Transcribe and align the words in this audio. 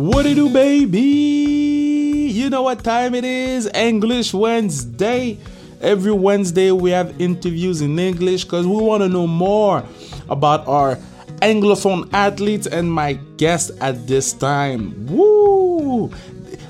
What 0.00 0.24
it 0.24 0.36
do, 0.36 0.48
baby? 0.48 0.98
You 2.32 2.48
know 2.48 2.62
what 2.62 2.82
time 2.82 3.14
it 3.14 3.22
is? 3.22 3.66
English 3.74 4.32
Wednesday. 4.32 5.36
Every 5.82 6.12
Wednesday 6.12 6.70
we 6.70 6.90
have 6.92 7.20
interviews 7.20 7.82
in 7.82 7.98
English 7.98 8.44
because 8.44 8.66
we 8.66 8.76
want 8.76 9.02
to 9.02 9.10
know 9.10 9.26
more 9.26 9.84
about 10.30 10.66
our 10.66 10.96
Anglophone 11.42 12.08
athletes 12.14 12.66
and 12.66 12.90
my 12.90 13.12
guest 13.36 13.72
at 13.82 14.06
this 14.06 14.32
time. 14.32 15.06
Woo! 15.06 16.10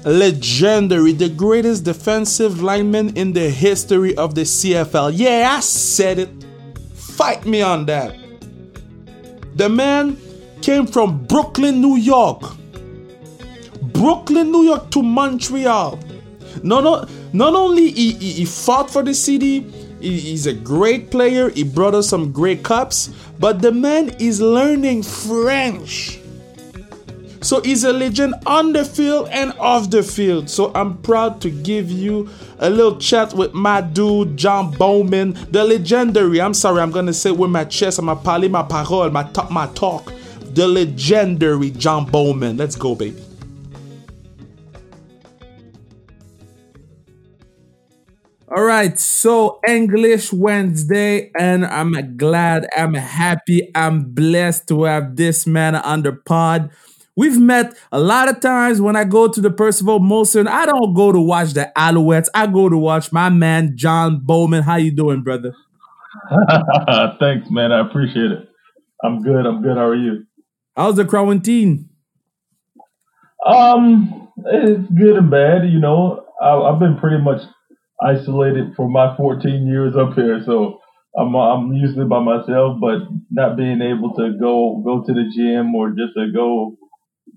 Legendary, 0.04 1.12
the 1.12 1.29
greatest 1.29 1.85
defensive 1.85 2.61
lineman 2.61 3.17
in 3.17 3.32
the 3.32 3.49
history 3.49 4.17
of 4.17 4.35
the 4.35 4.40
CFL. 4.40 5.12
Yeah, 5.14 5.54
I 5.57 5.61
said 5.61 6.18
it. 6.18 6.31
Fight 6.96 7.46
me 7.46 7.62
on 7.62 7.86
that. 7.86 8.12
The 9.54 9.68
man 9.68 10.18
came 10.62 10.89
from 10.89 11.26
Brooklyn, 11.29 11.81
New 11.81 11.94
York. 11.94 12.57
Brooklyn, 13.93 14.50
New 14.50 14.64
York 14.64 14.90
to 14.93 15.03
Montreal. 15.03 15.99
No, 16.62 16.80
no, 16.80 17.07
not 17.32 17.54
only 17.54 17.90
he, 17.90 18.13
he, 18.13 18.32
he 18.32 18.44
fought 18.44 18.90
for 18.90 19.03
the 19.03 19.14
city, 19.14 19.61
he, 20.00 20.18
he's 20.18 20.46
a 20.46 20.53
great 20.54 21.11
player. 21.11 21.50
He 21.50 21.63
brought 21.63 21.94
us 21.94 22.08
some 22.08 22.32
great 22.32 22.63
cups, 22.63 23.08
but 23.39 23.63
the 23.63 23.72
man 23.72 24.11
is 24.18 24.40
learning 24.40 25.03
French. 25.03 26.21
So 27.43 27.63
he's 27.63 27.85
a 27.85 27.93
legend 27.93 28.35
on 28.44 28.72
the 28.75 28.85
field 28.85 29.29
and 29.30 29.53
off 29.58 29.91
the 29.91 30.02
field. 30.02 30.50
So 30.50 30.72
I'm 30.75 30.99
proud 30.99 31.41
to 31.43 31.50
give 31.50 31.91
you 31.91 32.28
a 32.58 32.69
little 32.69 32.98
chat 32.98 33.33
with 33.33 33.55
my 33.55 33.80
dude, 33.80 34.36
John 34.36 34.72
Bowman, 34.72 35.38
the 35.50 35.64
legendary. 35.64 36.41
I'm 36.41 36.52
sorry, 36.52 36.83
I'm 36.83 36.91
gonna 36.91 37.14
say 37.14 37.30
it 37.30 37.38
with 37.38 37.50
my 37.50 37.64
chest, 37.64 37.98
I'm 37.98 38.06
gonna 38.06 38.20
parler 38.20 38.48
ma 38.50 38.62
parole, 38.62 39.08
my 39.11 39.22
talk, 39.22 39.50
my 39.50 39.66
talk. 39.69 40.12
The 40.52 40.66
legendary 40.66 41.70
John 41.70 42.11
Bowman. 42.11 42.56
Let's 42.56 42.77
go, 42.77 42.94
baby. 42.94 43.22
All 48.52 48.64
right, 48.64 48.98
so 48.98 49.60
English 49.68 50.32
Wednesday, 50.32 51.30
and 51.38 51.64
I'm 51.64 52.16
glad, 52.16 52.66
I'm 52.76 52.94
happy, 52.94 53.70
I'm 53.76 54.12
blessed 54.12 54.66
to 54.68 54.82
have 54.84 55.14
this 55.14 55.46
man 55.46 55.76
on 55.76 56.02
the 56.02 56.12
pod. 56.12 56.70
We've 57.16 57.38
met 57.38 57.76
a 57.92 58.00
lot 58.00 58.28
of 58.28 58.40
times 58.40 58.80
when 58.80 58.96
I 58.96 59.04
go 59.04 59.28
to 59.28 59.40
the 59.40 59.52
Percival 59.52 60.00
Molson. 60.00 60.48
I 60.48 60.66
don't 60.66 60.94
go 60.94 61.12
to 61.12 61.20
watch 61.20 61.52
the 61.52 61.70
Alouettes. 61.78 62.26
I 62.34 62.48
go 62.48 62.68
to 62.68 62.76
watch 62.76 63.12
my 63.12 63.28
man 63.28 63.76
John 63.76 64.18
Bowman. 64.18 64.64
How 64.64 64.76
you 64.76 64.90
doing, 64.90 65.22
brother? 65.22 65.54
Thanks, 67.20 67.48
man. 67.50 67.70
I 67.70 67.88
appreciate 67.88 68.32
it. 68.32 68.48
I'm 69.04 69.22
good. 69.22 69.46
I'm 69.46 69.62
good. 69.62 69.76
How 69.76 69.86
are 69.86 69.94
you? 69.94 70.24
How's 70.76 70.96
the 70.96 71.04
quarantine? 71.04 71.88
Um, 73.46 74.28
it's 74.46 74.90
good 74.90 75.16
and 75.16 75.30
bad. 75.30 75.70
You 75.70 75.78
know, 75.78 76.24
I, 76.42 76.56
I've 76.56 76.80
been 76.80 76.96
pretty 76.98 77.22
much 77.22 77.42
isolated 78.02 78.74
for 78.76 78.88
my 78.88 79.16
14 79.16 79.66
years 79.66 79.94
up 79.96 80.14
here, 80.14 80.42
so 80.44 80.80
I'm 81.18 81.34
I'm 81.34 81.72
usually 81.72 82.06
by 82.06 82.20
myself. 82.20 82.78
But 82.80 83.00
not 83.30 83.56
being 83.56 83.80
able 83.82 84.14
to 84.14 84.36
go 84.40 84.82
go 84.84 85.02
to 85.04 85.12
the 85.12 85.24
gym 85.34 85.74
or 85.74 85.90
just 85.90 86.14
to 86.16 86.32
go 86.32 86.76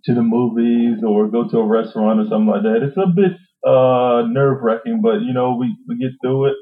to 0.05 0.13
the 0.13 0.21
movies 0.21 1.03
or 1.05 1.27
go 1.27 1.47
to 1.47 1.57
a 1.59 1.65
restaurant 1.65 2.19
or 2.19 2.25
something 2.29 2.47
like 2.47 2.63
that, 2.63 2.83
it's 2.83 2.97
a 2.97 3.07
bit 3.07 3.33
uh 3.67 4.23
nerve 4.27 4.61
wracking. 4.61 5.01
But 5.01 5.21
you 5.21 5.33
know, 5.33 5.55
we 5.55 5.75
we 5.87 5.97
get 5.97 6.11
through 6.21 6.47
it. 6.47 6.55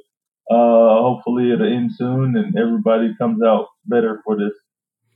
Uh, 0.49 0.99
hopefully 1.02 1.52
it'll 1.53 1.66
end 1.66 1.91
soon 1.95 2.35
and 2.35 2.57
everybody 2.57 3.16
comes 3.17 3.41
out 3.41 3.67
better 3.85 4.22
for 4.25 4.35
this. 4.35 4.52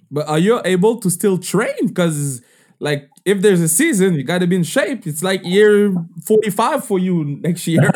But 0.09 0.30
are 0.30 0.39
you 0.39 0.61
able 0.63 1.00
to 1.02 1.09
still 1.09 1.38
train? 1.38 1.88
Because 1.88 2.41
like 2.80 3.09
if 3.26 3.42
there's 3.42 3.62
a 3.62 3.68
season, 3.68 4.16
you 4.16 4.23
got 4.23 4.40
to 4.40 4.48
be 4.48 4.56
in 4.56 4.64
shape. 4.64 5.08
It's 5.08 5.23
like 5.23 5.44
year 5.44 5.94
45 6.26 6.86
for 6.86 7.00
you 7.00 7.24
next 7.24 7.68
year. 7.68 7.81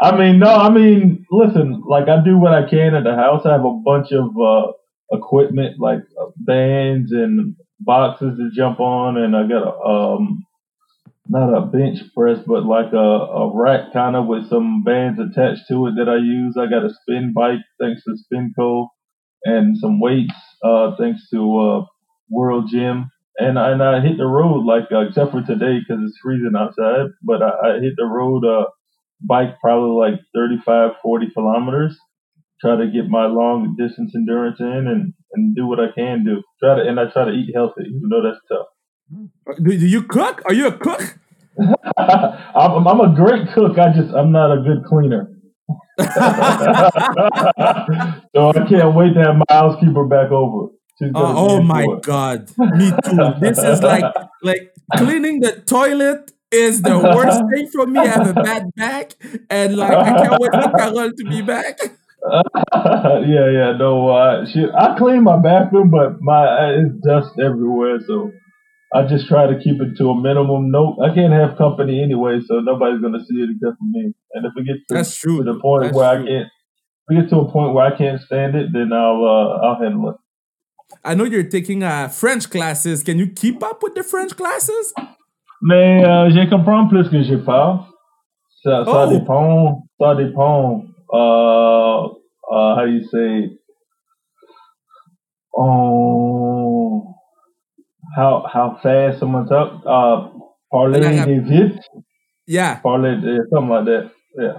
I 0.00 0.16
mean, 0.16 0.38
no, 0.38 0.54
I 0.54 0.70
mean, 0.70 1.24
listen, 1.30 1.82
like 1.88 2.08
I 2.08 2.22
do 2.22 2.38
what 2.38 2.52
I 2.52 2.68
can 2.68 2.94
at 2.94 3.04
the 3.04 3.14
house. 3.14 3.44
I 3.44 3.52
have 3.52 3.64
a 3.64 3.80
bunch 3.84 4.12
of 4.12 4.30
uh, 4.38 4.72
equipment 5.12 5.78
like 5.78 6.00
uh, 6.20 6.26
bands 6.36 7.12
and 7.12 7.56
boxes 7.80 8.38
to 8.38 8.50
jump 8.54 8.80
on, 8.80 9.16
and 9.16 9.36
I 9.36 9.46
got 9.46 9.66
a 9.66 10.16
um, 10.16 10.44
not 11.28 11.54
a 11.54 11.66
bench 11.66 11.98
press, 12.16 12.38
but 12.46 12.64
like 12.64 12.92
a, 12.92 12.96
a 12.96 13.52
rack 13.54 13.92
kind 13.92 14.16
of 14.16 14.26
with 14.26 14.48
some 14.48 14.82
bands 14.82 15.20
attached 15.20 15.62
to 15.68 15.86
it 15.88 15.94
that 15.96 16.08
I 16.08 16.16
use. 16.16 16.56
I 16.58 16.66
got 16.66 16.84
a 16.84 16.94
spin 17.02 17.32
bike 17.34 17.60
thanks 17.80 18.02
to 18.04 18.16
Spinco, 18.16 18.88
and 19.44 19.76
some 19.76 20.00
weights 20.00 20.34
uh, 20.62 20.96
thanks 20.98 21.28
to 21.30 21.58
uh, 21.58 21.84
World 22.30 22.68
Gym. 22.70 23.10
And 23.38 23.58
I, 23.58 23.70
and 23.70 23.82
I 23.82 24.00
hit 24.00 24.16
the 24.16 24.26
road 24.26 24.64
like 24.64 24.90
uh, 24.92 25.06
except 25.06 25.30
for 25.30 25.42
today 25.42 25.78
because 25.78 26.02
it's 26.04 26.18
freezing 26.22 26.54
outside. 26.58 27.06
But 27.22 27.42
I, 27.42 27.48
I 27.48 27.80
hit 27.80 27.94
the 27.96 28.06
road 28.06 28.44
uh, 28.44 28.66
bike 29.20 29.60
probably 29.60 29.96
like 29.96 30.20
35, 30.34 30.92
40 31.02 31.30
kilometers. 31.32 31.96
Try 32.60 32.76
to 32.76 32.90
get 32.90 33.08
my 33.08 33.26
long 33.26 33.76
distance 33.78 34.12
endurance 34.16 34.58
in 34.58 34.66
and, 34.66 35.14
and 35.32 35.54
do 35.54 35.66
what 35.66 35.78
I 35.78 35.92
can 35.94 36.24
do. 36.24 36.42
Try 36.60 36.76
to 36.76 36.88
and 36.88 36.98
I 36.98 37.06
try 37.10 37.24
to 37.24 37.30
eat 37.30 37.52
healthy, 37.54 37.82
even 37.82 38.08
though 38.10 38.22
that's 38.22 38.40
tough. 38.50 39.62
do, 39.62 39.78
do 39.78 39.86
you 39.86 40.02
cook? 40.02 40.42
Are 40.44 40.52
you 40.52 40.66
a 40.66 40.72
cook? 40.72 41.18
I'm, 41.96 42.86
I'm 42.86 43.00
a 43.00 43.14
great 43.14 43.48
cook. 43.54 43.78
I 43.78 43.92
just 43.94 44.12
I'm 44.12 44.32
not 44.32 44.50
a 44.50 44.62
good 44.62 44.84
cleaner. 44.84 45.30
So 48.34 48.50
I 48.50 48.66
can't 48.68 48.94
wait 48.94 49.14
to 49.14 49.22
have 49.22 49.36
my 49.36 49.44
housekeeper 49.48 50.04
back 50.04 50.30
over. 50.30 50.68
Uh, 51.00 51.10
oh 51.14 51.62
my 51.62 51.86
god, 52.02 52.50
me 52.58 52.90
too. 53.04 53.34
This 53.40 53.58
is 53.58 53.82
like 53.82 54.04
like 54.42 54.74
cleaning 54.96 55.40
the 55.40 55.52
toilet 55.60 56.32
is 56.50 56.82
the 56.82 56.98
worst 56.98 57.40
thing 57.54 57.68
for 57.68 57.86
me. 57.86 58.00
I 58.00 58.06
have 58.06 58.28
a 58.28 58.34
bad 58.34 58.74
back, 58.74 59.12
and 59.50 59.76
like 59.76 59.92
I 59.92 60.26
can't 60.26 60.40
wait 60.40 60.50
for 60.52 60.70
Carol 60.76 61.12
to 61.12 61.24
be 61.24 61.42
back. 61.42 61.78
yeah, 62.74 63.48
yeah, 63.48 63.76
no, 63.78 64.08
uh, 64.08 64.44
she, 64.46 64.66
I 64.76 64.96
clean 64.98 65.22
my 65.22 65.40
bathroom, 65.40 65.90
but 65.90 66.20
my 66.20 66.46
uh, 66.46 66.82
it's 66.82 66.94
dust 67.04 67.38
everywhere, 67.38 67.98
so 68.06 68.32
I 68.94 69.06
just 69.06 69.28
try 69.28 69.46
to 69.46 69.58
keep 69.58 69.80
it 69.82 69.96
to 69.98 70.10
a 70.10 70.20
minimum. 70.20 70.70
No, 70.70 70.96
I 71.04 71.14
can't 71.14 71.32
have 71.32 71.58
company 71.58 72.02
anyway, 72.02 72.40
so 72.46 72.60
nobody's 72.60 73.00
gonna 73.02 73.20
see 73.24 73.36
it 73.42 73.50
except 73.54 73.76
for 73.78 73.84
me. 73.84 74.14
And 74.34 74.46
if 74.46 74.52
it 74.56 74.64
gets 74.64 74.80
to, 74.88 74.94
That's 74.94 75.14
true, 75.16 75.38
to 75.38 75.44
the 75.52 75.58
point 75.60 75.84
That's 75.84 75.96
where 75.96 76.14
true. 76.16 76.24
I 76.24 76.28
can't, 76.28 76.46
if 76.46 77.04
we 77.08 77.16
get 77.20 77.28
to 77.30 77.36
a 77.40 77.50
point 77.52 77.74
where 77.74 77.84
I 77.84 77.96
can't 77.96 78.20
stand 78.22 78.54
it, 78.56 78.72
then 78.72 78.92
I'll 78.92 79.22
uh, 79.24 79.66
I'll 79.66 79.80
handle 79.82 80.10
it. 80.10 80.16
I 81.04 81.14
know 81.14 81.24
you're 81.24 81.42
taking 81.42 81.82
uh, 81.82 82.08
French 82.08 82.48
classes. 82.48 83.02
Can 83.02 83.18
you 83.18 83.26
keep 83.26 83.62
up 83.62 83.82
with 83.82 83.94
the 83.94 84.02
French 84.02 84.34
classes? 84.34 84.94
Mais 85.60 86.02
euh, 86.04 86.30
j'ai 86.30 86.48
comprends 86.48 86.88
plus 86.88 87.08
que 87.10 87.22
je 87.22 87.34
parle. 87.36 87.80
Ça, 88.64 88.84
ça 88.86 89.06
Oh. 89.06 89.10
dépend. 89.10 89.82
Ça 90.00 90.14
dépend. 90.14 90.84
Uh, 91.12 92.06
uh, 92.50 92.74
how 92.76 92.84
you 92.84 93.02
say? 93.12 93.50
Um, 95.58 97.07
how 98.16 98.46
how 98.52 98.78
fast 98.82 99.18
someone 99.20 99.46
talk? 99.46 99.82
Uh, 99.86 100.30
Like 100.72 101.02
a- 101.02 101.40
vite. 101.40 101.80
Yeah, 102.46 102.76
Parler 102.80 103.14
yeah, 103.14 103.38
something 103.50 103.68
like 103.68 103.84
that. 103.86 104.10
Yeah. 104.38 104.58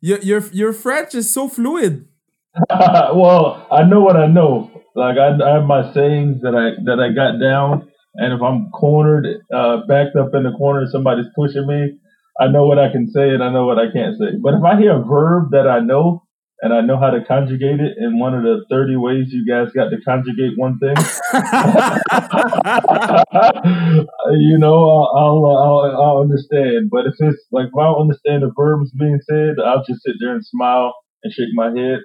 your 0.00 0.18
your 0.20 0.40
your 0.52 0.72
French 0.72 1.14
is 1.14 1.30
so 1.30 1.48
fluid. 1.48 2.06
well, 2.70 3.66
I 3.70 3.82
know 3.84 4.00
what 4.00 4.16
I 4.16 4.26
know. 4.26 4.70
Like 4.94 5.18
I, 5.18 5.28
I 5.42 5.54
have 5.54 5.64
my 5.64 5.92
sayings 5.94 6.42
that 6.42 6.54
I 6.54 6.80
that 6.84 6.98
I 7.00 7.12
got 7.12 7.38
down, 7.40 7.88
and 8.14 8.32
if 8.32 8.42
I'm 8.42 8.70
cornered, 8.70 9.26
uh, 9.54 9.86
backed 9.88 10.16
up 10.16 10.34
in 10.34 10.42
the 10.44 10.52
corner, 10.52 10.86
somebody's 10.90 11.30
pushing 11.36 11.66
me, 11.66 11.98
I 12.40 12.48
know 12.48 12.66
what 12.66 12.78
I 12.78 12.90
can 12.90 13.10
say 13.10 13.28
and 13.30 13.42
I 13.42 13.50
know 13.52 13.66
what 13.66 13.78
I 13.78 13.90
can't 13.92 14.18
say. 14.18 14.36
But 14.42 14.54
if 14.54 14.64
I 14.64 14.78
hear 14.78 14.96
a 14.96 15.04
verb 15.04 15.50
that 15.52 15.68
I 15.68 15.80
know 15.80 16.22
and 16.62 16.72
I 16.74 16.80
know 16.82 16.98
how 16.98 17.10
to 17.10 17.24
conjugate 17.24 17.80
it 17.80 17.96
in 17.98 18.18
one 18.18 18.34
of 18.34 18.42
the 18.42 18.64
30 18.70 18.96
ways 18.96 19.32
you 19.32 19.46
guys 19.46 19.72
got 19.72 19.88
to 19.90 20.00
conjugate 20.02 20.52
one 20.56 20.78
thing, 20.78 20.94
you 24.38 24.58
know, 24.58 24.74
I'll, 24.74 25.10
I'll, 25.16 25.46
I'll, 25.46 26.02
I'll 26.02 26.20
understand. 26.20 26.90
But 26.90 27.06
if 27.06 27.14
it's 27.18 27.46
like, 27.50 27.68
if 27.68 27.78
I 27.78 27.84
don't 27.84 28.02
understand 28.02 28.42
the 28.42 28.52
verbs 28.54 28.90
being 28.92 29.20
said, 29.28 29.54
I'll 29.64 29.82
just 29.84 30.02
sit 30.02 30.16
there 30.20 30.34
and 30.34 30.44
smile 30.44 30.94
and 31.22 31.32
shake 31.32 31.48
my 31.54 31.70
head. 31.70 32.00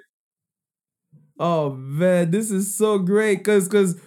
Oh 1.38 1.70
man, 1.70 2.30
this 2.30 2.50
is 2.50 2.74
so 2.74 2.98
great 2.98 3.38
because 3.38 3.68
because 3.68 4.00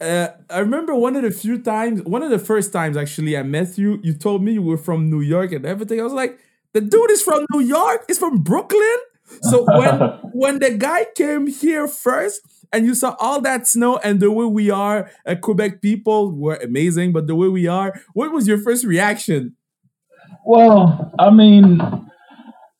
uh, 0.00 0.28
I 0.50 0.58
remember 0.58 0.96
one 0.96 1.14
of 1.14 1.22
the 1.22 1.30
few 1.30 1.62
times, 1.62 2.02
one 2.02 2.24
of 2.24 2.30
the 2.30 2.40
first 2.40 2.72
times 2.72 2.96
actually 2.96 3.36
I 3.36 3.44
met 3.44 3.78
you. 3.78 4.00
You 4.02 4.14
told 4.14 4.42
me 4.42 4.54
you 4.54 4.62
were 4.62 4.76
from 4.76 5.08
New 5.08 5.20
York 5.20 5.52
and 5.52 5.64
everything. 5.64 6.00
I 6.00 6.02
was 6.02 6.12
like, 6.12 6.40
the 6.72 6.80
dude 6.80 7.12
is 7.12 7.22
from 7.22 7.46
New 7.52 7.60
York. 7.60 8.06
He's 8.08 8.18
from 8.18 8.38
Brooklyn. 8.38 8.98
So 9.42 9.64
when 9.64 9.98
when 10.32 10.58
the 10.58 10.70
guy 10.76 11.06
came 11.14 11.46
here 11.46 11.88
first 11.88 12.40
and 12.72 12.86
you 12.86 12.94
saw 12.94 13.16
all 13.18 13.40
that 13.42 13.66
snow 13.66 13.98
and 13.98 14.20
the 14.20 14.30
way 14.30 14.46
we 14.46 14.70
are, 14.70 15.10
uh, 15.26 15.34
Quebec 15.34 15.82
people 15.82 16.32
were 16.32 16.56
amazing, 16.56 17.12
but 17.12 17.26
the 17.26 17.34
way 17.34 17.48
we 17.48 17.66
are, 17.66 18.00
what 18.14 18.32
was 18.32 18.46
your 18.46 18.58
first 18.58 18.84
reaction? 18.84 19.56
Well, 20.44 21.12
I 21.18 21.30
mean, 21.30 21.80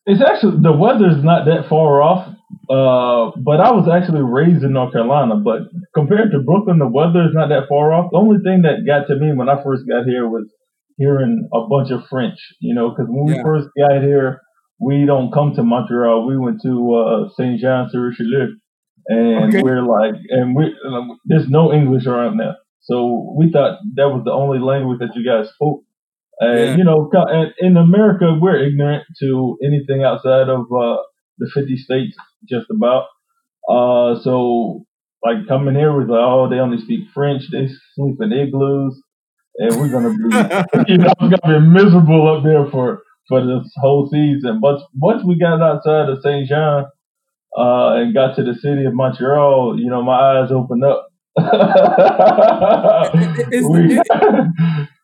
it's 0.05 0.21
actually 0.21 0.61
the 0.61 0.73
weather's 0.73 1.23
not 1.23 1.45
that 1.45 1.69
far 1.69 2.01
off. 2.01 2.35
Uh, 2.69 3.35
but 3.43 3.59
I 3.59 3.75
was 3.75 3.89
actually 3.91 4.21
raised 4.21 4.63
in 4.63 4.73
North 4.73 4.93
Carolina. 4.93 5.35
But 5.35 5.67
compared 5.93 6.31
to 6.31 6.39
Brooklyn, 6.39 6.79
the 6.79 6.87
weather 6.87 7.27
is 7.27 7.33
not 7.33 7.49
that 7.49 7.67
far 7.67 7.91
off. 7.91 8.11
The 8.11 8.17
only 8.17 8.39
thing 8.39 8.61
that 8.63 8.87
got 8.87 9.07
to 9.07 9.19
me 9.19 9.33
when 9.35 9.49
I 9.49 9.61
first 9.63 9.83
got 9.89 10.05
here 10.05 10.29
was 10.29 10.47
hearing 10.97 11.49
a 11.53 11.67
bunch 11.67 11.91
of 11.91 12.07
French. 12.07 12.39
You 12.61 12.75
know, 12.75 12.89
because 12.89 13.07
when 13.09 13.25
we 13.25 13.41
first 13.43 13.67
got 13.77 14.01
here, 14.01 14.39
we 14.79 15.05
don't 15.05 15.31
come 15.33 15.53
to 15.55 15.63
Montreal. 15.63 16.27
We 16.27 16.37
went 16.37 16.61
to 16.63 16.95
uh, 16.95 17.29
Saint 17.37 17.59
Jean 17.59 17.89
sur 17.91 18.09
Richelieu, 18.09 18.55
and 19.07 19.55
Okay. 19.55 19.61
we're 19.61 19.83
like, 19.83 20.15
and 20.29 20.55
we 20.55 20.75
um, 20.87 21.19
there's 21.25 21.49
no 21.49 21.73
English 21.73 22.05
around 22.07 22.37
there. 22.39 22.57
So 22.81 23.35
we 23.37 23.51
thought 23.51 23.79
that 23.95 24.09
was 24.09 24.23
the 24.25 24.31
only 24.31 24.59
language 24.59 24.99
that 24.99 25.15
you 25.15 25.25
guys 25.25 25.51
spoke. 25.53 25.83
And 26.39 26.75
Yeah. 26.75 26.77
you 26.77 26.83
know, 26.83 27.09
in 27.59 27.77
America, 27.77 28.37
we're 28.39 28.63
ignorant 28.65 29.03
to 29.21 29.57
anything 29.63 30.03
outside 30.03 30.49
of 30.49 30.61
uh, 30.71 30.97
the 31.39 31.49
50 31.53 31.77
states, 31.77 32.15
just 32.49 32.67
about. 32.71 33.05
Uh, 33.69 34.19
so 34.21 34.85
like 35.23 35.47
coming 35.47 35.75
here 35.75 35.91
was 35.91 36.07
like, 36.09 36.19
oh, 36.21 36.49
they 36.49 36.57
only 36.59 36.79
speak 36.81 37.01
French. 37.13 37.43
They 37.51 37.67
sleep 37.95 38.17
in 38.21 38.33
igloos, 38.33 39.01
and 39.57 39.77
we're 39.77 39.89
gonna 39.89 40.13
be, 40.13 40.47
you 40.87 40.97
know, 40.99 41.13
gonna 41.19 41.61
be 41.61 41.67
miserable 41.67 42.37
up 42.37 42.43
there 42.43 42.65
for 42.71 43.03
for 43.27 43.41
this 43.45 43.71
whole 43.77 44.09
season. 44.11 44.59
But 44.61 44.79
once 44.95 45.23
we 45.25 45.37
got 45.39 45.61
outside 45.61 46.09
of 46.09 46.19
Saint 46.23 46.47
John 46.49 46.85
uh, 47.57 47.93
and 47.95 48.13
got 48.13 48.35
to 48.35 48.43
the 48.43 48.55
city 48.55 48.85
of 48.85 48.93
Montreal, 48.93 49.79
you 49.79 49.89
know, 49.89 50.03
my 50.03 50.39
eyes 50.41 50.51
opened 50.51 50.83
up. 50.83 51.07
We- 53.51 53.99
I 54.11 54.87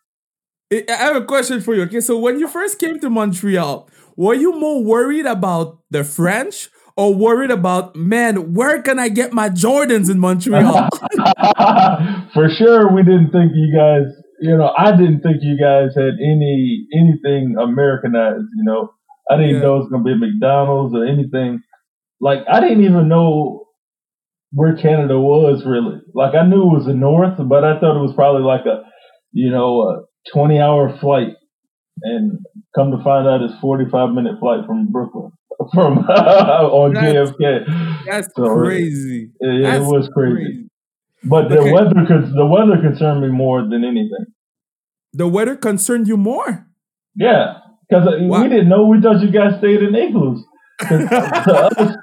I 0.89 0.95
have 0.95 1.15
a 1.15 1.25
question 1.25 1.61
for 1.61 1.73
you. 1.73 1.81
Okay, 1.83 1.99
so 1.99 2.17
when 2.19 2.39
you 2.39 2.47
first 2.47 2.77
came 2.79 2.99
to 2.99 3.09
Montreal, 3.09 3.89
were 4.15 4.35
you 4.35 4.59
more 4.59 4.83
worried 4.83 5.25
about 5.25 5.79
the 5.89 6.03
French 6.03 6.69
or 6.95 7.15
worried 7.15 7.49
about, 7.49 7.95
man, 7.95 8.53
where 8.53 8.79
can 8.81 8.99
I 8.99 9.09
get 9.09 9.33
my 9.33 9.49
Jordans 9.49 10.11
in 10.11 10.19
Montreal? 10.19 10.89
For 12.33 12.49
sure, 12.49 12.93
we 12.93 13.01
didn't 13.03 13.31
think 13.31 13.51
you 13.55 13.73
guys. 13.75 14.03
You 14.41 14.57
know, 14.57 14.73
I 14.77 14.91
didn't 14.91 15.21
think 15.21 15.37
you 15.41 15.57
guys 15.59 15.95
had 15.95 16.13
any 16.23 16.85
anything 16.93 17.55
Americanized. 17.59 18.45
You 18.57 18.63
know, 18.63 18.89
I 19.29 19.37
didn't 19.37 19.55
Yeah. 19.55 19.61
know 19.61 19.75
it 19.75 19.79
was 19.79 19.89
gonna 19.91 20.03
be 20.03 20.15
McDonald's 20.15 20.95
or 20.95 21.05
anything. 21.05 21.61
Like, 22.21 22.39
I 22.51 22.59
didn't 22.59 22.83
even 22.83 23.07
know 23.07 23.65
where 24.51 24.75
Canada 24.75 25.19
was 25.19 25.65
really. 25.65 25.99
Like, 26.13 26.35
I 26.35 26.45
knew 26.45 26.61
it 26.63 26.73
was 26.77 26.85
the 26.85 26.93
north, 26.93 27.35
but 27.47 27.63
I 27.63 27.79
thought 27.79 27.97
it 27.97 28.01
was 28.01 28.13
probably 28.15 28.43
like 28.43 28.65
a, 28.65 28.83
you 29.31 29.51
know, 29.51 29.81
a 29.81 30.01
twenty-hour 30.33 30.97
flight. 30.99 31.35
And 32.01 32.39
come 32.75 32.91
to 32.91 33.03
find 33.03 33.27
out, 33.27 33.41
it's 33.41 33.53
forty-five 33.59 34.11
minute 34.11 34.39
flight 34.39 34.65
from 34.65 34.87
Brooklyn, 34.91 35.31
from 35.73 35.97
on 36.07 36.93
That's- 36.93 37.31
JFK. 37.31 38.05
That's 38.05 38.29
So, 38.35 38.55
crazy. 38.55 39.31
It, 39.39 39.47
it 39.49 39.63
That's 39.63 39.85
was 39.85 40.09
crazy. 40.13 40.68
But 41.23 41.49
the 41.49 41.59
Okay. 41.59 41.73
weather, 41.73 42.05
the 42.33 42.45
weather 42.45 42.77
concerned 42.81 43.21
me 43.21 43.27
more 43.29 43.61
than 43.61 43.83
anything. 43.83 44.25
The 45.13 45.27
weather 45.27 45.55
concerned 45.55 46.07
you 46.07 46.17
more. 46.17 46.65
Yeah, 47.15 47.55
because 47.89 48.07
Wow. 48.21 48.43
we 48.43 48.49
didn't 48.49 48.69
know. 48.69 48.85
We 48.85 49.01
thought 49.01 49.21
you 49.21 49.31
guys 49.31 49.57
stayed 49.59 49.81
in 49.83 49.95
igloos. 49.95 50.43
to 50.87 50.95
us, 51.67 51.97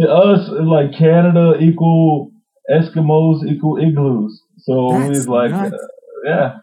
to 0.00 0.10
us, 0.10 0.48
like 0.48 0.92
Canada 0.98 1.56
equal 1.60 2.32
Eskimos 2.70 3.44
equal 3.46 3.78
igloos. 3.78 4.42
So 4.58 4.88
we 4.96 5.08
was 5.10 5.28
like, 5.28 5.52
uh, 5.52 5.70
yeah, 6.24 6.58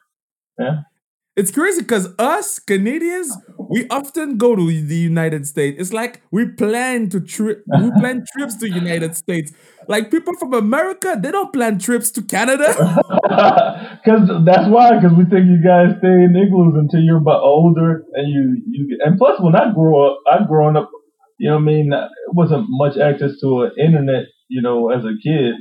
It's 1.36 1.52
crazy 1.52 1.82
because 1.82 2.08
us 2.18 2.60
Canadians, 2.60 3.36
we 3.70 3.86
often 3.90 4.38
go 4.38 4.56
to 4.56 4.66
the 4.66 4.96
United 4.96 5.46
States. 5.46 5.78
It's 5.82 5.92
like 5.92 6.22
we 6.32 6.48
plan 6.48 7.10
to 7.10 7.20
trip, 7.20 7.64
we 7.82 7.92
plan 8.00 8.24
trips 8.34 8.56
to 8.58 8.70
United 8.70 9.18
States. 9.18 9.52
Like 9.90 10.12
people 10.12 10.34
from 10.36 10.54
America, 10.54 11.20
they 11.22 11.32
don't 11.32 11.52
plan 11.52 11.78
trips 11.78 12.10
to 12.12 12.22
Canada. 12.22 12.68
because 14.04 14.30
that's 14.46 14.70
why. 14.70 14.96
Because 14.96 15.16
we 15.18 15.26
think 15.26 15.48
you 15.48 15.62
guys 15.62 15.98
stay 16.00 16.24
in 16.24 16.36
igloos 16.36 16.76
until 16.78 17.02
you're 17.02 17.18
about 17.18 17.42
older, 17.42 18.04
and 18.14 18.30
you 18.32 18.62
you. 18.72 18.98
And 19.04 19.18
plus, 19.18 19.40
when 19.42 19.56
I 19.56 19.74
grew 19.74 20.08
up, 20.08 20.20
I 20.32 20.46
growing 20.48 20.78
up, 20.78 20.90
you 21.38 21.50
know, 21.50 21.56
what 21.56 21.64
I 21.64 21.66
mean, 21.66 21.92
it 21.94 22.10
wasn't 22.34 22.66
much 22.70 22.98
access 22.98 23.32
to 23.42 23.64
an 23.64 23.72
internet, 23.78 24.26
you 24.48 24.62
know, 24.62 24.90
as 24.90 25.04
a 25.04 25.14
kid. 25.22 25.56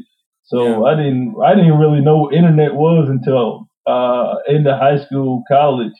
So 0.44 0.62
Yeah. 0.62 0.82
I 0.82 0.94
didn't 0.94 1.34
I 1.44 1.54
didn't 1.54 1.78
really 1.78 2.00
know 2.00 2.18
what 2.18 2.34
internet 2.34 2.74
was 2.74 3.08
until 3.08 3.63
uh 3.86 4.34
into 4.48 4.76
high 4.76 5.04
school, 5.04 5.42
college. 5.48 5.92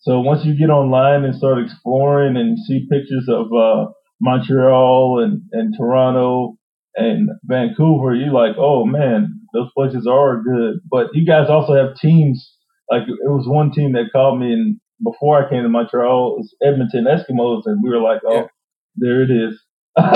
So 0.00 0.20
once 0.20 0.44
you 0.44 0.56
get 0.58 0.70
online 0.70 1.24
and 1.24 1.34
start 1.34 1.58
exploring 1.62 2.36
and 2.36 2.58
see 2.58 2.86
pictures 2.90 3.28
of 3.28 3.46
uh 3.52 3.90
Montreal 4.20 5.22
and, 5.22 5.42
and 5.52 5.74
Toronto 5.76 6.56
and 6.96 7.30
Vancouver, 7.44 8.14
you're 8.14 8.32
like, 8.32 8.56
oh 8.58 8.84
man, 8.84 9.40
those 9.52 9.68
places 9.76 10.06
are 10.10 10.42
good. 10.42 10.80
But 10.90 11.08
you 11.14 11.26
guys 11.26 11.48
also 11.48 11.74
have 11.74 11.96
teams. 11.96 12.54
Like 12.90 13.02
it 13.02 13.28
was 13.30 13.46
one 13.48 13.70
team 13.72 13.92
that 13.92 14.10
called 14.12 14.40
me 14.40 14.52
and 14.52 14.80
before 15.02 15.44
I 15.44 15.48
came 15.48 15.62
to 15.62 15.68
Montreal, 15.68 16.34
it 16.34 16.38
was 16.38 16.54
Edmonton 16.62 17.06
Eskimos, 17.06 17.62
and 17.64 17.82
we 17.82 17.88
were 17.90 18.02
like, 18.02 18.20
oh, 18.26 18.34
Yeah. 18.34 18.46
there 18.96 19.22
it 19.22 19.30
is. 19.30 19.58
Like 19.96 20.06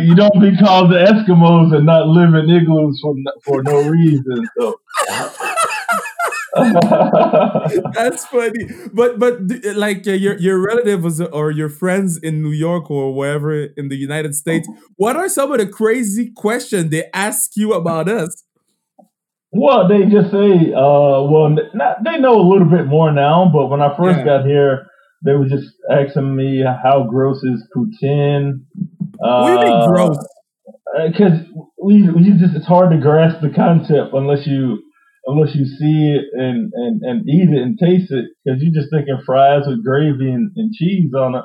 you 0.00 0.14
don't 0.14 0.40
be 0.40 0.56
called 0.56 0.90
the 0.90 0.96
Eskimos 1.08 1.74
and 1.76 1.86
not 1.86 2.06
live 2.08 2.34
in 2.34 2.48
igloos 2.50 2.98
for 3.00 3.14
no- 3.16 3.32
for 3.44 3.62
no 3.62 3.82
reason. 3.88 4.48
So. 4.58 4.80
That's 7.92 8.24
funny. 8.26 8.66
But 8.94 9.18
but 9.18 9.40
like 9.76 10.06
uh, 10.06 10.12
your 10.12 10.38
your 10.38 10.58
relatives 10.64 11.20
or 11.20 11.50
your 11.50 11.68
friends 11.68 12.16
in 12.18 12.42
New 12.42 12.52
York 12.52 12.90
or 12.90 13.12
wherever 13.14 13.52
in 13.64 13.88
the 13.88 13.96
United 13.96 14.34
States, 14.34 14.66
what 14.96 15.16
are 15.16 15.28
some 15.28 15.52
of 15.52 15.58
the 15.58 15.66
crazy 15.66 16.30
questions 16.34 16.90
they 16.90 17.10
ask 17.12 17.56
you 17.56 17.74
about 17.74 18.08
us? 18.08 18.42
Well, 19.52 19.86
they 19.88 20.04
just 20.06 20.30
say, 20.32 20.72
uh, 20.72 21.22
well, 21.22 21.54
not, 21.74 22.02
they 22.04 22.18
know 22.18 22.38
a 22.40 22.46
little 22.46 22.68
bit 22.68 22.86
more 22.86 23.10
now, 23.12 23.48
but 23.52 23.68
when 23.68 23.80
I 23.80 23.94
first 23.96 24.18
Yeah. 24.18 24.24
got 24.24 24.46
here, 24.46 24.86
they 25.26 25.32
were 25.32 25.48
just 25.48 25.66
asking 25.90 26.36
me 26.36 26.62
how 26.62 27.06
gross 27.08 27.42
is 27.42 27.66
poutine. 27.76 28.60
What 29.18 29.46
do 29.46 29.52
you 29.52 29.74
mean 29.74 29.88
gross? 29.88 30.18
Because 31.08 31.40
we, 31.82 32.08
we 32.10 32.22
just 32.38 32.54
it's 32.54 32.66
hard 32.66 32.92
to 32.92 32.98
grasp 32.98 33.40
the 33.42 33.50
concept 33.50 34.14
unless 34.14 34.46
you 34.46 34.82
unless 35.26 35.54
you 35.54 35.66
see 35.66 36.14
it 36.14 36.24
and, 36.40 36.72
and, 36.72 37.02
and 37.02 37.28
eat 37.28 37.50
it 37.50 37.60
and 37.60 37.78
taste 37.78 38.12
it. 38.12 38.26
Because 38.44 38.62
you're 38.62 38.72
just 38.72 38.90
thinking 38.90 39.18
fries 39.26 39.64
with 39.66 39.84
gravy 39.84 40.30
and, 40.30 40.52
and 40.56 40.72
cheese 40.72 41.12
on 41.14 41.34
it. 41.34 41.44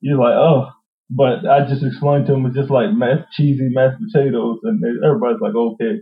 You're 0.00 0.18
like, 0.18 0.34
oh. 0.34 0.70
But 1.10 1.46
I 1.46 1.66
just 1.66 1.84
explained 1.84 2.26
to 2.26 2.32
them 2.32 2.46
it's 2.46 2.56
just 2.56 2.70
like 2.70 2.92
mashed, 2.92 3.32
cheesy 3.32 3.68
mashed 3.70 3.96
potatoes, 4.00 4.58
and 4.62 4.82
they, 4.82 5.06
everybody's 5.06 5.40
like, 5.40 5.54
okay, 5.54 6.00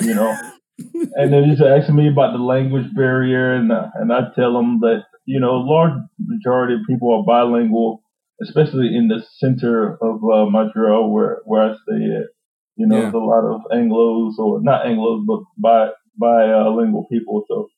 you 0.00 0.14
know. 0.14 0.36
and 1.14 1.32
then 1.32 1.44
he's 1.44 1.62
asking 1.62 1.96
me 1.96 2.08
about 2.08 2.32
the 2.32 2.42
language 2.42 2.94
barrier, 2.94 3.54
and 3.54 3.72
uh, 3.72 3.88
and 3.94 4.12
I 4.12 4.28
tell 4.34 4.52
them 4.52 4.80
that 4.80 5.04
you 5.26 5.40
know, 5.40 5.56
a 5.56 5.66
large 5.66 5.92
majority 6.18 6.74
of 6.74 6.80
people 6.88 7.12
are 7.12 7.24
bilingual, 7.24 8.02
especially 8.42 8.94
in 8.96 9.08
the 9.08 9.22
center 9.38 9.94
of 10.02 10.16
uh, 10.24 10.46
Montreal, 10.50 11.10
where 11.12 11.42
where 11.44 11.70
I 11.70 11.74
stay 11.74 12.04
at. 12.16 12.26
You 12.76 12.86
know, 12.86 12.96
Yeah. 12.96 13.02
there's 13.02 13.14
a 13.14 13.18
lot 13.18 13.44
of 13.44 13.60
Anglo's 13.72 14.36
or 14.38 14.60
not 14.62 14.86
Anglo's, 14.86 15.24
but 15.26 15.40
bi 15.58 15.90
bilingual 16.18 17.06
people. 17.10 17.44
So, 17.48 17.68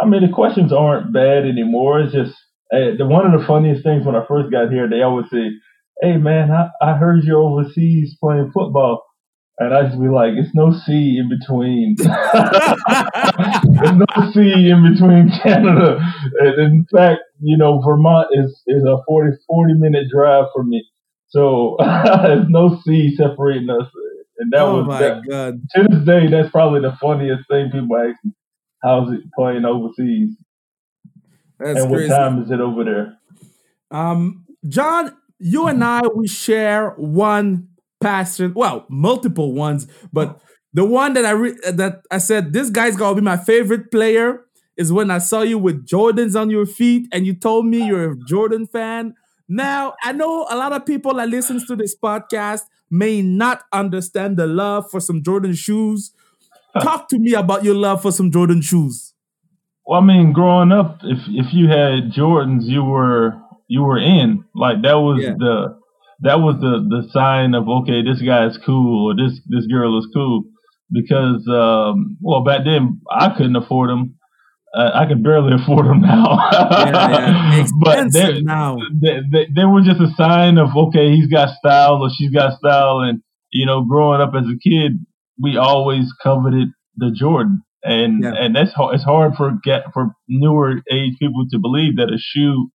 I 0.00 0.06
mean, 0.06 0.22
the 0.26 0.32
questions 0.32 0.72
aren't 0.72 1.12
bad 1.12 1.44
anymore. 1.46 2.00
It's 2.00 2.12
just 2.12 2.34
eh, 2.72 2.92
the 2.98 3.06
one 3.06 3.26
of 3.32 3.38
the 3.40 3.46
funniest 3.46 3.82
things 3.84 4.06
when 4.06 4.16
I 4.16 4.24
first 4.26 4.50
got 4.50 4.70
here, 4.70 4.88
they 4.88 5.02
always 5.02 5.26
say, 5.30 5.50
"Hey, 6.00 6.16
man, 6.16 6.50
I, 6.50 6.70
I 6.80 6.96
heard 6.96 7.24
you're 7.24 7.38
overseas 7.42 8.16
playing 8.20 8.50
football." 8.52 9.02
And 9.64 9.74
I 9.74 9.84
just 9.84 10.00
be 10.00 10.08
like, 10.08 10.32
it's 10.34 10.54
no 10.54 10.72
C 10.72 11.18
in 11.18 11.28
between. 11.28 11.94
There's 11.98 12.08
no 13.96 14.32
C 14.32 14.70
in 14.70 14.92
between 14.92 15.30
Canada. 15.42 15.98
And 16.40 16.60
in 16.60 16.86
fact, 16.92 17.20
you 17.40 17.56
know, 17.56 17.80
Vermont 17.80 18.28
is, 18.32 18.60
is 18.66 18.84
a 18.84 18.98
40, 19.06 19.36
40 19.46 19.74
minute 19.74 20.08
drive 20.10 20.46
for 20.54 20.64
me. 20.64 20.84
So 21.28 21.76
there's 21.80 22.48
no 22.48 22.78
C 22.84 23.16
separating 23.16 23.70
us. 23.70 23.88
And 24.38 24.52
that 24.52 24.62
oh 24.62 24.78
was 24.78 24.86
my 24.86 25.00
that, 25.00 25.22
god. 25.28 25.60
to 25.74 25.88
this 25.88 26.04
day, 26.04 26.28
that's 26.28 26.50
probably 26.50 26.80
the 26.80 26.96
funniest 27.00 27.48
thing 27.48 27.70
people 27.70 27.96
ask 27.96 28.16
me. 28.24 28.32
How's 28.82 29.12
it 29.12 29.20
playing 29.34 29.64
overseas? 29.64 30.36
That's 31.58 31.80
and 31.80 31.90
what 31.90 32.06
time 32.08 32.42
is 32.42 32.50
it 32.50 32.60
over 32.60 32.84
there? 32.84 33.18
Um, 33.90 34.44
John, 34.68 35.16
you 35.38 35.68
and 35.68 35.82
I 35.82 36.02
we 36.14 36.28
share 36.28 36.90
one 36.90 37.68
passion. 38.02 38.52
Well, 38.54 38.86
multiple 38.90 39.52
ones, 39.54 39.86
but 40.12 40.40
the 40.74 40.84
one 40.84 41.12
that 41.14 41.24
I 41.24 41.30
re- 41.32 41.56
that 41.72 42.02
I 42.10 42.18
said 42.18 42.52
this 42.52 42.70
guy's 42.70 42.96
gonna 42.96 43.14
be 43.14 43.20
my 43.22 43.36
favorite 43.36 43.90
player 43.90 44.44
is 44.76 44.92
when 44.92 45.10
I 45.10 45.18
saw 45.18 45.42
you 45.42 45.58
with 45.58 45.86
Jordans 45.86 46.38
on 46.40 46.50
your 46.50 46.66
feet, 46.66 47.06
and 47.12 47.26
you 47.26 47.34
told 47.34 47.66
me 47.66 47.86
you're 47.86 48.12
a 48.12 48.16
Jordan 48.26 48.66
fan. 48.66 49.14
Now 49.48 49.94
I 50.02 50.12
know 50.12 50.46
a 50.50 50.56
lot 50.56 50.72
of 50.72 50.86
people 50.86 51.14
that 51.14 51.28
listens 51.28 51.66
to 51.66 51.76
this 51.76 51.94
podcast 51.96 52.62
may 52.90 53.22
not 53.22 53.62
understand 53.72 54.36
the 54.36 54.46
love 54.46 54.90
for 54.90 55.00
some 55.00 55.22
Jordan 55.22 55.54
shoes. 55.54 56.12
Talk 56.82 57.08
to 57.08 57.18
me 57.18 57.34
about 57.34 57.64
your 57.64 57.74
love 57.74 58.00
for 58.02 58.12
some 58.12 58.30
Jordan 58.30 58.62
shoes. 58.62 59.12
Well, 59.86 60.00
I 60.00 60.04
mean, 60.04 60.32
growing 60.32 60.72
up, 60.72 61.00
if 61.02 61.18
if 61.28 61.52
you 61.52 61.68
had 61.68 62.12
Jordans, 62.12 62.64
you 62.64 62.82
were 62.84 63.34
you 63.68 63.82
were 63.82 63.98
in. 63.98 64.44
Like 64.54 64.80
that 64.82 64.94
was 64.94 65.22
Yeah. 65.22 65.34
the 65.38 65.78
that 66.22 66.40
was 66.40 66.56
the 66.60 66.84
the 66.88 67.08
sign 67.12 67.54
of 67.54 67.68
okay, 67.68 68.02
this 68.02 68.22
guy 68.22 68.46
is 68.46 68.58
cool 68.64 69.12
or 69.12 69.16
this 69.16 69.40
this 69.48 69.66
girl 69.66 69.98
is 69.98 70.08
cool 70.14 70.44
because 70.92 71.46
um, 71.48 72.16
well 72.22 72.42
back 72.44 72.62
then 72.64 73.00
I 73.10 73.30
couldn't 73.36 73.56
afford 73.56 73.90
them. 73.90 74.16
Uh, 74.76 74.90
I 74.94 75.06
can 75.06 75.22
barely 75.22 75.54
afford 75.62 75.86
them 75.86 76.00
now. 76.02 76.38
yeah, 76.52 77.56
yeah. 77.58 77.66
but 77.80 78.12
they, 78.12 78.40
now. 78.42 78.78
They, 79.02 79.20
they, 79.30 79.46
they 79.54 79.64
were 79.66 79.82
just 79.82 80.00
a 80.00 80.12
sign 80.16 80.58
of 80.58 80.70
okay, 80.76 81.12
he's 81.14 81.28
got 81.28 81.56
style 81.58 82.02
or 82.02 82.10
she's 82.16 82.30
got 82.32 82.58
style, 82.58 83.00
and 83.00 83.22
you 83.52 83.66
know, 83.66 83.84
growing 83.84 84.20
up 84.22 84.32
as 84.36 84.44
a 84.46 84.58
kid, 84.66 84.92
we 85.42 85.56
always 85.58 86.06
coveted 86.22 86.68
the 86.96 87.10
Jordan, 87.10 87.62
and 87.84 88.22
Yeah. 88.24 88.32
and 88.38 88.56
that's 88.56 88.72
it's 88.76 89.04
hard 89.04 89.34
for 89.36 89.52
get 89.64 89.84
for 89.92 90.12
newer 90.28 90.80
age 90.90 91.14
people 91.20 91.46
to 91.50 91.58
believe 91.58 91.96
that 91.96 92.08
a 92.12 92.18
shoe 92.18 92.70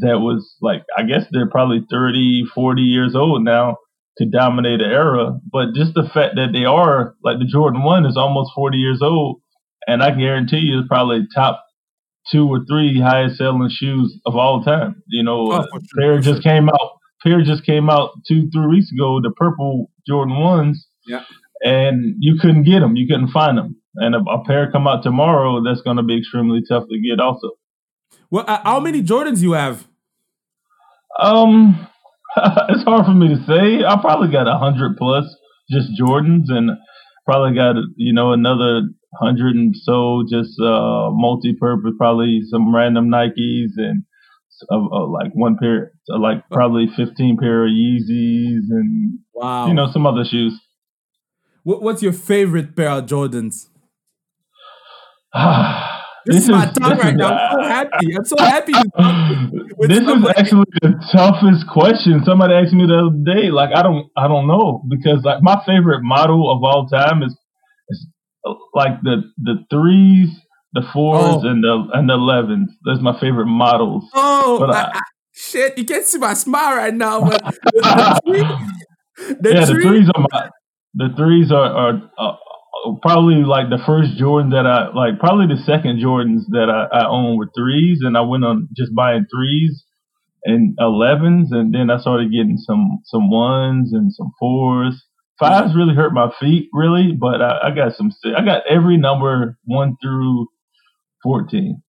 that 0.00 0.18
was 0.20 0.56
like 0.60 0.82
I 0.96 1.02
guess 1.04 1.24
they're 1.30 1.48
probably 1.50 1.84
30, 1.90 2.44
40 2.54 2.82
years 2.82 3.14
old 3.14 3.44
now 3.44 3.76
to 4.18 4.26
dominate 4.26 4.80
an 4.80 4.90
era, 4.90 5.38
but 5.50 5.74
just 5.74 5.94
the 5.94 6.02
fact 6.02 6.34
that 6.36 6.48
they 6.52 6.64
are 6.64 7.14
like 7.24 7.38
the 7.38 7.46
Jordan 7.46 7.82
One 7.82 8.04
is 8.04 8.16
almost 8.16 8.50
forty 8.54 8.76
years 8.78 9.00
old, 9.02 9.40
and 9.86 10.02
I 10.02 10.10
can 10.10 10.20
guarantee 10.20 10.58
you 10.58 10.80
it's 10.80 10.88
probably 10.88 11.26
top 11.34 11.64
two 12.30 12.46
or 12.48 12.64
three 12.68 13.00
highest 13.00 13.38
selling 13.38 13.70
shoes 13.70 14.20
of 14.26 14.36
all 14.36 14.62
time. 14.62 15.02
You 15.06 15.22
know, 15.22 15.52
Oh, 15.52 15.66
sure, 15.72 15.80
pair 15.96 16.20
just 16.20 16.42
came 16.42 16.68
out. 16.68 16.98
Pair 17.22 17.42
just 17.42 17.64
came 17.64 17.88
out 17.88 18.10
two, 18.26 18.50
three 18.50 18.66
weeks 18.66 18.90
ago. 18.92 19.20
The 19.22 19.30
purple 19.30 19.90
Jordan 20.06 20.38
ones. 20.38 20.86
Yeah. 21.06 21.24
And 21.62 22.16
you 22.18 22.36
couldn't 22.40 22.64
get 22.64 22.80
them. 22.80 22.96
You 22.96 23.06
couldn't 23.06 23.28
find 23.30 23.58
them. 23.58 23.76
And 23.96 24.14
a, 24.14 24.18
a 24.18 24.44
pair 24.44 24.70
come 24.70 24.86
out 24.86 25.02
tomorrow. 25.02 25.62
That's 25.62 25.82
going 25.82 25.98
to 25.98 26.02
be 26.02 26.18
extremely 26.18 26.62
tough 26.66 26.84
to 26.88 26.98
get. 26.98 27.20
Also, 27.20 27.50
Well, 28.30 28.44
uh, 28.46 28.60
how 28.64 28.80
many 28.80 29.02
Jordans 29.02 29.42
you 29.42 29.52
have? 29.52 29.86
Um, 31.20 31.86
it's 32.68 32.84
hard 32.84 33.06
for 33.06 33.12
me 33.14 33.28
to 33.28 33.44
say. 33.46 33.84
I 33.84 33.96
probably 34.00 34.30
got 34.30 34.46
a 34.48 34.58
hundred 34.58 34.96
plus 34.96 35.24
just 35.70 35.88
Jordans, 36.00 36.48
and 36.48 36.70
probably 37.26 37.56
got 37.56 37.76
you 37.96 38.12
know 38.12 38.32
another 38.32 38.82
hundred 39.20 39.56
and 39.56 39.74
so 39.76 40.22
just 40.30 40.58
uh 40.60 41.10
multi-purpose. 41.10 41.92
Probably 41.98 42.40
some 42.50 42.74
random 42.74 43.08
Nikes 43.08 43.72
and 43.76 44.04
uh, 44.70 44.76
uh, 44.76 45.06
like 45.08 45.32
one 45.32 45.56
pair, 45.60 45.92
uh, 46.12 46.18
like 46.18 46.44
probably 46.50 46.86
fifteen 46.96 47.36
pair 47.40 47.64
of 47.64 47.70
Yeezys 47.70 48.66
and 48.70 49.18
Wow. 49.34 49.68
you 49.68 49.74
know 49.74 49.90
some 49.90 50.06
other 50.06 50.24
shoes. 50.24 50.60
What, 51.62 51.82
what's 51.82 52.02
your 52.02 52.12
favorite 52.12 52.76
pair 52.76 52.90
of 52.90 53.06
Jordans? 53.06 53.68
This, 56.30 56.44
is 56.44 56.48
my 56.50 56.66
tongue 56.66 56.96
this 56.96 57.04
right 57.04 57.16
now. 57.16 57.36
I'm 57.36 57.54
so 57.54 57.62
happy. 57.62 58.14
I'm 58.16 58.24
so 58.24 58.36
happy 58.38 58.72
this 59.88 60.00
is 60.00 60.24
actually 60.36 60.64
the 60.82 60.92
toughest 61.12 61.66
question. 61.72 62.22
Somebody 62.24 62.54
asked 62.54 62.72
me 62.74 62.86
the 62.86 62.96
other 63.08 63.16
day. 63.24 63.50
Like 63.50 63.70
I 63.74 63.82
don't, 63.82 64.08
I 64.16 64.28
don't 64.28 64.46
know 64.46 64.82
because 64.88 65.24
like 65.24 65.42
my 65.42 65.60
favorite 65.66 66.02
model 66.02 66.50
of 66.50 66.62
all 66.62 66.86
time 66.86 67.22
is, 67.22 67.36
is 67.88 68.06
like 68.74 69.00
the 69.02 69.22
the 69.38 69.56
threes, 69.70 70.28
the 70.74 70.82
fours, 70.92 71.42
Oh. 71.42 71.48
and 71.48 71.62
the 71.64 71.88
and 71.94 72.08
the 72.08 72.14
elevens. 72.14 72.70
That's 72.84 73.00
my 73.00 73.18
favorite 73.20 73.46
models. 73.46 74.04
Oh, 74.14 74.64
I- 74.64 74.72
I- 74.72 74.90
I- 74.98 75.00
shit! 75.32 75.78
You 75.78 75.84
can't 75.84 76.04
see 76.04 76.18
my 76.18 76.34
smile 76.34 76.76
right 76.76 76.94
now, 76.94 77.20
but 77.24 77.42
the, 77.42 77.60
the 77.74 78.20
tree, 78.26 79.36
the 79.40 79.50
yeah, 79.54 79.64
the 79.64 79.80
threes 79.82 80.08
are 80.14 80.26
my 80.30 80.48
the 80.94 81.08
threes 81.16 81.50
are 81.52 81.64
are 81.72 82.10
uh, 82.18 82.36
probably 83.02 83.42
like 83.44 83.68
the 83.70 83.82
first 83.84 84.16
Jordan 84.16 84.50
that 84.50 84.66
I 84.66 84.88
like. 84.94 85.18
Probably 85.18 85.46
the 85.46 85.62
second 85.62 86.00
Jordans 86.00 86.42
that 86.50 86.68
I, 86.68 87.00
I 87.00 87.08
own 87.08 87.36
were 87.36 87.50
threes, 87.56 88.00
and 88.02 88.16
I 88.16 88.22
went 88.22 88.44
on 88.44 88.68
just 88.76 88.94
buying 88.94 89.26
threes 89.32 89.84
and 90.44 90.76
elevens, 90.80 91.52
and 91.52 91.74
then 91.74 91.90
I 91.90 91.98
started 91.98 92.30
getting 92.30 92.56
some 92.58 93.00
some 93.04 93.30
ones 93.30 93.92
and 93.92 94.12
some 94.12 94.32
fours. 94.38 95.04
Fives 95.38 95.74
really 95.74 95.94
hurt 95.94 96.12
my 96.12 96.30
feet, 96.38 96.68
really, 96.72 97.12
but 97.12 97.40
I, 97.40 97.68
I 97.68 97.74
got 97.74 97.96
some. 97.96 98.12
I 98.36 98.44
got 98.44 98.62
every 98.68 98.96
number 98.96 99.58
one 99.64 99.96
through 100.02 100.48
fourteen. 101.22 101.82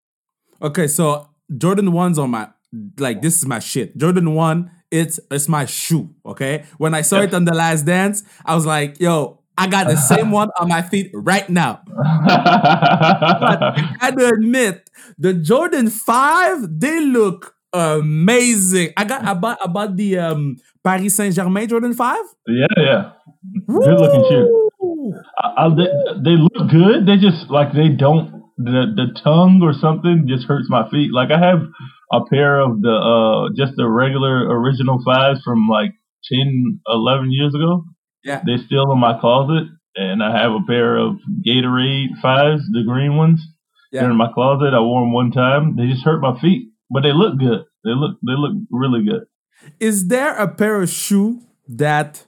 Okay, 0.61 0.87
so 0.87 1.29
Jordan 1.57 1.91
ones 1.91 2.17
on 2.17 2.31
my 2.31 2.49
like 2.97 3.21
this 3.21 3.37
is 3.37 3.45
my 3.45 3.59
shit. 3.59 3.97
Jordan 3.97 4.33
one, 4.35 4.71
it's 4.89 5.19
it's 5.29 5.49
my 5.49 5.65
shoe. 5.65 6.13
Okay, 6.25 6.63
when 6.77 6.93
I 6.93 7.01
saw 7.01 7.21
it 7.21 7.33
on 7.33 7.45
the 7.45 7.53
Last 7.53 7.83
Dance, 7.85 8.23
I 8.45 8.55
was 8.55 8.65
like, 8.65 8.99
yo. 8.99 9.40
I 9.57 9.67
got 9.67 9.87
the 9.87 9.95
same 9.95 10.31
one 10.39 10.49
on 10.59 10.67
my 10.67 10.81
feet 10.81 11.11
right 11.13 11.49
now. 11.49 11.81
But 11.85 11.97
I 14.01 14.11
gotta 14.11 14.33
admit, 14.33 14.89
the 15.17 15.33
Jordan 15.33 15.89
5, 15.89 16.79
they 16.79 16.99
look 17.01 17.55
amazing. 17.73 18.93
I 18.97 19.03
got 19.05 19.27
about 19.27 19.57
about 19.63 19.95
the 19.95 20.19
um 20.19 20.57
Paris 20.83 21.15
Saint 21.15 21.35
Germain 21.35 21.67
Jordan 21.67 21.93
5. 21.93 22.17
yeah, 22.47 22.67
yeah. 22.77 23.11
Good 23.67 23.99
looking 23.99 24.25
shoe. 24.29 24.69
I, 25.39 25.65
I, 25.65 25.69
they, 25.69 25.87
they 26.23 26.35
look 26.37 26.69
good. 26.69 27.05
They 27.05 27.17
just 27.17 27.49
like 27.49 27.73
they 27.73 27.89
don't 27.89 28.43
the 28.57 28.93
the 28.95 29.19
tongue 29.23 29.61
or 29.63 29.73
something 29.73 30.25
just 30.27 30.45
hurts 30.45 30.69
my 30.69 30.89
feet. 30.89 31.11
Like 31.11 31.29
I 31.31 31.39
have 31.39 31.61
a 32.11 32.25
pair 32.29 32.59
of 32.59 32.81
the 32.81 32.91
uh 32.93 33.49
just 33.55 33.73
the 33.77 33.89
regular 33.89 34.47
original 34.49 35.01
fives 35.03 35.41
from 35.43 35.67
like 35.67 35.91
10, 36.29 36.81
11 36.87 37.31
years 37.31 37.55
ago. 37.55 37.85
Yeah. 38.23 38.41
They're 38.45 38.63
still 38.65 38.91
in 38.91 38.99
my 38.99 39.19
closet, 39.19 39.67
and 39.95 40.23
I 40.23 40.37
have 40.41 40.51
a 40.51 40.61
pair 40.67 40.97
of 40.97 41.17
Gatorade 41.45 42.19
fives, 42.21 42.63
the 42.71 42.83
green 42.85 43.17
ones. 43.17 43.41
Yeah. 43.91 44.01
They're 44.01 44.11
in 44.11 44.17
my 44.17 44.31
closet. 44.33 44.73
I 44.73 44.79
wore 44.79 45.01
them 45.01 45.13
one 45.13 45.31
time. 45.31 45.75
They 45.75 45.87
just 45.87 46.03
hurt 46.03 46.21
my 46.21 46.39
feet, 46.39 46.69
but 46.89 47.03
they 47.03 47.13
look 47.13 47.37
good. 47.37 47.65
They 47.83 47.91
look 47.91 48.17
they 48.25 48.33
look 48.33 48.53
really 48.71 49.03
good. 49.03 49.25
Is 49.79 50.07
there 50.07 50.35
a 50.35 50.47
pair 50.47 50.81
of 50.81 50.89
shoe 50.89 51.41
that 51.67 52.25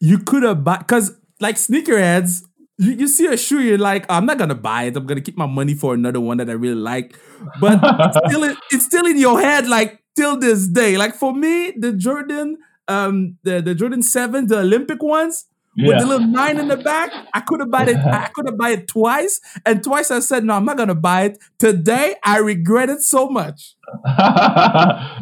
you 0.00 0.18
could 0.18 0.42
have 0.42 0.64
bought? 0.64 0.80
Because 0.80 1.16
like 1.40 1.56
sneakerheads, 1.56 2.44
you, 2.78 2.92
you 2.92 3.08
see 3.08 3.26
a 3.26 3.36
shoe, 3.36 3.60
you're 3.60 3.78
like, 3.78 4.06
I'm 4.08 4.26
not 4.26 4.38
gonna 4.38 4.54
buy 4.54 4.84
it. 4.84 4.96
I'm 4.96 5.06
gonna 5.06 5.20
keep 5.20 5.36
my 5.36 5.46
money 5.46 5.74
for 5.74 5.94
another 5.94 6.20
one 6.20 6.38
that 6.38 6.48
I 6.48 6.54
really 6.54 6.80
like. 6.80 7.16
But 7.60 7.80
it's 7.82 8.18
still 8.26 8.44
in, 8.44 8.56
it's 8.70 8.84
still 8.86 9.06
in 9.06 9.18
your 9.18 9.40
head, 9.40 9.68
like 9.68 10.00
till 10.16 10.38
this 10.38 10.66
day. 10.66 10.96
Like 10.96 11.14
for 11.14 11.34
me, 11.34 11.72
the 11.76 11.92
Jordan, 11.92 12.58
um, 12.90 13.38
the, 13.44 13.60
the 13.62 13.74
Jordan 13.74 14.02
7, 14.02 14.46
the 14.48 14.58
Olympic 14.60 15.02
ones, 15.02 15.46
with 15.78 15.98
the 16.00 16.06
little 16.06 16.26
nine 16.26 16.58
in 16.58 16.68
the 16.68 16.76
back. 16.76 17.10
I 17.32 17.40
could 17.40 17.60
have 17.60 17.70
bought 17.70 17.88
it. 17.88 17.96
I 17.96 18.28
could 18.34 18.46
have 18.48 18.58
bought 18.58 18.72
it 18.72 18.88
twice, 18.88 19.40
and 19.64 19.82
twice 19.82 20.10
I 20.10 20.18
said 20.18 20.44
no, 20.44 20.54
I'm 20.54 20.64
not 20.64 20.76
gonna 20.76 20.94
buy 20.96 21.22
it. 21.22 21.38
Today 21.58 22.16
I 22.24 22.38
regret 22.38 22.90
it 22.90 23.00
so 23.00 23.28
much. 23.28 23.76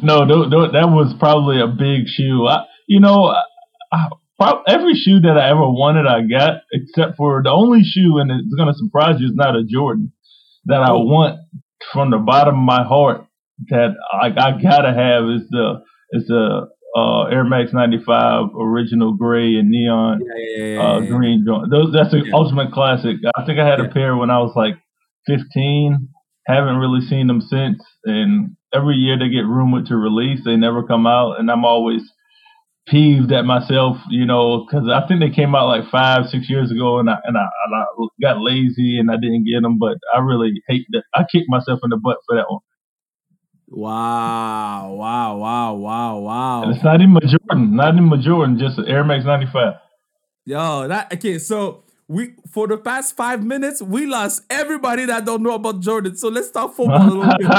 no, 0.02 0.25
th- 0.26 0.50
th- 0.50 0.72
that 0.72 0.88
was 0.90 1.14
probably 1.18 1.60
a 1.60 1.66
big 1.68 2.06
shoe. 2.08 2.46
I, 2.46 2.64
you 2.87 3.00
know, 3.00 3.32
I, 3.92 4.08
I, 4.40 4.52
every 4.68 4.94
shoe 4.94 5.20
that 5.20 5.37
I 5.37 5.50
ever 5.50 5.68
wanted, 5.68 6.06
I 6.06 6.22
got, 6.22 6.62
except 6.72 7.16
for 7.16 7.42
the 7.42 7.50
only 7.50 7.82
shoe, 7.84 8.18
and 8.18 8.30
it's 8.30 8.54
going 8.54 8.68
to 8.72 8.75
surprise 8.78 9.16
you, 9.20 9.26
is 9.28 9.34
not 9.34 9.54
a 9.56 9.64
Jordan 9.64 10.12
that 10.66 10.80
I 10.82 10.90
Oh. 10.92 11.04
want 11.04 11.40
from 11.92 12.10
the 12.10 12.18
bottom 12.18 12.54
of 12.56 12.62
my 12.64 12.84
heart 12.84 13.25
that 13.68 13.90
I, 14.12 14.26
I 14.28 14.60
gotta 14.60 14.92
have 14.92 15.25
is 15.25 15.48
the 15.50 15.82
is 16.12 16.26
the 16.26 16.68
uh, 16.97 17.25
Air 17.25 17.45
Max 17.45 17.73
95 17.73 18.50
original 18.59 19.12
gray 19.14 19.57
and 19.57 19.71
neon 19.71 20.21
Yeah, 20.57 20.80
uh, 20.83 21.00
green 21.00 21.45
joint. 21.47 21.71
Those 21.71 21.92
that's 21.92 22.11
the 22.11 22.25
Yeah. 22.26 22.33
ultimate 22.35 22.73
classic. 22.73 23.18
I 23.37 23.45
think 23.45 23.59
I 23.59 23.66
had 23.66 23.78
Yeah. 23.78 23.87
a 23.87 23.88
pair 23.90 24.16
when 24.16 24.30
I 24.30 24.38
was 24.38 24.54
like 24.57 24.78
15. 25.26 26.09
Haven't 26.47 26.76
really 26.76 27.02
seen 27.02 27.26
them 27.26 27.40
since. 27.42 27.83
And 28.04 28.57
every 28.73 28.97
year 28.97 29.18
they 29.18 29.28
get 29.28 29.47
rumored 29.47 29.87
to 29.87 29.97
release, 29.97 30.45
they 30.45 30.57
never 30.57 30.83
come 30.83 31.07
out, 31.07 31.38
and 31.38 31.50
I'm 31.50 31.64
always 31.64 32.02
peeved 32.87 33.33
at 33.33 33.45
myself, 33.45 33.99
you 34.09 34.25
know, 34.25 34.64
because 34.64 34.88
I 34.88 35.07
think 35.07 35.21
they 35.21 35.30
came 35.30 35.54
out 35.54 35.68
like 35.68 35.90
five, 35.90 36.28
six 36.30 36.49
years 36.49 36.71
ago, 36.71 36.99
and 36.99 37.11
I 37.11 37.18
and 37.25 37.37
I, 37.37 37.42
and 37.66 37.75
I 37.75 37.85
got 38.23 38.40
lazy 38.40 38.99
and 38.99 39.11
I 39.11 39.16
didn't 39.16 39.45
get 39.45 39.62
them. 39.62 39.78
But 39.78 39.99
I 40.14 40.21
really 40.21 40.62
hate 40.68 40.87
that. 40.90 41.04
I 41.14 41.25
kicked 41.30 41.49
myself 41.50 41.80
in 41.85 41.90
the 41.90 41.99
butt 41.99 42.18
for 42.26 42.37
that 42.37 42.47
one. 42.50 42.61
Wow, 43.70 44.94
wow, 44.94 45.37
wow, 45.37 45.75
wow, 45.75 46.16
And 46.16 46.25
wow. 46.25 46.70
it's 46.70 46.82
not 46.82 47.00
even 47.02 47.16
a 47.16 47.20
Jordan, 47.20 47.76
not 47.76 47.94
even 47.94 48.12
a 48.12 48.22
Jordan, 48.22 48.58
just 48.58 48.78
an 48.78 48.87
Air 48.87 49.04
Max 49.04 49.26
95. 49.26 49.75
Yo, 50.46 50.88
that 50.88 51.12
okay, 51.12 51.38
so 51.38 51.84
we 52.08 52.32
for 52.50 52.66
the 52.66 52.78
past 52.78 53.14
five 53.14 53.44
minutes, 53.44 53.82
we 53.82 54.06
lost 54.06 54.42
everybody 54.48 55.04
that 55.04 55.26
don't 55.26 55.42
know 55.42 55.52
about 55.52 55.80
Jordan. 55.80 56.16
So 56.16 56.28
let's 56.28 56.50
talk 56.50 56.75
football 56.75 57.02
a 57.02 57.12
little 57.12 57.34
bit. 57.38 57.50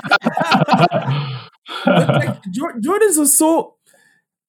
Like, 1.86 2.42
Jordans 2.52 3.20
are 3.20 3.28
so 3.28 3.76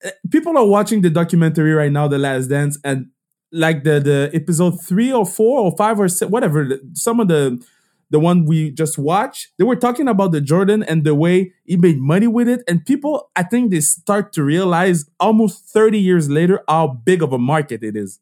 uh, 0.03 0.09
people 0.31 0.57
are 0.57 0.65
watching 0.65 1.01
the 1.01 1.09
documentary 1.11 1.71
right 1.71 1.91
now, 1.91 2.07
The 2.07 2.17
Last 2.17 2.47
Dance, 2.47 2.79
and 2.83 3.11
like 3.51 3.83
the 3.83 3.99
the 3.99 4.31
episode 4.33 4.81
three 4.83 5.13
or 5.13 5.25
four 5.25 5.59
or 5.59 5.75
five 5.77 5.99
or 5.99 6.07
six, 6.07 6.31
whatever, 6.31 6.79
some 6.93 7.19
of 7.19 7.27
the 7.27 7.63
the 8.11 8.19
one 8.19 8.45
we 8.45 8.71
just 8.71 8.97
watched, 8.97 9.47
they 9.57 9.63
were 9.63 9.75
talking 9.75 10.07
about 10.07 10.31
the 10.31 10.41
Jordan 10.41 10.83
and 10.83 11.03
the 11.03 11.15
way 11.15 11.53
he 11.65 11.77
made 11.77 11.99
money 11.99 12.27
with 12.27 12.47
it, 12.47 12.61
and 12.67 12.85
people, 12.85 13.31
I 13.35 13.43
think 13.43 13.71
they 13.71 13.79
start 13.79 14.33
to 14.33 14.43
realize 14.43 15.05
almost 15.19 15.69
thirty 15.73 15.99
years 15.99 16.29
later 16.29 16.61
how 16.67 16.87
big 16.87 17.23
of 17.23 17.33
a 17.33 17.39
market 17.39 17.83
it 17.83 17.95
is. 17.95 18.19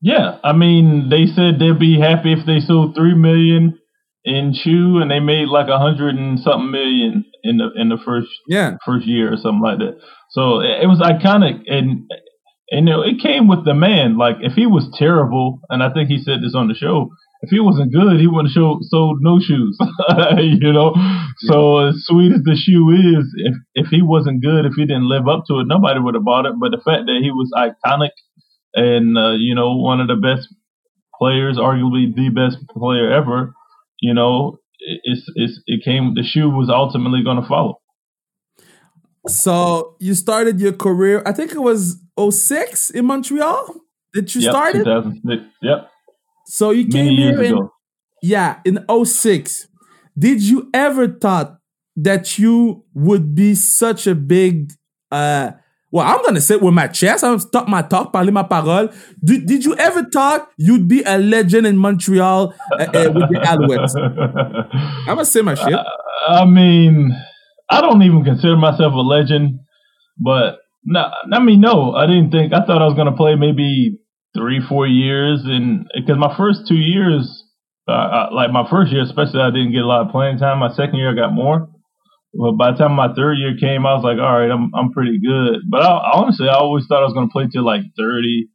Yeah, 0.00 0.38
I 0.42 0.52
mean, 0.52 1.08
they 1.10 1.26
said 1.26 1.58
they'd 1.58 1.78
be 1.78 2.00
happy 2.00 2.32
if 2.32 2.46
they 2.46 2.60
sold 2.60 2.94
three 2.94 3.14
million 3.14 3.78
in 4.24 4.54
shoe, 4.54 4.98
and 4.98 5.10
they 5.10 5.20
made 5.20 5.48
like 5.48 5.68
a 5.68 5.78
hundred 5.78 6.16
and 6.16 6.40
something 6.40 6.70
million 6.70 7.24
in 7.44 7.58
the 7.58 7.70
in 7.76 7.88
the 7.88 7.98
first 8.04 8.28
yeah 8.48 8.76
first 8.84 9.06
year 9.06 9.32
or 9.32 9.36
something 9.36 9.62
like 9.62 9.78
that. 9.78 9.98
So 10.30 10.60
it, 10.60 10.84
it 10.84 10.86
was 10.86 11.00
iconic, 11.00 11.60
and 11.66 12.10
and 12.70 12.88
it 12.88 13.22
came 13.22 13.48
with 13.48 13.64
the 13.64 13.74
man. 13.74 14.16
Like 14.16 14.36
if 14.40 14.54
he 14.54 14.66
was 14.66 14.88
terrible, 14.98 15.60
and 15.70 15.82
I 15.82 15.92
think 15.92 16.08
he 16.08 16.18
said 16.18 16.42
this 16.42 16.54
on 16.54 16.68
the 16.68 16.74
show, 16.74 17.10
if 17.46 17.50
he 17.50 17.60
wasn't 17.60 17.92
good, 17.92 18.18
he 18.18 18.26
wouldn't 18.26 18.52
show 18.52 18.78
sold 18.82 19.18
no 19.22 19.38
shoes. 19.38 19.78
you 20.38 20.72
know. 20.72 20.94
So 21.38 21.78
as 21.86 22.02
sweet 22.06 22.32
as 22.32 22.42
the 22.42 22.56
shoe 22.56 22.90
is, 22.90 23.24
if 23.36 23.54
if 23.74 23.86
he 23.88 24.02
wasn't 24.02 24.42
good, 24.42 24.66
if 24.66 24.74
he 24.74 24.84
didn't 24.84 25.08
live 25.08 25.28
up 25.28 25.44
to 25.46 25.60
it, 25.60 25.66
nobody 25.68 26.00
would 26.00 26.14
have 26.14 26.24
bought 26.24 26.46
it. 26.46 26.58
But 26.58 26.72
the 26.72 26.82
fact 26.82 27.06
that 27.06 27.20
he 27.22 27.30
was 27.30 27.52
iconic 27.54 28.10
and 28.74 29.16
uh, 29.16 29.32
you 29.38 29.54
know 29.54 29.76
one 29.76 30.00
of 30.00 30.08
the 30.08 30.16
best 30.16 30.48
players, 31.18 31.56
arguably 31.56 32.12
the 32.12 32.30
best 32.30 32.58
player 32.68 33.12
ever, 33.12 33.54
you 34.00 34.12
know, 34.12 34.58
it's 34.80 35.30
it's 35.36 35.60
it 35.66 35.84
came. 35.84 36.14
The 36.14 36.24
shoe 36.24 36.50
was 36.50 36.68
ultimately 36.68 37.22
going 37.22 37.40
to 37.40 37.46
follow. 37.46 37.80
So 39.28 39.96
you 39.98 40.14
started 40.14 40.60
your 40.60 40.72
career. 40.72 41.22
I 41.26 41.32
think 41.32 41.52
it 41.52 41.58
was 41.58 42.00
06 42.18 42.90
in 42.90 43.06
Montreal. 43.06 43.74
Did 44.12 44.34
you 44.34 44.40
yep, 44.40 44.52
start 44.52 44.74
it? 44.76 44.84
2006. 44.84 45.42
Yep. 45.62 45.90
So 46.46 46.70
you 46.70 46.86
Many 46.88 47.16
came 47.16 47.16
here 47.16 47.42
in 47.42 47.52
ago. 47.52 47.72
yeah 48.22 48.60
in 48.64 48.84
06. 48.88 49.68
Did 50.18 50.42
you 50.42 50.70
ever 50.72 51.08
thought 51.08 51.58
that 51.96 52.38
you 52.38 52.84
would 52.94 53.34
be 53.34 53.54
such 53.54 54.06
a 54.06 54.14
big 54.14 54.72
uh 55.10 55.52
well, 55.92 56.04
I'm 56.06 56.22
gonna 56.24 56.40
say 56.40 56.56
it 56.56 56.62
with 56.62 56.74
my 56.74 56.88
chest. 56.88 57.24
I'm 57.24 57.30
gonna 57.30 57.40
stop 57.40 57.68
my 57.68 57.80
talk, 57.80 58.12
parler 58.12 58.32
ma 58.32 58.42
parole. 58.42 58.88
Did, 59.24 59.46
did 59.46 59.64
you 59.64 59.74
ever 59.76 60.04
thought 60.04 60.50
you'd 60.58 60.88
be 60.88 61.02
a 61.02 61.16
legend 61.16 61.66
in 61.66 61.78
Montreal 61.78 62.52
uh, 62.72 62.82
uh, 62.82 63.10
with 63.14 63.30
the 63.30 63.40
Alouettes? 63.42 63.94
I'm 65.08 65.14
gonna 65.14 65.24
say 65.24 65.42
my 65.42 65.54
shit. 65.54 65.74
I 66.28 66.44
mean, 66.44 67.12
I 67.70 67.80
don't 67.80 68.02
even 68.02 68.24
consider 68.24 68.56
myself 68.56 68.92
a 68.92 69.00
legend, 69.00 69.60
but 70.18 70.58
no, 70.84 71.08
I 71.32 71.38
mean, 71.38 71.60
no, 71.60 71.94
I 71.94 72.06
didn't 72.06 72.30
think. 72.30 72.52
I 72.52 72.66
thought 72.66 72.82
I 72.82 72.86
was 72.86 72.94
gonna 72.94 73.16
play 73.16 73.36
maybe 73.36 73.98
three, 74.36 74.60
four 74.68 74.86
years, 74.86 75.40
and 75.44 75.86
because 75.94 76.18
my 76.18 76.36
first 76.36 76.68
two 76.68 76.76
years, 76.76 77.44
uh, 77.88 77.92
uh, 77.92 78.28
like 78.32 78.50
my 78.52 78.68
first 78.68 78.92
year 78.92 79.02
especially, 79.02 79.40
I 79.40 79.50
didn't 79.50 79.72
get 79.72 79.82
a 79.82 79.86
lot 79.86 80.06
of 80.06 80.12
playing 80.12 80.38
time. 80.38 80.58
My 80.58 80.72
second 80.74 80.96
year, 80.96 81.12
I 81.12 81.14
got 81.14 81.32
more. 81.32 81.68
But 82.34 82.52
by 82.52 82.72
the 82.72 82.78
time 82.78 82.92
my 82.92 83.12
third 83.14 83.38
year 83.38 83.56
came, 83.58 83.86
I 83.86 83.94
was 83.94 84.04
like, 84.04 84.18
all 84.18 84.38
right, 84.38 84.50
I'm 84.50 84.70
I'm 84.74 84.92
pretty 84.92 85.18
good. 85.18 85.64
But 85.70 85.82
I, 85.82 85.90
honestly, 86.12 86.48
I 86.48 86.54
always 86.58 86.84
thought 86.86 87.00
I 87.00 87.08
was 87.08 87.14
gonna 87.14 87.32
play 87.32 87.48
till 87.50 87.64
like 87.64 87.82
30, 87.96 88.48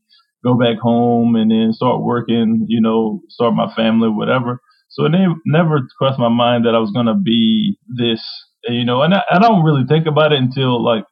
go 0.44 0.54
back 0.58 0.78
home, 0.78 1.36
and 1.36 1.50
then 1.50 1.74
start 1.74 2.02
working. 2.02 2.66
You 2.70 2.82
know, 2.82 3.22
start 3.30 3.56
my 3.56 3.74
family, 3.74 4.10
whatever. 4.10 4.62
So 4.90 5.06
it 5.06 5.14
never, 5.46 5.80
crossed 5.98 6.20
my 6.20 6.30
mind 6.30 6.66
that 6.66 6.76
I 6.76 6.80
was 6.80 6.92
gonna 6.92 7.18
be 7.18 7.78
this. 7.98 8.22
You 8.68 8.86
know, 8.86 9.02
and 9.02 9.14
I, 9.16 9.24
I 9.32 9.40
don't 9.40 9.64
really 9.64 9.86
think 9.88 10.06
about 10.06 10.34
it 10.34 10.40
until 10.40 10.84
like 10.84 11.06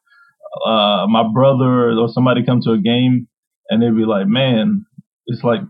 uh, 0.66 1.06
my 1.08 1.24
brother 1.32 1.90
or 1.98 2.08
somebody 2.08 2.44
come 2.44 2.60
to 2.62 2.72
a 2.72 2.78
game 2.78 3.26
and 3.70 3.80
they'd 3.82 3.96
be 3.96 4.04
like, 4.04 4.26
"Man, 4.26 4.84
it's 5.26 5.42
like 5.44 5.60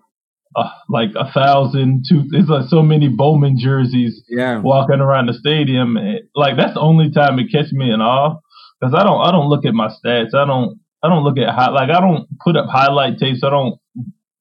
uh, 0.56 0.68
like 0.88 1.10
a 1.16 1.30
thousand, 1.32 2.04
two. 2.08 2.24
It's 2.32 2.48
like 2.48 2.68
so 2.68 2.82
many 2.82 3.08
Bowman 3.08 3.56
jerseys 3.58 4.22
Yeah. 4.28 4.60
walking 4.60 5.00
around 5.00 5.26
the 5.26 5.34
stadium. 5.34 5.96
And, 5.96 6.20
like 6.34 6.56
that's 6.56 6.74
the 6.74 6.80
only 6.80 7.10
time 7.12 7.38
it 7.38 7.52
catches 7.52 7.72
me 7.72 7.92
in 7.92 8.00
awe 8.00 8.36
because 8.80 8.94
I 8.94 9.04
don't 9.04 9.20
I 9.20 9.30
don't 9.30 9.48
look 9.48 9.64
at 9.64 9.74
my 9.74 9.88
stats. 9.88 10.34
I 10.34 10.44
don't 10.46 10.80
I 11.04 11.08
don't 11.08 11.22
look 11.24 11.38
at 11.38 11.54
high, 11.54 11.70
like 11.70 11.90
I 11.90 12.00
don't 12.00 12.26
put 12.42 12.56
up 12.56 12.66
highlight 12.68 13.18
tapes. 13.18 13.44
I 13.44 13.50
don't 13.50 13.78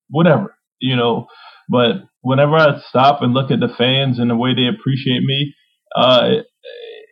whatever 0.09 0.55
you 0.79 0.95
know. 0.95 1.27
But 1.69 1.97
whenever 2.21 2.55
I 2.55 2.79
stop 2.89 3.21
and 3.21 3.33
look 3.33 3.51
at 3.51 3.59
the 3.59 3.69
fans 3.77 4.17
and 4.17 4.29
the 4.31 4.35
way 4.35 4.55
they 4.55 4.65
appreciate 4.67 5.21
me, 5.23 5.53
uh, 5.95 6.21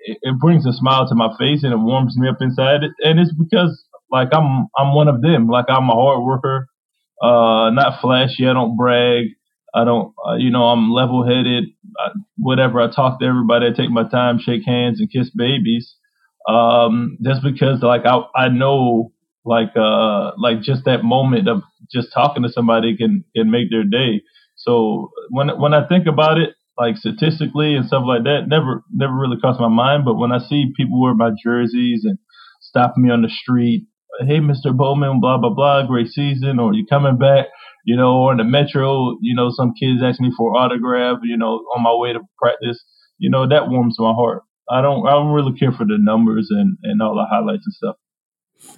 it, 0.07 0.17
it 0.21 0.39
brings 0.39 0.65
a 0.65 0.73
smile 0.73 1.07
to 1.07 1.13
my 1.15 1.29
face 1.37 1.63
and 1.63 1.71
it 1.73 1.77
warms 1.77 2.17
me 2.17 2.27
up 2.27 2.37
inside. 2.41 2.81
And 3.03 3.19
it's 3.19 3.33
because 3.33 3.85
like 4.11 4.29
I'm 4.33 4.67
I'm 4.77 4.93
one 4.95 5.07
of 5.07 5.21
them. 5.21 5.47
Like 5.47 5.65
I'm 5.69 5.89
a 5.89 5.93
hard 5.93 6.23
worker, 6.23 6.67
uh, 7.21 7.71
not 7.71 8.01
flashy. 8.01 8.47
I 8.47 8.53
don't 8.53 8.77
brag. 8.77 9.27
I 9.75 9.85
don't, 9.85 10.13
uh, 10.27 10.35
you 10.35 10.51
know, 10.51 10.65
I'm 10.65 10.91
level 10.91 11.25
headed. 11.27 11.65
Whatever. 12.37 12.81
I 12.81 12.91
talk 12.91 13.19
to 13.19 13.25
everybody. 13.25 13.67
I 13.67 13.71
take 13.71 13.91
my 13.91 14.07
time, 14.09 14.39
shake 14.39 14.65
hands, 14.65 14.99
and 15.01 15.11
kiss 15.11 15.29
babies. 15.31 15.95
Um, 16.49 17.17
just 17.23 17.43
because 17.43 17.81
like 17.83 18.03
I 18.05 18.19
I 18.35 18.49
know 18.49 19.11
like 19.45 19.71
uh 19.77 20.31
like 20.37 20.61
just 20.61 20.85
that 20.85 21.03
moment 21.03 21.47
of 21.49 21.61
just 21.91 22.09
talking 22.13 22.43
to 22.43 22.49
somebody 22.49 22.97
can 22.97 23.25
can 23.35 23.51
make 23.51 23.69
their 23.71 23.83
day. 23.83 24.21
So 24.55 25.11
when 25.29 25.49
when 25.59 25.73
I 25.73 25.87
think 25.87 26.07
about 26.07 26.37
it, 26.39 26.51
like 26.77 26.97
statistically 26.97 27.75
and 27.75 27.85
stuff 27.85 28.03
like 28.07 28.23
that, 28.23 28.45
never 28.47 28.83
never 28.93 29.13
really 29.13 29.39
crossed 29.39 29.59
my 29.59 29.69
mind. 29.69 30.05
But 30.05 30.15
when 30.15 30.31
I 30.31 30.39
see 30.39 30.73
people 30.77 31.01
wear 31.01 31.13
my 31.13 31.31
jerseys 31.43 32.03
and 32.05 32.17
stop 32.61 32.97
me 32.97 33.11
on 33.11 33.21
the 33.21 33.29
street, 33.29 33.87
hey, 34.21 34.39
Mr. 34.39 34.75
Bowman, 34.75 35.19
blah 35.19 35.37
blah 35.37 35.53
blah, 35.53 35.85
great 35.85 36.09
season, 36.09 36.59
or 36.59 36.73
you 36.73 36.85
coming 36.85 37.17
back, 37.17 37.47
you 37.85 37.95
know, 37.95 38.17
or 38.17 38.31
in 38.31 38.37
the 38.37 38.43
metro, 38.43 39.17
you 39.21 39.35
know, 39.35 39.49
some 39.49 39.73
kids 39.79 40.01
ask 40.03 40.19
me 40.19 40.31
for 40.37 40.57
autograph, 40.57 41.19
you 41.23 41.37
know, 41.37 41.63
on 41.75 41.83
my 41.83 41.93
way 41.93 42.13
to 42.13 42.19
practice, 42.37 42.83
you 43.17 43.29
know, 43.29 43.47
that 43.47 43.69
warms 43.69 43.95
my 43.99 44.13
heart. 44.13 44.43
I 44.69 44.81
don't 44.81 45.07
I 45.07 45.11
don't 45.11 45.31
really 45.31 45.57
care 45.57 45.71
for 45.71 45.85
the 45.85 45.97
numbers 45.99 46.47
and 46.49 46.77
and 46.83 47.01
all 47.01 47.15
the 47.15 47.25
highlights 47.29 47.63
and 47.65 47.73
stuff. 47.73 47.95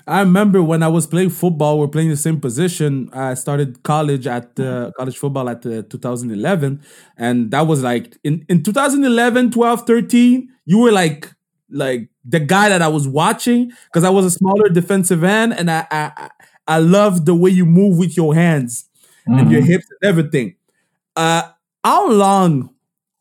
I 0.07 0.19
remember 0.19 0.61
when 0.61 0.83
I 0.83 0.87
was 0.87 1.07
playing 1.07 1.29
football, 1.29 1.79
we're 1.79 1.87
playing 1.87 2.09
the 2.09 2.17
same 2.17 2.39
position. 2.39 3.09
I 3.13 3.33
started 3.33 3.83
college 3.83 4.27
at 4.27 4.59
uh, 4.59 4.91
college 4.97 5.17
football 5.17 5.49
at 5.49 5.65
uh, 5.65 5.83
2011. 5.83 6.81
And 7.17 7.51
that 7.51 7.67
was 7.67 7.81
like 7.81 8.17
in, 8.23 8.45
in 8.49 8.63
2011, 8.63 9.51
12, 9.51 9.87
13, 9.87 10.49
you 10.65 10.79
were 10.79 10.91
like, 10.91 11.33
like 11.71 12.09
the 12.25 12.39
guy 12.39 12.69
that 12.69 12.81
I 12.81 12.87
was 12.87 13.07
watching 13.07 13.71
because 13.85 14.03
I 14.03 14.09
was 14.09 14.25
a 14.25 14.31
smaller 14.31 14.69
defensive 14.69 15.23
end. 15.23 15.53
And 15.53 15.69
I, 15.69 15.87
I, 15.91 16.29
I 16.67 16.79
love 16.79 17.25
the 17.25 17.35
way 17.35 17.51
you 17.51 17.65
move 17.65 17.97
with 17.97 18.15
your 18.17 18.35
hands 18.35 18.89
mm-hmm. 19.27 19.39
and 19.39 19.51
your 19.51 19.61
hips 19.61 19.85
and 19.89 20.09
everything. 20.09 20.55
Uh, 21.15 21.49
how 21.83 22.09
long 22.09 22.73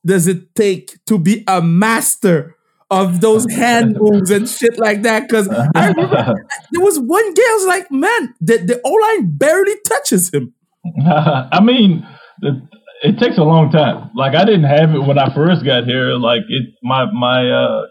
does 0.04 0.26
it 0.26 0.54
take 0.54 1.04
to 1.06 1.18
be 1.18 1.44
a 1.46 1.60
master 1.60 2.56
of 2.90 3.20
those 3.20 3.46
hand 3.52 3.96
moves 3.98 4.30
and 4.30 4.48
shit 4.48 4.78
like 4.78 5.02
that. 5.02 5.28
Because 5.28 5.48
I 5.48 5.88
remember 5.88 6.34
there 6.72 6.84
was 6.84 6.98
one 6.98 7.34
game 7.34 7.44
I 7.44 7.54
was 7.54 7.66
like, 7.66 7.90
man, 7.90 8.34
the 8.40 8.58
the 8.58 8.80
O 8.84 8.90
line 8.90 9.36
barely 9.36 9.74
touches 9.86 10.32
him. 10.32 10.54
I 11.06 11.60
mean, 11.62 12.06
it, 12.42 12.54
it, 13.02 13.18
takes 13.18 13.36
a 13.36 13.42
long 13.42 13.70
time. 13.70 14.10
Like 14.14 14.34
I 14.34 14.44
didn't 14.44 14.64
have 14.64 14.94
it 14.94 15.00
when 15.00 15.18
I 15.18 15.34
first 15.34 15.64
got 15.64 15.84
here. 15.84 16.14
Like 16.14 16.42
it, 16.48 16.74
my 16.82 17.10
my 17.12 17.50
uh, 17.50 17.86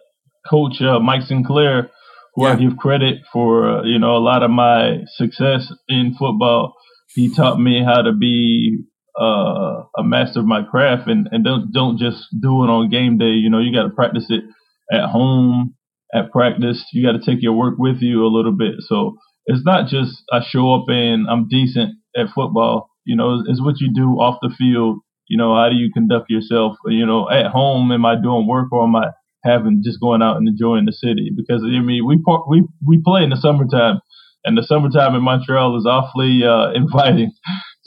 coach 0.49 0.81
uh, 0.81 0.99
Mike 0.99 1.23
Sinclair, 1.23 1.91
who 2.35 2.45
yeah. 2.45 2.53
I 2.53 2.55
give 2.55 2.77
credit 2.77 3.21
for, 3.31 3.79
uh, 3.79 3.83
you 3.83 3.99
know, 3.99 4.15
a 4.15 4.19
lot 4.23 4.43
of 4.43 4.51
my 4.51 4.99
success 5.15 5.71
in 5.87 6.15
football. 6.17 6.75
He 7.15 7.33
taught 7.33 7.59
me 7.59 7.83
how 7.83 8.01
to 8.03 8.13
be 8.13 8.79
uh, 9.19 9.83
a 9.97 10.03
master 10.03 10.39
of 10.39 10.45
my 10.45 10.61
craft 10.63 11.07
and, 11.07 11.27
and 11.31 11.43
don't 11.43 11.71
don't 11.71 11.97
just 11.97 12.27
do 12.39 12.63
it 12.63 12.69
on 12.69 12.89
game 12.89 13.17
day. 13.17 13.33
You 13.33 13.49
know, 13.49 13.59
you 13.59 13.73
got 13.73 13.83
to 13.83 13.89
practice 13.89 14.27
it 14.29 14.43
at 14.91 15.09
home, 15.09 15.75
at 16.13 16.31
practice. 16.31 16.85
You 16.93 17.05
got 17.05 17.19
to 17.19 17.25
take 17.25 17.41
your 17.41 17.53
work 17.53 17.75
with 17.77 17.97
you 18.01 18.23
a 18.25 18.29
little 18.29 18.51
bit. 18.51 18.75
So 18.79 19.17
it's 19.47 19.65
not 19.65 19.87
just 19.87 20.23
I 20.31 20.41
show 20.47 20.73
up 20.75 20.85
and 20.89 21.27
I'm 21.27 21.47
decent 21.47 21.95
at 22.15 22.27
football. 22.35 22.89
You 23.05 23.15
know, 23.15 23.41
it's 23.47 23.61
what 23.61 23.79
you 23.79 23.91
do 23.93 24.19
off 24.19 24.39
the 24.41 24.53
field. 24.55 24.99
You 25.27 25.37
know, 25.37 25.55
how 25.55 25.69
do 25.69 25.75
you 25.75 25.91
conduct 25.91 26.29
yourself? 26.29 26.77
You 26.85 27.05
know, 27.05 27.29
at 27.29 27.47
home, 27.47 27.91
am 27.91 28.05
I 28.05 28.15
doing 28.15 28.47
work 28.47 28.71
or 28.71 28.83
am 28.83 28.95
I 28.95 29.07
having 29.43 29.81
just 29.83 29.99
going 29.99 30.21
out 30.21 30.37
and 30.37 30.47
enjoying 30.47 30.85
the 30.85 30.93
city? 30.93 31.31
Because 31.35 31.63
I 31.63 31.79
mean, 31.79 32.05
we 32.05 32.21
we 32.47 32.63
we 32.85 33.01
play 33.03 33.23
in 33.23 33.29
the 33.29 33.37
summertime, 33.37 33.99
and 34.45 34.57
the 34.57 34.63
summertime 34.63 35.15
in 35.15 35.23
Montreal 35.23 35.77
is 35.77 35.85
awfully 35.85 36.43
uh, 36.43 36.71
inviting. 36.75 37.31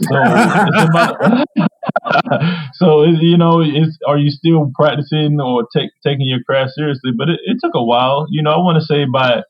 So 0.03 0.17
about, 0.17 1.17
so 2.75 3.05
you 3.05 3.37
know, 3.37 3.63
are 4.07 4.19
you 4.19 4.31
still 4.31 4.71
practicing 4.75 5.41
or 5.41 5.67
take, 5.77 5.91
taking 6.05 6.27
your 6.27 6.43
craft 6.43 6.73
seriously? 6.75 7.11
But 7.17 7.29
it, 7.29 7.41
it 7.45 7.59
took 7.63 7.73
a 7.75 7.85
while. 7.85 8.27
You 8.31 8.43
know, 8.43 8.51
I 8.51 8.59
want 8.59 8.81
to 8.81 8.85
say 8.85 9.05
by 9.05 9.43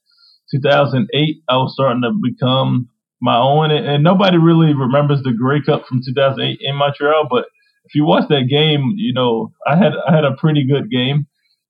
2008, 0.50 1.36
I 1.48 1.56
was 1.56 1.72
starting 1.74 2.02
to 2.02 2.12
become 2.22 2.88
my 3.20 3.36
own, 3.36 3.70
and, 3.70 3.86
and 3.86 4.04
nobody 4.04 4.38
really 4.38 4.74
remembers 4.74 5.22
the 5.22 5.32
Grey 5.32 5.62
Cup 5.62 5.86
from 5.86 6.00
2008 6.04 6.58
in 6.60 6.76
Montreal. 6.76 7.28
But 7.30 7.46
if 7.84 7.94
you 7.94 8.04
watch 8.04 8.24
that 8.28 8.48
game, 8.48 8.94
you 8.96 9.12
know, 9.12 9.52
I 9.66 9.76
had 9.76 9.92
I 10.06 10.14
had 10.14 10.24
a 10.24 10.36
pretty 10.36 10.66
good 10.66 10.90
game. 10.90 11.26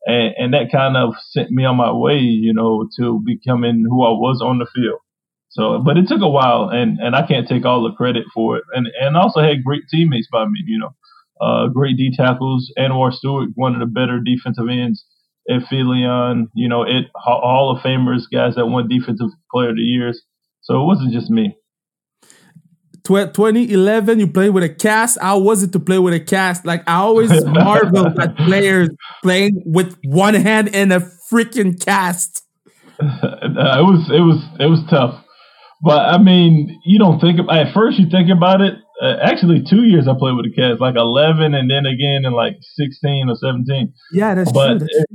And, 0.06 0.34
and 0.38 0.54
that 0.54 0.72
kind 0.72 0.96
of 0.96 1.14
sent 1.30 1.50
me 1.50 1.64
on 1.64 1.76
my 1.76 1.92
way, 1.92 2.18
you 2.18 2.54
know, 2.54 2.88
to 2.98 3.20
becoming 3.24 3.86
who 3.88 4.04
I 4.04 4.10
was 4.10 4.40
on 4.42 4.58
the 4.58 4.66
field. 4.74 5.00
So, 5.50 5.80
but 5.84 5.98
it 5.98 6.08
took 6.08 6.22
a 6.22 6.28
while, 6.28 6.68
and 6.70 6.98
and 7.00 7.16
I 7.16 7.26
can't 7.26 7.48
take 7.48 7.64
all 7.66 7.82
the 7.82 7.94
credit 7.96 8.24
for 8.34 8.56
it. 8.56 8.64
And 8.74 8.88
and 9.00 9.16
also 9.16 9.40
had 9.40 9.64
great 9.64 9.82
teammates 9.90 10.28
by 10.30 10.44
me, 10.46 10.62
you 10.66 10.78
know, 10.78 10.94
uh, 11.40 11.68
great 11.68 11.96
D 11.96 12.12
tackles. 12.16 12.72
Anwar 12.78 13.12
Stewart, 13.12 13.50
one 13.56 13.74
of 13.74 13.80
the 13.80 13.86
better 13.86 14.20
defensive 14.20 14.68
ends. 14.70 15.04
Ed 15.48 15.64
Philion, 15.70 16.46
you 16.54 16.68
know, 16.68 16.82
it 16.82 17.06
Hall 17.16 17.76
of 17.76 17.82
Famers, 17.82 18.22
guys 18.32 18.54
that 18.56 18.66
won 18.66 18.88
Defensive 18.88 19.30
Player 19.52 19.70
of 19.70 19.76
the 19.76 19.82
Years. 19.82 20.22
So 20.62 20.80
it 20.80 20.86
wasn't 20.86 21.12
just 21.12 21.30
me. 21.30 21.56
Tw- 23.04 23.32
2011, 23.34 24.20
you 24.20 24.26
played 24.26 24.50
with 24.50 24.64
a 24.64 24.68
cast. 24.68 25.18
How 25.20 25.38
was 25.38 25.62
it 25.62 25.72
to 25.72 25.80
play 25.80 25.98
with 25.98 26.14
a 26.14 26.20
cast? 26.20 26.64
Like 26.64 26.82
I 26.88 26.96
always 26.96 27.30
marvel 27.44 28.06
at 28.20 28.36
players 28.36 28.90
playing 29.22 29.62
with 29.66 29.96
one 30.04 30.34
hand 30.34 30.68
in 30.74 30.92
a 30.92 31.00
freaking 31.00 31.82
cast. 31.84 32.44
Uh, 33.00 33.06
it 33.42 33.84
was 33.84 34.10
it 34.10 34.20
was 34.20 34.44
it 34.58 34.66
was 34.66 34.80
tough, 34.90 35.24
but 35.82 36.00
I 36.00 36.18
mean, 36.18 36.80
you 36.84 36.98
don't 36.98 37.20
think 37.20 37.40
about, 37.40 37.56
at 37.56 37.74
first. 37.74 37.98
You 37.98 38.08
think 38.10 38.30
about 38.30 38.60
it. 38.60 38.74
Uh, 39.02 39.16
actually, 39.22 39.64
two 39.68 39.84
years 39.84 40.06
I 40.06 40.12
played 40.18 40.36
with 40.36 40.44
a 40.44 40.54
cast, 40.54 40.78
like 40.78 40.94
11, 40.94 41.54
and 41.54 41.70
then 41.70 41.86
again 41.86 42.26
in 42.26 42.34
like 42.34 42.56
16 42.76 43.30
or 43.30 43.34
17. 43.34 43.94
Yeah, 44.12 44.34
that's 44.34 44.52
but 44.52 44.68
true. 44.68 44.78
That's 44.80 44.94
it, 44.94 45.06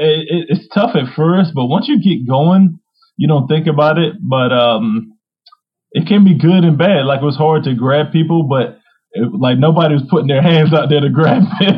it, 0.00 0.26
it, 0.28 0.46
it's 0.48 0.68
tough 0.74 0.96
at 0.96 1.14
first, 1.14 1.52
but 1.54 1.66
once 1.66 1.86
you 1.86 2.02
get 2.02 2.28
going, 2.28 2.80
you 3.16 3.28
don't 3.28 3.46
think 3.46 3.68
about 3.68 3.98
it. 3.98 4.14
But 4.20 4.50
um, 4.52 5.12
it 5.92 6.06
can 6.06 6.24
be 6.24 6.38
good 6.38 6.64
and 6.64 6.78
bad. 6.78 7.06
Like 7.06 7.22
it 7.22 7.24
was 7.24 7.36
hard 7.36 7.64
to 7.64 7.74
grab 7.74 8.12
people, 8.12 8.44
but 8.44 8.78
it, 9.12 9.28
like 9.32 9.58
nobody 9.58 9.94
was 9.94 10.04
putting 10.08 10.28
their 10.28 10.42
hands 10.50 10.72
out 10.72 10.88
there 10.88 11.00
to 11.00 11.10
grab 11.10 11.42
me. 11.42 11.66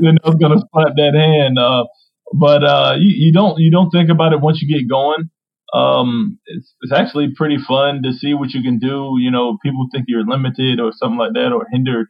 then 0.00 0.18
I 0.24 0.28
was 0.28 0.36
gonna 0.40 0.60
slap 0.72 0.94
that 0.96 1.14
hand. 1.14 1.58
Uh, 1.58 1.84
but 2.32 2.62
uh, 2.62 2.94
you, 2.98 3.26
you 3.26 3.32
don't 3.32 3.58
you 3.58 3.70
don't 3.70 3.90
think 3.90 4.10
about 4.10 4.32
it 4.32 4.40
once 4.40 4.60
you 4.62 4.68
get 4.68 4.88
going. 4.88 5.30
Um, 5.72 6.38
it's, 6.46 6.74
it's 6.82 6.92
actually 6.92 7.28
pretty 7.36 7.56
fun 7.56 8.02
to 8.02 8.12
see 8.12 8.34
what 8.34 8.50
you 8.50 8.62
can 8.62 8.78
do. 8.78 9.16
You 9.18 9.30
know, 9.30 9.56
people 9.62 9.86
think 9.92 10.06
you're 10.08 10.26
limited 10.26 10.80
or 10.80 10.92
something 10.92 11.18
like 11.18 11.32
that 11.34 11.52
or 11.52 11.66
hindered, 11.70 12.08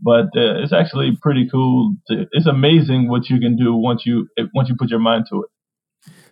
but 0.00 0.26
uh, 0.36 0.62
it's 0.62 0.72
actually 0.72 1.18
pretty 1.20 1.48
cool. 1.50 1.96
To, 2.08 2.26
it's 2.32 2.46
amazing 2.46 3.08
what 3.08 3.28
you 3.28 3.38
can 3.40 3.56
do 3.56 3.74
once 3.74 4.02
you 4.06 4.28
once 4.54 4.68
you 4.68 4.76
put 4.78 4.90
your 4.90 5.00
mind 5.00 5.26
to 5.30 5.42
it. 5.42 5.50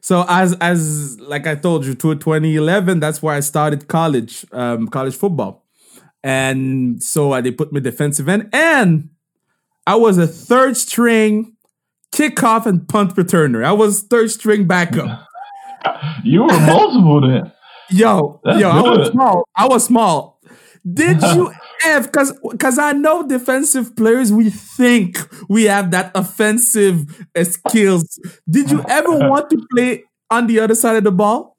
So 0.00 0.24
as 0.28 0.54
as 0.60 1.18
like 1.20 1.46
I 1.46 1.54
told 1.54 1.84
you, 1.84 1.94
to 1.94 2.14
2011, 2.14 3.00
that's 3.00 3.22
where 3.22 3.34
I 3.34 3.40
started 3.40 3.88
college, 3.88 4.46
um, 4.52 4.88
college 4.88 5.16
football, 5.16 5.64
and 6.22 7.02
so 7.02 7.32
uh, 7.32 7.40
they 7.40 7.50
put 7.50 7.72
me 7.72 7.80
defensive 7.80 8.28
end, 8.28 8.48
and 8.52 9.10
I 9.86 9.96
was 9.96 10.18
a 10.18 10.26
third 10.26 10.76
string 10.76 11.56
kickoff 12.12 12.66
and 12.66 12.88
punt 12.88 13.14
returner. 13.16 13.64
I 13.64 13.72
was 13.72 14.02
third 14.02 14.30
string 14.30 14.66
backup. 14.66 15.26
you 16.24 16.42
were 16.42 16.60
multiple 16.60 17.20
then. 17.20 17.52
Yo, 17.90 18.40
That's 18.44 18.60
yo, 18.60 18.72
good. 18.72 18.86
I 18.86 18.98
was 18.98 19.10
small. 19.10 19.48
I 19.56 19.66
was 19.66 19.84
small. 19.84 20.40
Did 20.90 21.22
you 21.22 21.52
have 21.88 22.04
because 22.04 22.32
because 22.50 22.78
I 22.78 22.92
know 22.92 23.26
defensive 23.26 23.96
players 23.96 24.32
we 24.32 24.50
think 24.50 25.18
we 25.48 25.64
have 25.64 25.90
that 25.90 26.12
offensive 26.14 27.26
skills. 27.42 28.18
Did 28.48 28.70
you 28.70 28.84
ever 28.88 29.10
want 29.28 29.50
to 29.50 29.66
play 29.72 30.04
on 30.30 30.46
the 30.46 30.60
other 30.60 30.74
side 30.74 30.96
of 30.96 31.04
the 31.04 31.12
ball? 31.12 31.56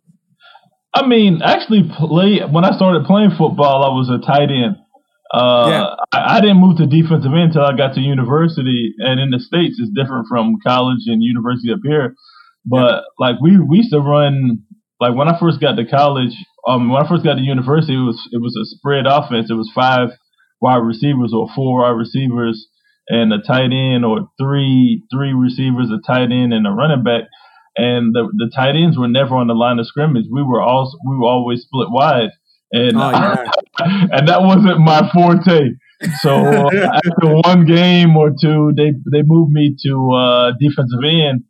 I 0.93 1.05
mean, 1.05 1.41
actually, 1.43 1.89
play 1.97 2.39
when 2.49 2.65
I 2.65 2.75
started 2.75 3.05
playing 3.05 3.31
football, 3.37 3.83
I 3.83 3.89
was 3.93 4.09
a 4.09 4.25
tight 4.25 4.49
end. 4.49 4.75
Uh, 5.31 5.67
yeah. 5.69 5.85
I, 6.11 6.37
I, 6.37 6.41
didn't 6.41 6.57
move 6.57 6.77
to 6.77 6.87
defensive 6.87 7.31
end 7.31 7.53
until 7.53 7.61
I 7.61 7.77
got 7.77 7.93
to 7.93 8.01
university, 8.01 8.95
and 8.97 9.19
in 9.19 9.29
the 9.29 9.39
states, 9.39 9.77
it's 9.77 9.91
different 9.93 10.25
from 10.27 10.57
college 10.65 11.05
and 11.05 11.21
university 11.21 11.71
up 11.71 11.81
here. 11.83 12.15
But 12.65 12.77
yeah. 12.77 13.01
like 13.19 13.35
we 13.39 13.59
we 13.59 13.77
used 13.77 13.91
to 13.91 13.99
run 13.99 14.63
like 14.99 15.15
when 15.15 15.27
I 15.27 15.39
first 15.39 15.61
got 15.61 15.75
to 15.75 15.85
college, 15.85 16.33
um, 16.69 16.89
when 16.89 17.03
I 17.03 17.07
first 17.07 17.23
got 17.23 17.35
to 17.35 17.41
university, 17.41 17.93
it 17.93 18.05
was 18.05 18.19
it 18.31 18.41
was 18.41 18.55
a 18.55 18.65
spread 18.65 19.05
offense. 19.07 19.49
It 19.49 19.55
was 19.55 19.71
five 19.73 20.09
wide 20.61 20.77
receivers 20.77 21.33
or 21.33 21.49
four 21.55 21.81
wide 21.81 21.97
receivers 21.97 22.67
and 23.07 23.33
a 23.33 23.41
tight 23.41 23.71
end, 23.73 24.05
or 24.05 24.29
three 24.39 25.03
three 25.11 25.33
receivers, 25.33 25.89
a 25.89 25.99
tight 26.05 26.31
end, 26.31 26.53
and 26.53 26.67
a 26.67 26.71
running 26.71 27.03
back. 27.03 27.23
And 27.75 28.13
the 28.13 28.29
the 28.37 28.51
tight 28.55 28.75
ends 28.75 28.97
were 28.97 29.07
never 29.07 29.35
on 29.35 29.47
the 29.47 29.53
line 29.53 29.79
of 29.79 29.87
scrimmage. 29.87 30.25
We 30.31 30.43
were 30.43 30.61
all 30.61 30.91
we 31.07 31.17
were 31.17 31.27
always 31.27 31.63
split 31.63 31.89
wide, 31.89 32.29
and 32.71 32.97
oh, 32.97 33.11
yeah. 33.11 33.51
and 34.11 34.27
that 34.27 34.41
wasn't 34.41 34.79
my 34.79 35.09
forte. 35.11 35.71
So 36.21 36.31
after 36.67 37.35
one 37.43 37.65
game 37.65 38.15
or 38.15 38.29
two, 38.29 38.73
they 38.75 38.91
they 39.11 39.23
moved 39.23 39.51
me 39.51 39.75
to 39.85 40.11
uh, 40.11 40.51
defensive 40.59 41.03
end 41.03 41.43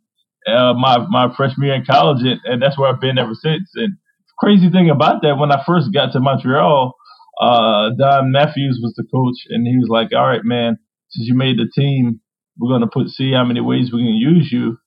uh, 0.46 0.74
my 0.74 0.98
my 1.08 1.34
freshman 1.36 1.66
year 1.66 1.76
in 1.76 1.84
college, 1.84 2.22
and, 2.22 2.40
and, 2.44 2.62
that's 2.62 2.78
where 2.78 2.88
I've 2.92 3.00
been 3.00 3.18
ever 3.18 3.34
since. 3.34 3.70
And 3.74 3.96
crazy 4.40 4.70
thing 4.70 4.90
about 4.90 5.22
that, 5.22 5.36
when 5.36 5.52
I 5.52 5.62
first 5.66 5.92
got 5.92 6.12
to 6.12 6.20
Montreal, 6.20 6.94
uh, 7.40 7.90
Don 7.98 8.32
Matthews 8.32 8.80
was 8.82 8.94
the 8.96 9.04
coach, 9.04 9.36
and 9.48 9.66
he 9.66 9.76
was 9.76 9.88
like, 9.88 10.12
"All 10.14 10.26
right, 10.26 10.44
man, 10.44 10.78
since 11.10 11.28
you 11.28 11.34
made 11.34 11.58
the 11.58 11.70
team, 11.74 12.20
we're 12.58 12.72
gonna 12.72 12.90
put 12.92 13.08
see 13.08 13.32
how 13.32 13.44
many 13.44 13.60
ways 13.60 13.92
we 13.92 14.00
can 14.00 14.14
use 14.14 14.50
you." 14.50 14.78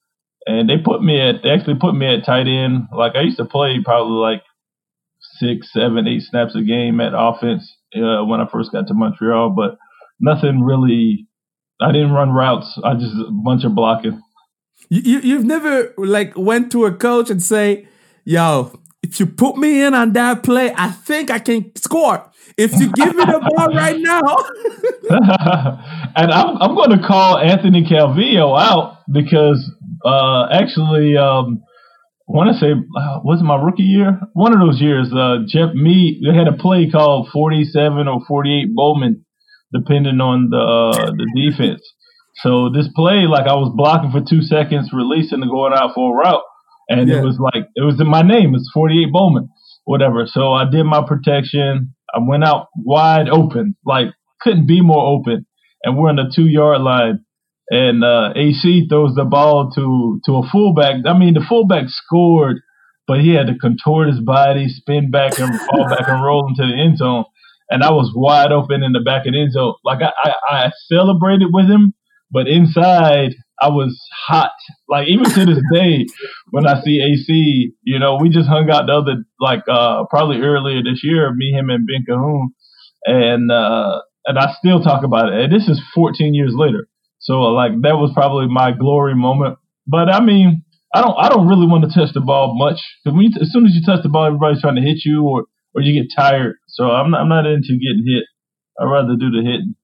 And 0.45 0.69
they 0.69 0.77
put 0.77 1.01
me 1.01 1.19
at 1.21 1.43
they 1.43 1.49
actually 1.49 1.75
put 1.79 1.95
me 1.95 2.05
at 2.07 2.25
tight 2.25 2.47
end. 2.47 2.87
Like 2.95 3.15
I 3.15 3.21
used 3.21 3.37
to 3.37 3.45
play 3.45 3.79
probably 3.83 4.17
like 4.17 4.43
six, 5.39 5.71
seven, 5.71 6.07
eight 6.07 6.23
snaps 6.23 6.55
a 6.55 6.61
game 6.61 6.99
at 6.99 7.13
offense 7.15 7.63
uh, 7.95 8.25
when 8.25 8.41
I 8.41 8.47
first 8.51 8.71
got 8.71 8.87
to 8.87 8.93
Montreal, 8.93 9.51
but 9.51 9.77
nothing 10.19 10.61
really. 10.61 11.27
I 11.81 11.91
didn't 11.91 12.11
run 12.11 12.29
routes. 12.29 12.79
I 12.83 12.93
just 12.93 13.15
a 13.15 13.31
bunch 13.31 13.63
of 13.65 13.75
blocking. 13.75 14.21
You, 14.89 15.19
you've 15.19 15.43
never 15.43 15.93
like 15.97 16.37
went 16.37 16.71
to 16.73 16.85
a 16.85 16.93
coach 16.93 17.29
and 17.29 17.41
say, 17.41 17.87
"Yo, 18.25 18.79
if 19.13 19.19
you 19.19 19.27
put 19.27 19.57
me 19.57 19.83
in 19.83 19.93
on 19.93 20.13
that 20.13 20.41
play, 20.41 20.73
I 20.75 20.89
think 20.89 21.29
I 21.29 21.37
can 21.37 21.71
score." 21.75 22.31
If 22.57 22.73
you 22.73 22.91
give 22.91 23.15
me 23.15 23.23
the 23.23 23.39
ball 23.55 23.67
right 23.73 23.99
now, 23.99 24.21
and 26.15 26.31
I'm 26.31 26.57
I'm 26.57 26.75
going 26.75 26.97
to 26.97 27.07
call 27.07 27.37
Anthony 27.37 27.83
Calvillo 27.85 28.59
out 28.59 28.97
because 29.11 29.61
uh, 30.03 30.47
actually, 30.51 31.15
um, 31.15 31.61
I 32.27 32.31
want 32.33 32.53
to 32.53 32.59
say 32.59 32.71
uh, 32.71 33.19
was 33.23 33.41
it 33.41 33.43
my 33.43 33.61
rookie 33.61 33.83
year? 33.83 34.19
One 34.33 34.51
of 34.51 34.59
those 34.59 34.81
years, 34.81 35.13
uh, 35.13 35.45
Jeff 35.47 35.73
Me 35.75 36.19
they 36.25 36.35
had 36.35 36.47
a 36.47 36.57
play 36.57 36.89
called 36.89 37.29
47 37.31 38.07
or 38.07 38.19
48 38.27 38.73
Bowman, 38.75 39.25
depending 39.71 40.21
on 40.21 40.49
the 40.49 40.57
uh, 40.57 41.11
the 41.11 41.29
defense. 41.37 41.81
So 42.41 42.69
this 42.73 42.89
play, 42.95 43.29
like 43.29 43.45
I 43.45 43.53
was 43.53 43.71
blocking 43.77 44.09
for 44.09 44.25
two 44.25 44.41
seconds, 44.41 44.89
releasing 44.91 45.41
and 45.41 45.51
going 45.51 45.73
out 45.73 45.93
for 45.93 46.13
a 46.13 46.17
route, 46.17 46.41
and 46.89 47.07
yeah. 47.07 47.19
it 47.19 47.23
was 47.23 47.39
like 47.39 47.65
it 47.75 47.81
was 47.81 47.99
in 47.99 48.07
my 48.07 48.21
name. 48.21 48.55
It's 48.55 48.69
48 48.73 49.11
Bowman, 49.11 49.49
whatever. 49.85 50.25
So 50.27 50.53
I 50.53 50.69
did 50.69 50.83
my 50.83 51.03
protection. 51.05 51.93
I 52.13 52.19
went 52.19 52.43
out 52.43 52.67
wide 52.75 53.29
open, 53.29 53.75
like 53.85 54.07
couldn't 54.41 54.67
be 54.67 54.81
more 54.81 55.05
open, 55.05 55.45
and 55.83 55.97
we're 55.97 56.09
on 56.09 56.17
the 56.17 56.31
two 56.33 56.47
yard 56.47 56.81
line. 56.81 57.25
And 57.69 58.03
uh, 58.03 58.33
AC 58.35 58.87
throws 58.89 59.15
the 59.15 59.23
ball 59.23 59.71
to 59.71 60.21
to 60.25 60.37
a 60.37 60.49
fullback. 60.49 61.05
I 61.05 61.17
mean, 61.17 61.33
the 61.33 61.45
fullback 61.47 61.85
scored, 61.87 62.57
but 63.07 63.21
he 63.21 63.33
had 63.33 63.47
to 63.47 63.57
contort 63.57 64.09
his 64.09 64.19
body, 64.19 64.67
spin 64.67 65.09
back, 65.11 65.39
and 65.39 65.59
fall 65.59 65.87
back 65.89 66.07
and 66.07 66.23
roll 66.23 66.47
into 66.47 66.69
the 66.69 66.79
end 66.79 66.97
zone. 66.97 67.25
And 67.69 67.81
I 67.81 67.91
was 67.91 68.11
wide 68.13 68.51
open 68.51 68.83
in 68.83 68.91
the 68.91 68.99
back 68.99 69.25
of 69.25 69.33
the 69.33 69.41
end 69.41 69.53
zone. 69.53 69.75
Like 69.83 70.01
I, 70.01 70.11
I, 70.23 70.65
I 70.65 70.71
celebrated 70.91 71.47
with 71.51 71.67
him, 71.69 71.93
but 72.29 72.47
inside, 72.47 73.35
I 73.61 73.69
was 73.69 73.99
hot. 74.27 74.51
Like 74.89 75.07
even 75.07 75.25
to 75.25 75.45
this 75.45 75.61
day, 75.73 76.05
when 76.51 76.67
I 76.67 76.81
see 76.81 77.01
AC, 77.01 77.73
you 77.83 77.99
know, 77.99 78.17
we 78.19 78.29
just 78.29 78.49
hung 78.49 78.69
out 78.69 78.87
the 78.87 78.93
other 78.93 79.25
like 79.39 79.63
uh 79.69 80.05
probably 80.09 80.41
earlier 80.41 80.81
this 80.83 81.01
year, 81.03 81.33
me, 81.33 81.51
him, 81.51 81.69
and 81.69 81.87
Ben 81.87 82.05
Cahoon, 82.07 82.47
and 83.05 83.51
uh 83.51 84.01
and 84.25 84.39
I 84.39 84.53
still 84.57 84.81
talk 84.81 85.03
about 85.03 85.33
it. 85.33 85.39
And 85.39 85.53
this 85.53 85.67
is 85.67 85.81
14 85.93 86.33
years 86.33 86.53
later, 86.55 86.87
so 87.19 87.41
like 87.41 87.71
that 87.81 87.97
was 87.97 88.11
probably 88.13 88.47
my 88.47 88.71
glory 88.71 89.15
moment. 89.15 89.57
But 89.87 90.09
I 90.09 90.19
mean, 90.21 90.63
I 90.93 91.01
don't 91.01 91.15
I 91.17 91.29
don't 91.29 91.47
really 91.47 91.67
want 91.67 91.83
to 91.83 91.99
touch 91.99 92.13
the 92.13 92.21
ball 92.21 92.57
much 92.57 92.79
you, 93.05 93.29
as 93.41 93.51
soon 93.51 93.65
as 93.65 93.73
you 93.73 93.81
touch 93.85 94.03
the 94.03 94.09
ball, 94.09 94.25
everybody's 94.25 94.61
trying 94.61 94.75
to 94.75 94.81
hit 94.81 95.05
you 95.05 95.23
or 95.23 95.45
or 95.75 95.81
you 95.81 96.01
get 96.01 96.11
tired. 96.15 96.55
So 96.67 96.85
I'm 96.85 97.11
not 97.11 97.21
I'm 97.21 97.29
not 97.29 97.45
into 97.45 97.77
getting 97.79 98.05
hit. 98.05 98.23
I'd 98.79 98.85
rather 98.85 99.15
do 99.15 99.29
the 99.29 99.41
hitting. 99.43 99.75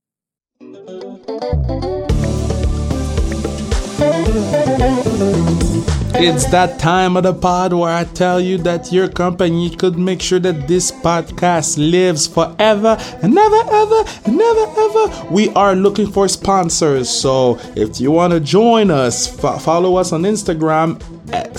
It's 6.22 6.46
that 6.52 6.78
time 6.80 7.18
of 7.18 7.24
the 7.24 7.34
pod 7.34 7.74
where 7.74 7.90
I 7.90 8.04
tell 8.04 8.40
you 8.40 8.58
that 8.60 8.92
your 8.92 9.08
company 9.08 9.76
could 9.76 9.98
make 9.98 10.22
sure 10.22 10.40
that 10.40 10.68
this 10.68 10.92
podcast 10.92 11.78
lives 11.78 12.28
forever 12.28 12.98
and 13.24 13.34
never 13.34 13.56
ever 13.72 14.04
and 14.26 14.38
never 14.38 14.66
ever. 14.78 15.28
We 15.32 15.50
are 15.54 15.76
looking 15.76 16.12
for 16.12 16.28
sponsors. 16.28 17.10
So 17.10 17.58
if 17.76 18.00
you 18.00 18.12
want 18.12 18.34
to 18.34 18.40
join 18.40 18.92
us, 18.92 19.28
fo- 19.28 19.58
follow 19.58 19.96
us 19.96 20.12
on 20.12 20.24
Instagram 20.24 21.02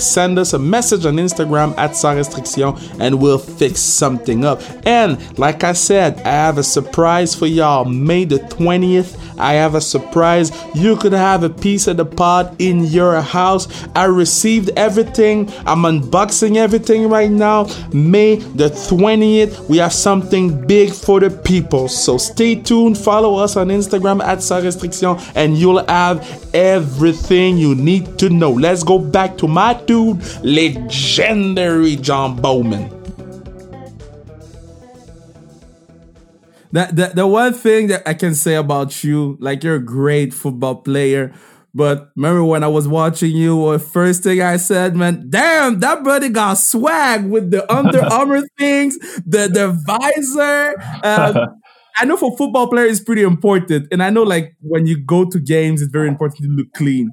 send 0.01 0.39
us 0.39 0.53
a 0.53 0.59
message 0.59 1.05
on 1.05 1.15
Instagram 1.15 1.77
at 1.77 1.95
Sans 1.95 2.17
Restriction 2.17 2.73
and 2.99 3.21
we'll 3.21 3.37
fix 3.37 3.79
something 3.79 4.45
up. 4.45 4.61
And 4.85 5.17
like 5.37 5.63
I 5.63 5.73
said, 5.73 6.19
I 6.21 6.31
have 6.31 6.57
a 6.57 6.63
surprise 6.63 7.35
for 7.35 7.47
y'all. 7.47 7.85
May 7.85 8.25
the 8.25 8.39
20th, 8.39 9.17
I 9.37 9.53
have 9.53 9.75
a 9.75 9.81
surprise. 9.81 10.51
You 10.75 10.95
could 10.95 11.13
have 11.13 11.43
a 11.43 11.49
piece 11.49 11.87
of 11.87 11.97
the 11.97 12.05
pod 12.05 12.55
in 12.59 12.85
your 12.85 13.21
house. 13.21 13.67
I 13.95 14.05
received 14.05 14.71
everything. 14.77 15.51
I'm 15.65 15.83
unboxing 15.83 16.57
everything 16.57 17.09
right 17.09 17.31
now. 17.31 17.63
May 17.93 18.35
the 18.35 18.69
20th, 18.69 19.67
we 19.69 19.77
have 19.77 19.93
something 19.93 20.65
big 20.67 20.91
for 20.91 21.19
the 21.19 21.29
people. 21.29 21.87
So 21.87 22.17
stay 22.17 22.55
tuned. 22.55 22.97
Follow 22.97 23.35
us 23.35 23.55
on 23.55 23.69
Instagram 23.69 24.23
at 24.23 24.43
Sans 24.43 24.63
Restriction 24.63 25.17
and 25.35 25.57
you'll 25.57 25.85
have 25.87 26.21
everything 26.53 27.57
you 27.57 27.75
need 27.75 28.19
to 28.19 28.29
know. 28.29 28.51
Let's 28.51 28.83
go 28.83 28.99
back 28.99 29.37
to 29.39 29.47
my 29.47 29.60
dude, 29.85 30.21
legendary 30.43 31.95
John 31.95 32.35
Bowman. 32.35 32.89
That, 36.71 36.95
that 36.95 37.15
the 37.15 37.27
one 37.27 37.53
thing 37.53 37.87
that 37.87 38.07
I 38.07 38.13
can 38.13 38.33
say 38.33 38.55
about 38.55 39.03
you, 39.03 39.37
like 39.39 39.63
you're 39.63 39.75
a 39.75 39.85
great 39.85 40.33
football 40.33 40.75
player. 40.75 41.33
But 41.73 42.11
remember 42.15 42.43
when 42.43 42.63
I 42.63 42.67
was 42.67 42.87
watching 42.87 43.31
you, 43.31 43.71
the 43.71 43.79
first 43.79 44.23
thing 44.23 44.41
I 44.41 44.57
said, 44.57 44.95
man, 44.95 45.27
damn, 45.29 45.79
that 45.79 46.03
brother 46.03 46.29
got 46.29 46.55
swag 46.55 47.25
with 47.25 47.51
the 47.51 47.71
Under 47.73 48.03
Armour 48.11 48.41
things, 48.57 48.97
the 49.25 49.47
the 49.47 49.77
visor. 49.85 50.75
Uh, 51.03 51.47
I 51.97 52.05
know 52.05 52.17
for 52.17 52.35
football 52.37 52.67
players 52.67 52.97
it's 52.97 53.03
pretty 53.05 53.21
important, 53.21 53.87
and 53.91 54.01
I 54.01 54.09
know 54.09 54.23
like 54.23 54.55
when 54.61 54.85
you 54.85 54.97
go 54.97 55.25
to 55.25 55.39
games, 55.39 55.81
it's 55.81 55.91
very 55.91 56.07
important 56.07 56.43
to 56.43 56.49
look 56.49 56.73
clean. 56.73 57.11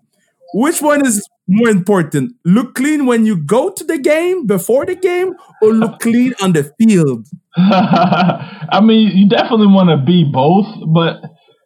Which 0.54 0.80
one 0.80 1.06
is 1.06 1.28
more 1.48 1.68
important? 1.68 2.34
Look 2.44 2.74
clean 2.74 3.06
when 3.06 3.26
you 3.26 3.36
go 3.36 3.70
to 3.70 3.84
the 3.84 3.98
game 3.98 4.46
before 4.46 4.86
the 4.86 4.94
game, 4.94 5.34
or 5.62 5.72
look 5.72 5.98
clean 6.00 6.34
on 6.40 6.52
the 6.52 6.70
field? 6.78 7.26
I 7.56 8.80
mean, 8.82 9.16
you 9.16 9.28
definitely 9.28 9.66
want 9.66 9.90
to 9.90 10.04
be 10.04 10.24
both, 10.30 10.66
but 10.94 11.16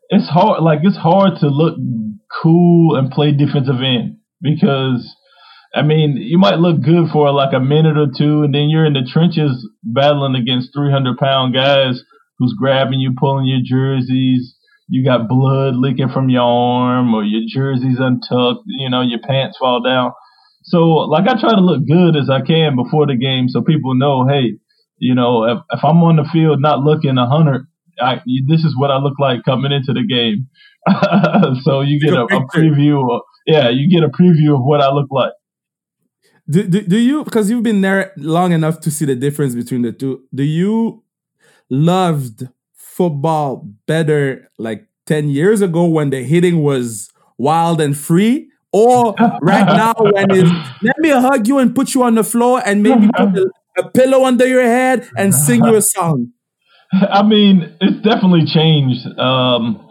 it's 0.08 0.28
hard. 0.28 0.62
Like 0.62 0.80
it's 0.82 0.96
hard 0.96 1.38
to 1.40 1.48
look 1.48 1.76
cool 2.42 2.96
and 2.96 3.10
play 3.10 3.32
defensive 3.32 3.82
end 3.82 4.18
because. 4.40 5.16
I 5.74 5.80
mean, 5.80 6.18
you 6.18 6.36
might 6.36 6.58
look 6.58 6.82
good 6.82 7.08
for 7.10 7.32
like 7.32 7.54
a 7.54 7.58
minute 7.58 7.96
or 7.96 8.08
two, 8.14 8.42
and 8.42 8.54
then 8.54 8.68
you're 8.68 8.84
in 8.84 8.92
the 8.92 9.08
trenches 9.10 9.66
battling 9.82 10.34
against 10.34 10.68
300 10.76 11.16
pound 11.16 11.54
guys 11.54 12.02
who's 12.38 12.54
grabbing 12.58 13.00
you, 13.00 13.14
pulling 13.18 13.46
your 13.46 13.60
jerseys. 13.64 14.54
You 14.92 15.02
got 15.02 15.26
blood 15.26 15.74
leaking 15.74 16.10
from 16.10 16.28
your 16.28 16.42
arm, 16.42 17.14
or 17.14 17.24
your 17.24 17.40
jersey's 17.48 17.96
untucked. 17.98 18.64
You 18.66 18.90
know, 18.90 19.00
your 19.00 19.20
pants 19.20 19.56
fall 19.56 19.82
down. 19.82 20.12
So, 20.64 20.84
like, 21.08 21.26
I 21.26 21.40
try 21.40 21.54
to 21.54 21.62
look 21.62 21.88
good 21.88 22.14
as 22.14 22.28
I 22.28 22.42
can 22.42 22.76
before 22.76 23.06
the 23.06 23.16
game, 23.16 23.48
so 23.48 23.62
people 23.62 23.94
know, 23.94 24.28
hey, 24.28 24.58
you 24.98 25.14
know, 25.14 25.44
if, 25.44 25.58
if 25.70 25.82
I'm 25.82 26.02
on 26.02 26.16
the 26.16 26.28
field 26.30 26.60
not 26.60 26.80
looking 26.80 27.16
a 27.16 27.26
hundred, 27.26 27.66
this 28.46 28.64
is 28.64 28.76
what 28.76 28.90
I 28.90 28.98
look 28.98 29.18
like 29.18 29.44
coming 29.44 29.72
into 29.72 29.94
the 29.94 30.04
game. 30.04 30.50
so 31.62 31.80
you 31.80 31.98
get 31.98 32.12
a, 32.12 32.24
a 32.24 32.46
preview. 32.48 33.00
Of, 33.14 33.22
yeah, 33.46 33.70
you 33.70 33.88
get 33.88 34.04
a 34.04 34.10
preview 34.10 34.54
of 34.54 34.62
what 34.62 34.82
I 34.82 34.92
look 34.92 35.08
like. 35.10 35.32
Do, 36.50 36.64
do, 36.64 36.82
do 36.82 36.98
you 36.98 37.24
because 37.24 37.48
you've 37.48 37.62
been 37.62 37.80
there 37.80 38.12
long 38.18 38.52
enough 38.52 38.80
to 38.80 38.90
see 38.90 39.06
the 39.06 39.14
difference 39.14 39.54
between 39.54 39.82
the 39.82 39.92
two 39.92 40.24
do 40.34 40.42
you 40.42 41.04
loved 41.70 42.48
football 42.96 43.66
better 43.86 44.50
like 44.58 44.86
10 45.06 45.28
years 45.30 45.62
ago 45.62 45.86
when 45.86 46.10
the 46.10 46.22
hitting 46.22 46.62
was 46.62 47.10
wild 47.38 47.80
and 47.80 47.96
free 47.96 48.50
or 48.72 49.14
right 49.42 49.66
now 49.66 49.94
when 49.98 50.30
it's 50.30 50.50
let 50.82 50.98
me 50.98 51.08
hug 51.08 51.48
you 51.48 51.58
and 51.58 51.74
put 51.74 51.94
you 51.94 52.02
on 52.02 52.14
the 52.14 52.24
floor 52.24 52.62
and 52.64 52.82
maybe 52.82 53.08
put 53.16 53.36
a, 53.36 53.50
a 53.78 53.90
pillow 53.90 54.24
under 54.24 54.46
your 54.46 54.62
head 54.62 55.08
and 55.16 55.34
sing 55.34 55.64
you 55.64 55.74
a 55.74 55.82
song. 55.82 56.32
I 56.92 57.22
mean 57.22 57.76
it's 57.80 58.02
definitely 58.02 58.44
changed. 58.46 59.06
Um 59.18 59.88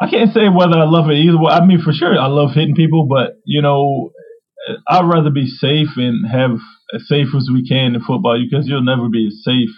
i 0.00 0.08
can't 0.10 0.32
say 0.32 0.48
whether 0.48 0.76
i 0.76 0.84
love 0.84 1.10
it 1.10 1.16
either 1.16 1.40
way. 1.40 1.50
I 1.50 1.64
mean 1.64 1.80
for 1.82 1.92
sure 1.92 2.18
i 2.18 2.26
love 2.26 2.50
hitting 2.54 2.76
people 2.76 3.06
but 3.06 3.40
you 3.46 3.62
know 3.62 4.10
i'd 4.88 5.08
rather 5.08 5.30
be 5.30 5.46
safe 5.46 5.88
and 5.96 6.30
have 6.30 6.58
as 6.94 7.08
safe 7.08 7.28
as 7.34 7.48
we 7.50 7.66
can 7.66 7.94
in 7.94 8.00
football 8.02 8.38
because 8.38 8.68
you'll 8.68 8.84
never 8.84 9.08
be 9.08 9.26
as 9.26 9.42
safe 9.42 9.70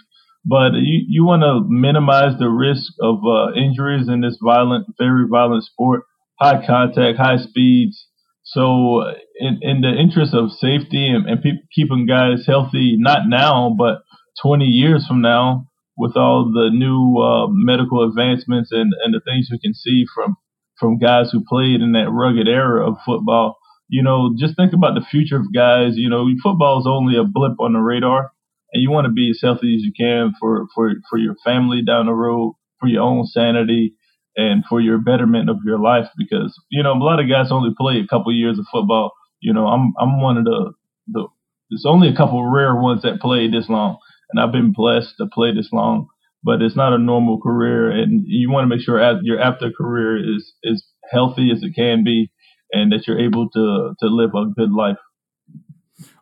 but 0.45 0.73
you, 0.73 1.05
you 1.07 1.25
want 1.25 1.43
to 1.43 1.65
minimize 1.67 2.37
the 2.39 2.49
risk 2.49 2.93
of 3.01 3.19
uh, 3.25 3.53
injuries 3.53 4.07
in 4.07 4.21
this 4.21 4.37
violent, 4.43 4.87
very 4.97 5.25
violent 5.29 5.63
sport, 5.63 6.03
high 6.39 6.65
contact, 6.65 7.17
high 7.17 7.37
speeds. 7.37 8.07
So, 8.43 9.03
in, 9.39 9.59
in 9.61 9.81
the 9.81 9.93
interest 9.93 10.33
of 10.33 10.51
safety 10.51 11.07
and, 11.07 11.29
and 11.29 11.41
pe- 11.41 11.61
keeping 11.75 12.07
guys 12.07 12.45
healthy, 12.47 12.95
not 12.97 13.27
now, 13.27 13.75
but 13.77 14.01
20 14.41 14.65
years 14.65 15.05
from 15.07 15.21
now, 15.21 15.67
with 15.97 16.15
all 16.15 16.45
the 16.51 16.69
new 16.71 17.17
uh, 17.21 17.47
medical 17.49 18.07
advancements 18.07 18.71
and, 18.71 18.93
and 19.03 19.13
the 19.13 19.19
things 19.19 19.49
we 19.51 19.59
can 19.59 19.73
see 19.73 20.05
from 20.15 20.37
from 20.79 20.97
guys 20.97 21.29
who 21.29 21.43
played 21.43 21.81
in 21.81 21.91
that 21.91 22.09
rugged 22.09 22.47
era 22.47 22.89
of 22.89 22.95
football, 23.05 23.57
you 23.89 24.01
know, 24.01 24.33
just 24.39 24.55
think 24.55 24.71
about 24.71 24.95
the 24.95 25.05
future 25.11 25.35
of 25.35 25.53
guys. 25.53 25.97
You 25.97 26.09
know, 26.09 26.25
football 26.41 26.79
is 26.79 26.87
only 26.87 27.17
a 27.17 27.25
blip 27.25 27.59
on 27.59 27.73
the 27.73 27.79
radar 27.79 28.31
and 28.73 28.81
you 28.83 28.91
want 28.91 29.05
to 29.05 29.11
be 29.13 29.29
as 29.29 29.39
healthy 29.41 29.75
as 29.75 29.83
you 29.83 29.91
can 29.97 30.33
for 30.39 30.67
for 30.75 30.93
for 31.09 31.17
your 31.17 31.35
family 31.43 31.81
down 31.85 32.05
the 32.07 32.13
road, 32.13 32.55
for 32.79 32.87
your 32.87 33.03
own 33.03 33.25
sanity, 33.25 33.95
and 34.35 34.63
for 34.69 34.79
your 34.81 34.99
betterment 34.99 35.49
of 35.49 35.57
your 35.65 35.79
life. 35.79 36.07
Because 36.17 36.55
you 36.69 36.83
know 36.83 36.93
a 36.93 36.99
lot 37.03 37.19
of 37.19 37.29
guys 37.29 37.51
only 37.51 37.71
play 37.77 37.99
a 37.99 38.07
couple 38.07 38.33
years 38.33 38.59
of 38.59 38.65
football. 38.71 39.11
You 39.41 39.53
know, 39.53 39.67
I'm 39.67 39.93
I'm 39.99 40.21
one 40.21 40.37
of 40.37 40.45
the 40.45 40.73
the 41.07 41.27
there's 41.69 41.85
only 41.85 42.09
a 42.09 42.15
couple 42.15 42.49
rare 42.49 42.75
ones 42.75 43.03
that 43.03 43.21
play 43.21 43.49
this 43.49 43.69
long, 43.69 43.97
and 44.31 44.39
I've 44.41 44.51
been 44.51 44.73
blessed 44.73 45.15
to 45.19 45.27
play 45.33 45.53
this 45.53 45.69
long. 45.71 46.07
But 46.43 46.61
it's 46.61 46.75
not 46.75 46.93
a 46.93 46.97
normal 46.97 47.41
career, 47.41 47.91
and 47.91 48.23
you 48.25 48.51
want 48.51 48.63
to 48.63 48.75
make 48.75 48.83
sure 48.85 48.99
your 49.23 49.41
after 49.41 49.71
career 49.71 50.17
is 50.17 50.53
is 50.63 50.85
healthy 51.11 51.51
as 51.51 51.63
it 51.63 51.75
can 51.75 52.03
be, 52.03 52.31
and 52.71 52.91
that 52.91 53.07
you're 53.07 53.19
able 53.19 53.49
to 53.49 53.93
to 53.99 54.07
live 54.07 54.31
a 54.35 54.45
good 54.55 54.71
life. 54.71 54.97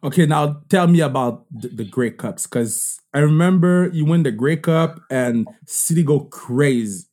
Okay, 0.08 0.26
now 0.26 0.62
tell 0.70 0.88
me 0.88 1.02
about 1.02 1.44
the, 1.52 1.68
the 1.68 1.84
Grey 1.84 2.12
Cups 2.12 2.48
because 2.48 2.98
I 3.14 3.20
remember 3.20 3.90
you 3.92 4.06
win 4.06 4.24
the 4.24 4.32
Grey 4.32 4.56
Cup 4.56 5.02
and 5.12 5.46
City 5.66 6.02
go 6.02 6.22
crazy. 6.22 7.08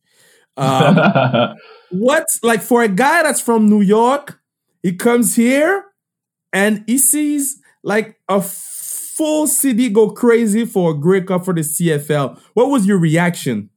Um, 0.56 0.96
what's 1.90 2.38
like 2.44 2.62
for 2.62 2.84
a 2.84 2.88
guy 2.88 3.24
that's 3.24 3.40
from 3.40 3.68
New 3.68 3.80
York? 3.80 4.38
He 4.84 4.94
comes 4.94 5.34
here 5.34 5.86
and 6.52 6.84
he 6.86 6.98
sees 6.98 7.60
like 7.82 8.16
a 8.28 8.40
full 8.40 9.48
city 9.48 9.88
go 9.88 10.10
crazy 10.10 10.64
for 10.64 10.92
a 10.92 10.94
Grey 10.94 11.22
Cup 11.22 11.44
for 11.44 11.52
the 11.52 11.62
CFL. 11.62 12.38
What 12.52 12.68
was 12.68 12.86
your 12.86 12.98
reaction? 12.98 13.70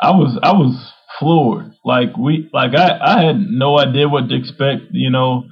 I 0.00 0.12
was 0.12 0.38
I 0.42 0.52
was 0.52 0.92
floored. 1.18 1.72
Like 1.84 2.16
we 2.16 2.48
like 2.54 2.74
I 2.74 2.98
I 3.04 3.22
had 3.22 3.38
no 3.50 3.78
idea 3.78 4.08
what 4.08 4.30
to 4.30 4.34
expect. 4.34 4.84
You 4.92 5.10
know 5.10 5.44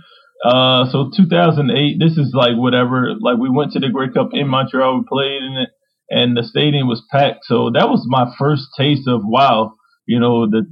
uh, 0.44 0.90
so 0.90 1.10
2008, 1.16 1.98
this 1.98 2.16
is 2.16 2.32
like 2.34 2.56
whatever. 2.56 3.14
Like 3.20 3.38
we 3.38 3.50
went 3.50 3.72
to 3.72 3.80
the 3.80 3.88
Grey 3.88 4.10
Cup 4.10 4.30
in 4.32 4.48
Montreal, 4.48 4.98
we 4.98 5.04
played 5.08 5.42
in 5.42 5.56
it, 5.58 5.70
and 6.10 6.36
the 6.36 6.44
stadium 6.44 6.86
was 6.86 7.02
packed. 7.10 7.44
So 7.44 7.70
that 7.74 7.88
was 7.88 8.04
my 8.06 8.32
first 8.38 8.68
taste 8.76 9.08
of 9.08 9.22
wow. 9.24 9.74
You 10.06 10.20
know, 10.20 10.48
the 10.48 10.62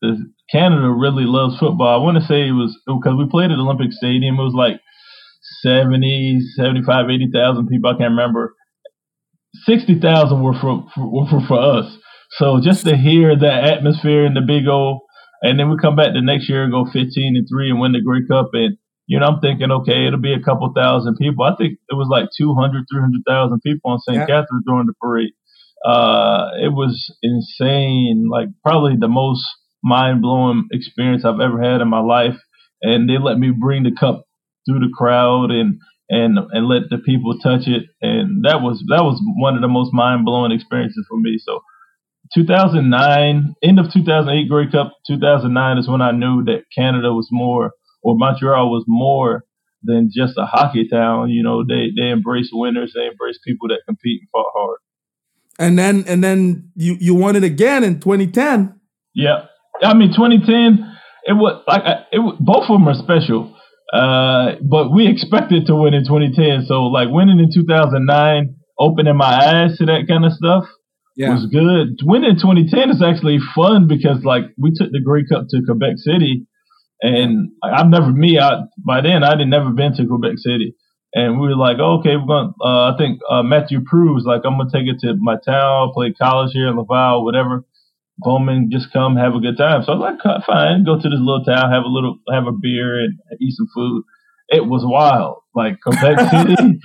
the 0.00 0.32
Canada 0.50 0.88
really 0.88 1.24
loves 1.24 1.58
football. 1.58 1.88
I 1.88 2.02
want 2.02 2.18
to 2.18 2.26
say 2.26 2.48
it 2.48 2.52
was 2.52 2.78
because 2.86 3.16
we 3.18 3.28
played 3.28 3.50
at 3.50 3.58
Olympic 3.58 3.92
Stadium. 3.92 4.38
It 4.38 4.42
was 4.42 4.54
like 4.54 4.80
70, 5.62 6.40
75, 6.56 7.10
80,000 7.10 7.66
people. 7.68 7.90
I 7.90 7.98
can't 7.98 8.10
remember. 8.10 8.54
60,000 9.64 10.42
were 10.42 10.54
for, 10.54 10.86
were 10.96 11.26
for, 11.28 11.46
for 11.46 11.60
us. 11.60 11.96
So 12.32 12.60
just 12.62 12.84
to 12.86 12.96
hear 12.96 13.36
that 13.36 13.64
atmosphere 13.64 14.24
in 14.24 14.34
the 14.34 14.42
big 14.46 14.68
old, 14.68 15.00
and 15.42 15.58
then 15.58 15.70
we 15.70 15.76
come 15.80 15.96
back 15.96 16.12
the 16.12 16.20
next 16.20 16.48
year 16.48 16.64
and 16.64 16.72
go 16.72 16.84
15 16.84 17.36
and 17.36 17.46
three 17.48 17.70
and 17.70 17.80
win 17.80 17.92
the 17.92 18.00
Grey 18.00 18.26
Cup 18.28 18.50
and 18.52 18.76
you 19.08 19.18
know, 19.18 19.26
I'm 19.26 19.40
thinking, 19.40 19.72
okay, 19.72 20.06
it'll 20.06 20.20
be 20.20 20.34
a 20.34 20.44
couple 20.44 20.70
thousand 20.76 21.16
people. 21.16 21.42
I 21.42 21.56
think 21.56 21.78
it 21.88 21.94
was 21.94 22.08
like 22.10 22.28
200, 22.36 22.84
300,000 22.92 23.60
people 23.62 23.90
on 23.90 23.98
St. 24.00 24.18
Yeah. 24.18 24.26
Catherine's 24.26 24.64
during 24.66 24.86
the 24.86 24.92
parade. 25.00 25.32
Uh, 25.84 26.52
it 26.60 26.68
was 26.68 27.08
insane, 27.22 28.28
like 28.30 28.48
probably 28.62 28.96
the 29.00 29.08
most 29.08 29.42
mind 29.82 30.20
blowing 30.20 30.68
experience 30.72 31.24
I've 31.24 31.40
ever 31.40 31.62
had 31.62 31.80
in 31.80 31.88
my 31.88 32.00
life. 32.00 32.36
And 32.82 33.08
they 33.08 33.16
let 33.16 33.38
me 33.38 33.50
bring 33.50 33.84
the 33.84 33.96
cup 33.98 34.24
through 34.68 34.80
the 34.80 34.92
crowd 34.94 35.50
and, 35.50 35.80
and, 36.10 36.38
and 36.52 36.68
let 36.68 36.90
the 36.90 36.98
people 36.98 37.38
touch 37.38 37.66
it. 37.66 37.84
And 38.02 38.44
that 38.44 38.60
was, 38.60 38.84
that 38.90 39.04
was 39.04 39.22
one 39.38 39.56
of 39.56 39.62
the 39.62 39.68
most 39.68 39.94
mind 39.94 40.26
blowing 40.26 40.52
experiences 40.52 41.06
for 41.08 41.18
me. 41.18 41.38
So 41.38 41.60
2009, 42.34 43.54
end 43.62 43.80
of 43.80 43.90
2008 43.90 44.50
Grey 44.50 44.70
Cup, 44.70 44.92
2009 45.06 45.78
is 45.78 45.88
when 45.88 46.02
I 46.02 46.10
knew 46.10 46.44
that 46.44 46.64
Canada 46.76 47.14
was 47.14 47.28
more 47.32 47.72
or 48.08 48.16
Montreal 48.16 48.70
was 48.70 48.84
more 48.88 49.44
than 49.82 50.10
just 50.10 50.38
a 50.38 50.46
hockey 50.46 50.88
town. 50.88 51.28
You 51.28 51.42
know, 51.42 51.62
they 51.62 51.88
they 51.94 52.08
embrace 52.08 52.48
winners, 52.52 52.92
they 52.94 53.06
embrace 53.06 53.38
people 53.46 53.68
that 53.68 53.80
compete 53.86 54.22
and 54.22 54.28
fought 54.32 54.52
hard. 54.54 54.78
And 55.58 55.78
then 55.78 56.04
and 56.06 56.24
then 56.24 56.70
you 56.74 56.96
you 56.98 57.14
won 57.14 57.36
it 57.36 57.44
again 57.44 57.84
in 57.84 58.00
2010. 58.00 58.80
Yeah, 59.14 59.46
I 59.82 59.94
mean 59.94 60.08
2010. 60.08 60.96
It 61.24 61.34
was 61.34 61.62
like 61.68 61.82
it 62.12 62.18
was, 62.18 62.36
both 62.40 62.64
of 62.64 62.80
them 62.80 62.88
are 62.88 62.94
special, 62.94 63.54
uh, 63.92 64.56
but 64.62 64.90
we 64.90 65.06
expected 65.06 65.66
to 65.66 65.74
win 65.74 65.92
in 65.92 66.04
2010. 66.04 66.64
So 66.66 66.84
like 66.84 67.08
winning 67.10 67.38
in 67.38 67.52
2009, 67.52 68.56
opening 68.78 69.16
my 69.16 69.36
eyes 69.36 69.76
to 69.78 69.86
that 69.86 70.06
kind 70.08 70.24
of 70.24 70.32
stuff. 70.32 70.64
Yeah. 71.14 71.34
was 71.34 71.46
good. 71.46 71.98
Winning 72.04 72.38
2010 72.38 72.90
is 72.90 73.02
actually 73.02 73.38
fun 73.54 73.88
because 73.88 74.22
like 74.24 74.44
we 74.56 74.70
took 74.72 74.92
the 74.92 75.02
Grey 75.04 75.26
Cup 75.26 75.50
to 75.50 75.60
Quebec 75.66 75.98
City 75.98 76.46
and 77.00 77.50
I've 77.62 77.88
never 77.88 78.12
me 78.12 78.38
I, 78.38 78.62
by 78.78 79.00
then 79.00 79.22
I 79.22 79.36
had 79.36 79.46
never 79.46 79.70
been 79.70 79.94
to 79.94 80.06
Quebec 80.06 80.38
City, 80.38 80.74
and 81.14 81.40
we 81.40 81.48
were 81.48 81.56
like, 81.56 81.78
oh, 81.80 82.00
okay, 82.00 82.16
we're 82.16 82.26
going. 82.26 82.52
to 82.52 82.64
uh, 82.64 82.92
I 82.92 82.98
think 82.98 83.20
uh, 83.30 83.42
Matthieu 83.42 83.80
Proulx 83.80 84.24
like 84.24 84.42
I'm 84.44 84.58
gonna 84.58 84.70
take 84.72 84.88
it 84.88 85.00
to 85.00 85.14
my 85.18 85.36
town, 85.44 85.92
play 85.94 86.12
college 86.12 86.52
here 86.52 86.68
in 86.68 86.76
Laval, 86.76 87.24
whatever. 87.24 87.64
Bowman, 88.18 88.70
just 88.70 88.92
come 88.92 89.16
have 89.16 89.34
a 89.34 89.40
good 89.40 89.56
time. 89.56 89.84
So 89.84 89.92
I 89.92 89.96
was 89.96 90.18
like, 90.24 90.44
fine, 90.44 90.84
go 90.84 91.00
to 91.00 91.08
this 91.08 91.20
little 91.20 91.44
town, 91.44 91.70
have 91.70 91.84
a 91.84 91.88
little, 91.88 92.18
have 92.30 92.46
a 92.46 92.52
beer 92.52 92.98
and 92.98 93.18
eat 93.40 93.54
some 93.54 93.68
food. 93.74 94.02
it 94.48 94.66
was 94.66 94.82
wild. 94.84 95.42
Like 95.54 95.80
Quebec 95.80 96.30
City, 96.30 96.80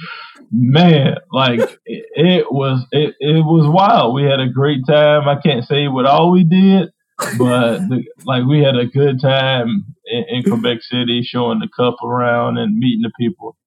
man, 0.52 1.16
like 1.32 1.60
it, 1.86 2.06
it, 2.16 2.52
was 2.52 2.86
it, 2.92 3.16
it 3.20 3.44
was 3.44 3.68
wild. 3.68 4.14
We 4.14 4.24
had 4.24 4.40
a 4.40 4.50
great 4.50 4.86
time. 4.88 5.28
I 5.28 5.42
can't 5.42 5.66
say 5.66 5.88
what 5.88 6.06
all 6.06 6.32
we 6.32 6.44
did, 6.44 6.92
but 7.38 7.80
the, 7.90 8.04
like 8.26 8.46
we 8.46 8.60
had 8.60 8.76
a 8.76 8.86
good 8.86 9.22
time 9.22 9.86
in, 10.06 10.24
in 10.30 10.44
Quebec 10.44 10.82
City, 10.82 11.24
showing 11.24 11.60
the 11.60 11.70
cup 11.76 12.02
around 12.04 12.58
and 12.58 12.78
meeting 12.78 13.02
the 13.02 13.12
people. 13.20 13.58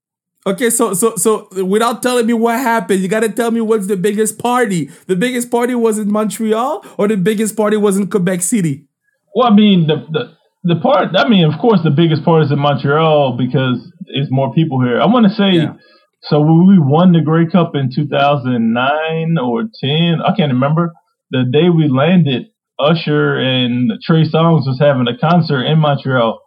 Okay, 0.46 0.70
so 0.70 0.94
so 0.94 1.16
so 1.16 1.48
without 1.64 2.02
telling 2.02 2.26
me 2.26 2.32
what 2.32 2.58
happened, 2.60 3.00
you 3.00 3.08
gotta 3.08 3.28
tell 3.28 3.50
me 3.50 3.60
what's 3.60 3.88
the 3.88 3.96
biggest 3.96 4.38
party. 4.38 4.90
The 5.06 5.16
biggest 5.16 5.50
party 5.50 5.74
was 5.74 5.98
in 5.98 6.10
Montreal, 6.10 6.84
or 6.98 7.08
the 7.08 7.16
biggest 7.16 7.56
party 7.56 7.76
was 7.76 7.96
in 7.96 8.08
Quebec 8.08 8.42
City. 8.42 8.86
Well, 9.34 9.48
I 9.48 9.54
mean 9.54 9.88
the 9.88 10.06
the 10.10 10.36
the 10.62 10.80
part. 10.80 11.16
I 11.16 11.28
mean, 11.28 11.44
of 11.44 11.58
course, 11.60 11.80
the 11.82 11.90
biggest 11.90 12.24
part 12.24 12.44
is 12.44 12.52
in 12.52 12.58
Montreal 12.58 13.36
because 13.36 13.78
it's 14.06 14.30
more 14.30 14.52
people 14.54 14.80
here. 14.80 15.00
I 15.00 15.06
want 15.06 15.26
to 15.26 15.34
say. 15.34 15.50
Yeah. 15.52 15.74
So 16.22 16.40
when 16.40 16.66
we 16.66 16.78
won 16.78 17.12
the 17.12 17.20
Grey 17.20 17.46
Cup 17.46 17.76
in 17.76 17.90
2009 17.94 19.38
or 19.38 19.62
10, 19.62 20.22
I 20.22 20.34
can't 20.36 20.52
remember. 20.52 20.92
The 21.30 21.44
day 21.44 21.68
we 21.70 21.88
landed, 21.88 22.46
Usher 22.78 23.38
and 23.38 23.92
Trey 24.02 24.24
Songz 24.24 24.66
was 24.66 24.78
having 24.80 25.06
a 25.08 25.16
concert 25.16 25.64
in 25.64 25.78
Montreal. 25.78 26.40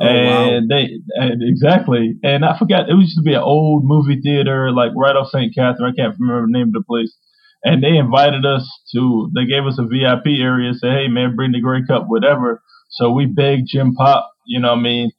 Oh, 0.00 0.06
and 0.06 0.70
wow. 0.70 0.76
they 0.76 0.88
and 1.14 1.42
exactly, 1.42 2.14
and 2.22 2.44
I 2.44 2.58
forgot 2.58 2.88
it 2.88 2.96
used 2.96 3.16
to 3.16 3.22
be 3.22 3.34
an 3.34 3.42
old 3.42 3.84
movie 3.84 4.20
theater, 4.20 4.72
like 4.72 4.92
right 4.96 5.16
off 5.16 5.30
St. 5.30 5.54
Catherine. 5.54 5.92
I 5.92 6.00
can't 6.00 6.16
remember 6.18 6.46
the 6.46 6.58
name 6.58 6.68
of 6.68 6.72
the 6.72 6.84
place. 6.86 7.14
And 7.62 7.84
they 7.84 7.98
invited 7.98 8.46
us 8.46 8.66
to. 8.94 9.30
They 9.34 9.44
gave 9.44 9.66
us 9.66 9.78
a 9.78 9.84
VIP 9.84 10.40
area. 10.40 10.72
Say, 10.72 10.88
hey 10.88 11.08
man, 11.08 11.36
bring 11.36 11.52
the 11.52 11.60
Grey 11.60 11.84
Cup, 11.86 12.04
whatever. 12.06 12.62
So 12.88 13.10
we 13.12 13.26
begged 13.26 13.68
Jim 13.68 13.94
Popp. 13.94 14.30
You 14.46 14.60
know, 14.60 14.70
what 14.70 14.78
I 14.78 14.82
mean, 14.82 15.10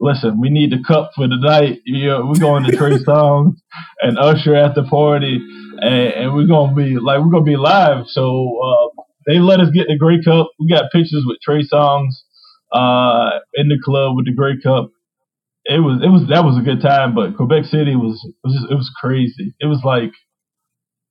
listen, 0.00 0.40
we 0.40 0.50
need 0.50 0.70
the 0.70 0.82
cup 0.86 1.10
for 1.14 1.26
the 1.26 1.36
night. 1.36 1.80
You 1.84 2.06
know, 2.06 2.26
we're 2.26 2.40
going 2.40 2.64
to 2.64 2.76
Trey 2.76 2.92
Songz 3.06 3.56
and 4.00 4.18
Usher 4.18 4.54
at 4.54 4.74
the 4.74 4.84
party, 4.84 5.38
and, 5.80 6.12
and, 6.12 6.34
we're 6.34 6.46
gonna 6.46 6.74
be 6.74 6.98
like 6.98 7.20
we're 7.20 7.30
gonna 7.30 7.44
be 7.44 7.56
live. 7.56 8.06
So 8.08 8.60
uh, 8.62 9.02
they 9.28 9.38
let 9.38 9.60
us 9.60 9.68
get 9.70 9.86
the 9.88 9.98
Grey 9.98 10.22
Cup. 10.24 10.48
We 10.58 10.68
got 10.68 10.90
pictures 10.90 11.24
with 11.26 11.36
Trey 11.44 11.60
Songz 11.62 12.16
uh, 12.72 13.38
in 13.54 13.68
the 13.68 13.78
club 13.84 14.16
with 14.16 14.24
the 14.24 14.34
Grey 14.34 14.58
Cup. 14.60 14.90
It 15.66 15.80
was 15.80 16.00
it 16.02 16.08
was 16.08 16.24
that 16.32 16.44
was 16.48 16.56
a 16.56 16.64
good 16.64 16.80
time, 16.80 17.14
but 17.14 17.36
Quebec 17.36 17.66
City 17.66 17.94
was 17.94 18.16
it 18.24 18.34
was 18.42 18.54
just, 18.56 18.72
it 18.72 18.74
was 18.74 18.90
crazy. 18.98 19.54
It 19.60 19.66
was 19.66 19.84
like 19.84 20.16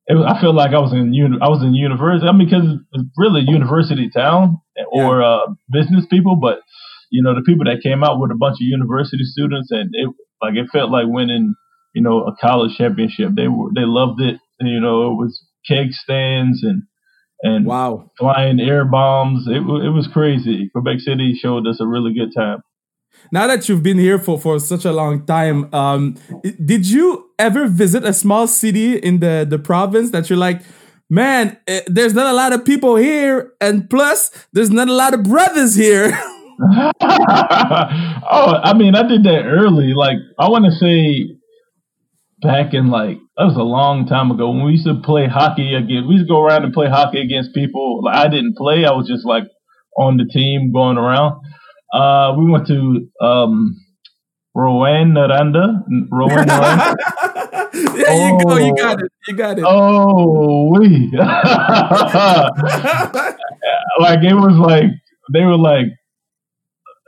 it 0.08 0.15
was, 0.15 0.25
I 0.25 0.41
feel 0.41 0.53
like 0.53 0.73
I 0.73 0.80
was 0.80 0.93
in 0.93 1.13
uni, 1.13 1.38
I 1.39 1.47
was 1.47 1.62
in 1.62 1.75
university. 1.75 2.25
I 2.27 2.32
mean, 2.32 2.49
because 2.49 2.65
it's 2.65 3.10
really 3.17 3.45
university 3.45 4.10
town 4.10 4.58
or 4.91 5.21
yeah. 5.21 5.27
uh, 5.27 5.45
business 5.69 6.08
people, 6.10 6.38
but 6.38 6.65
you 7.12 7.21
know 7.21 7.36
the 7.36 7.45
people 7.45 7.65
that 7.65 7.86
came 7.86 8.03
out 8.03 8.19
with 8.19 8.32
a 8.32 8.39
bunch 8.39 8.58
of 8.58 8.65
university 8.65 9.23
students, 9.30 9.69
and 9.69 9.93
it 9.93 10.10
like 10.41 10.56
it 10.58 10.73
felt 10.73 10.89
like 10.89 11.06
winning 11.06 11.53
you 11.93 12.01
know 12.01 12.25
a 12.25 12.34
college 12.41 12.73
championship. 12.77 13.38
They 13.38 13.47
were 13.47 13.69
they 13.75 13.86
loved 13.86 14.21
it. 14.21 14.41
You 14.60 14.80
know, 14.80 15.13
it 15.13 15.15
was 15.21 15.38
keg 15.69 15.93
stands 15.93 16.63
and 16.63 16.82
and 17.43 17.65
wow, 17.65 18.12
flying 18.17 18.60
air 18.60 18.86
bombs. 18.86 19.47
It, 19.47 19.58
it 19.58 19.91
was 19.91 20.08
crazy. 20.12 20.69
Quebec 20.69 21.00
City 21.00 21.34
showed 21.36 21.67
us 21.67 21.80
a 21.80 21.88
really 21.88 22.13
good 22.13 22.34
time. 22.36 22.62
Now 23.32 23.47
that 23.47 23.67
you've 23.67 23.84
been 23.84 23.97
here 23.97 24.19
for, 24.19 24.39
for 24.39 24.60
such 24.60 24.86
a 24.86 24.91
long 24.91 25.26
time, 25.26 25.73
um, 25.73 26.15
did 26.63 26.88
you 26.88 27.32
ever 27.39 27.67
visit 27.67 28.04
a 28.04 28.13
small 28.13 28.47
city 28.47 28.97
in 28.97 29.19
the, 29.19 29.45
the 29.47 29.60
province 29.60 30.12
that 30.12 30.30
you're 30.30 30.38
like, 30.38 30.62
man, 31.10 31.58
eh, 31.67 31.82
there's 31.88 32.13
not 32.13 32.28
a 32.28 32.34
lot 32.34 32.54
of 32.54 32.63
people 32.63 32.95
here, 32.95 33.54
and 33.60 33.89
plus, 33.89 34.32
there's 34.54 34.69
not 34.69 34.88
a 34.88 34.93
lot 34.93 35.13
of 35.13 35.23
brothers 35.23 35.76
here? 35.76 36.17
oh, 36.60 36.93
I 38.63 38.73
mean, 38.76 38.95
I 38.95 39.08
did 39.08 39.23
that 39.26 39.43
early. 39.45 39.93
Like, 39.93 40.17
I 40.39 40.50
want 40.50 40.65
to 40.65 40.71
say 40.71 41.37
back 42.41 42.73
in 42.73 42.88
like 42.88 43.17
that 43.38 43.45
was 43.45 43.56
a 43.56 43.63
long 43.63 44.06
time 44.08 44.32
ago 44.32 44.50
when 44.52 44.65
we 44.65 44.73
used 44.73 44.86
to 44.86 45.02
play 45.04 45.28
hockey 45.28 45.73
again. 45.73 46.08
We 46.08 46.15
used 46.15 46.28
to 46.28 46.34
go 46.34 46.43
around 46.43 46.63
and 46.63 46.73
play 46.73 46.88
hockey 46.88 47.21
against 47.21 47.54
people. 47.54 48.04
Like 48.04 48.17
I 48.17 48.28
didn't 48.28 48.56
play; 48.56 48.86
I 48.86 48.91
was 48.91 49.08
just 49.08 49.26
like 49.26 49.43
on 49.97 50.17
the 50.17 50.26
team 50.26 50.71
going 50.71 50.97
around. 50.97 51.41
Uh, 51.93 52.36
we 52.38 52.50
went 52.50 52.67
to 52.67 53.08
um, 53.21 53.76
Rouyn-Noranda. 54.56 55.84
Rowan 56.12 56.47
Noranda. 56.47 56.95
there 57.73 58.06
oh, 58.10 58.28
you 58.28 58.45
go. 58.45 58.58
You 58.58 58.76
got 58.76 59.02
it. 59.02 59.12
You 59.28 59.36
got 59.36 59.58
it. 59.58 59.65
Oh, 59.65 60.71
we. 60.71 61.12
like 64.00 64.23
it 64.23 64.36
was 64.36 64.58
like 64.58 64.91
they 65.34 65.43
were 65.43 65.58
like 65.58 65.88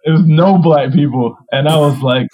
it 0.06 0.12
was 0.12 0.24
no 0.26 0.58
black 0.58 0.94
people, 0.94 1.38
and 1.52 1.68
I 1.68 1.78
was 1.78 2.00
like, 2.02 2.28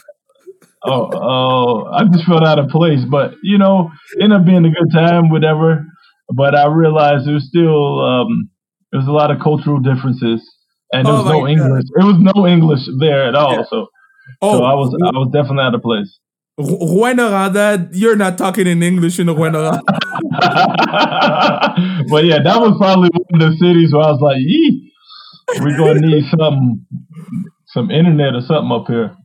oh, 0.86 1.10
oh, 1.14 1.86
I 1.92 2.04
just 2.12 2.26
felt 2.26 2.46
out 2.46 2.60
of 2.60 2.70
place. 2.70 3.04
But 3.10 3.34
you 3.44 3.58
know, 3.58 3.92
ended 4.22 4.40
up 4.40 4.46
being 4.46 4.66
a 4.66 4.70
good 4.70 4.92
time, 4.94 5.30
whatever. 5.30 5.86
But 6.34 6.56
I 6.56 6.68
realized 6.68 7.28
there 7.28 7.34
was 7.34 7.48
still 7.48 8.04
um, 8.04 8.50
there 8.92 9.00
was 9.00 9.08
a 9.08 9.12
lot 9.12 9.32
of 9.32 9.40
cultural 9.42 9.80
differences, 9.80 10.42
and 10.92 11.06
there 11.06 11.14
oh 11.14 11.24
was 11.24 11.26
no 11.26 11.40
God. 11.42 11.50
English. 11.50 11.84
There 11.98 12.08
was 12.08 12.18
no 12.20 12.48
English 12.48 12.82
there 13.00 13.28
at 13.28 13.36
all. 13.36 13.54
Yeah. 13.54 13.64
So, 13.70 13.88
oh, 14.42 14.60
so 14.60 14.64
I 14.64 14.74
was 14.74 14.90
I 15.04 15.18
was 15.18 15.30
definitely 15.34 15.64
out 15.64 15.76
of 15.76 15.82
place. 15.82 16.20
Rouyn-Noranda, 16.58 17.90
you're 17.92 18.16
not 18.16 18.38
talking 18.38 18.66
in 18.66 18.82
English 18.82 19.20
in 19.20 19.28
Rouyn-Noranda. 19.28 19.82
but 22.10 22.24
yeah, 22.24 22.42
that 22.42 22.62
was 22.62 22.78
probably 22.80 23.10
one 23.12 23.42
of 23.42 23.52
the 23.52 23.58
cities 23.58 23.92
where 23.92 24.04
I 24.04 24.12
was 24.12 24.22
like, 24.22 24.38
"Yee, 24.40 24.94
we're 25.60 25.78
gonna 25.78 26.00
need 26.00 26.24
some 26.38 26.86
some 27.68 27.92
internet 27.92 28.36
or 28.36 28.42
something 28.42 28.72
up 28.72 28.88
here." 28.88 29.18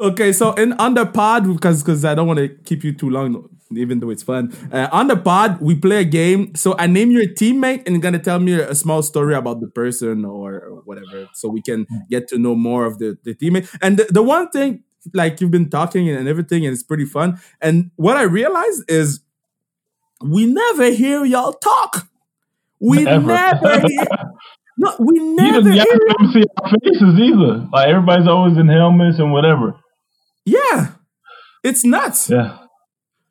Okay, 0.00 0.32
so 0.32 0.52
in 0.54 0.74
on 0.74 0.94
the 0.94 1.04
pod 1.06 1.52
because 1.52 1.82
because 1.82 2.04
I 2.04 2.14
don't 2.14 2.28
want 2.28 2.38
to 2.38 2.48
keep 2.48 2.84
you 2.84 2.92
too 2.92 3.10
long, 3.10 3.48
even 3.72 3.98
though 3.98 4.10
it's 4.10 4.22
fun. 4.22 4.52
Uh, 4.72 4.88
on 4.92 5.08
the 5.08 5.16
pod, 5.16 5.60
we 5.60 5.74
play 5.74 5.96
a 5.96 6.04
game. 6.04 6.54
So 6.54 6.76
I 6.78 6.86
name 6.86 7.10
your 7.10 7.26
teammate, 7.26 7.82
and 7.84 7.96
you're 7.96 8.00
gonna 8.00 8.20
tell 8.20 8.38
me 8.38 8.52
a 8.54 8.76
small 8.76 9.02
story 9.02 9.34
about 9.34 9.60
the 9.60 9.66
person 9.66 10.24
or 10.24 10.82
whatever, 10.84 11.28
so 11.34 11.48
we 11.48 11.62
can 11.62 11.86
get 12.08 12.28
to 12.28 12.38
know 12.38 12.54
more 12.54 12.84
of 12.86 12.98
the 12.98 13.18
the 13.24 13.34
teammate. 13.34 13.68
And 13.82 13.96
the, 13.98 14.04
the 14.04 14.22
one 14.22 14.48
thing, 14.50 14.84
like 15.14 15.40
you've 15.40 15.50
been 15.50 15.68
talking 15.68 16.08
and 16.08 16.28
everything, 16.28 16.64
and 16.64 16.72
it's 16.72 16.84
pretty 16.84 17.04
fun. 17.04 17.40
And 17.60 17.90
what 17.96 18.16
I 18.16 18.22
realized 18.22 18.84
is 18.88 19.20
we 20.24 20.46
never 20.46 20.90
hear 20.92 21.24
y'all 21.24 21.54
talk. 21.54 22.08
We 22.80 23.02
never, 23.02 23.26
never 23.26 23.80
hear. 23.88 24.06
No, 24.76 24.94
we 25.00 25.18
never. 25.18 25.58
Even, 25.58 25.72
y'all 25.72 25.86
never 25.86 26.32
see 26.32 26.44
our 26.62 26.70
faces 26.70 27.18
either. 27.18 27.66
Like 27.72 27.88
everybody's 27.88 28.28
always 28.28 28.56
in 28.56 28.68
helmets 28.68 29.18
and 29.18 29.32
whatever. 29.32 29.74
Yeah, 30.50 30.92
it's 31.62 31.84
nuts. 31.84 32.30
Yeah. 32.30 32.58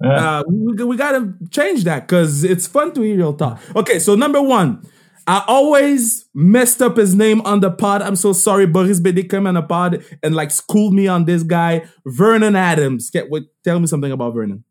Yeah. 0.04 0.40
Uh, 0.40 0.44
we, 0.48 0.84
we 0.84 0.96
got 0.96 1.14
to 1.14 1.34
change 1.50 1.84
that 1.86 2.08
because 2.08 2.44
it's 2.44 2.68
fun 2.68 2.94
to 2.94 3.02
hear 3.02 3.16
your 3.16 3.36
talk. 3.36 3.60
Okay, 3.76 3.98
so 3.98 4.14
number 4.14 4.42
one, 4.42 4.84
I 5.26 5.44
always 5.48 6.30
messed 6.36 6.82
up 6.82 6.98
his 6.98 7.16
name 7.16 7.42
on 7.42 7.60
the 7.60 7.72
pod. 7.72 8.02
I'm 8.02 8.16
so 8.16 8.32
sorry. 8.32 8.68
Boris 8.68 9.00
Bede 9.00 9.28
came 9.30 9.48
on 9.48 9.56
the 9.56 9.62
pod 9.62 10.06
and 10.22 10.36
like 10.36 10.52
schooled 10.52 10.94
me 10.94 11.08
on 11.08 11.26
this 11.26 11.44
guy, 11.44 11.86
Vernon 12.06 12.56
Adams. 12.56 13.10
Get 13.10 13.30
what? 13.30 13.44
Tell 13.64 13.80
me 13.80 13.88
something 13.88 14.12
about 14.12 14.36
Vernon. 14.36 14.64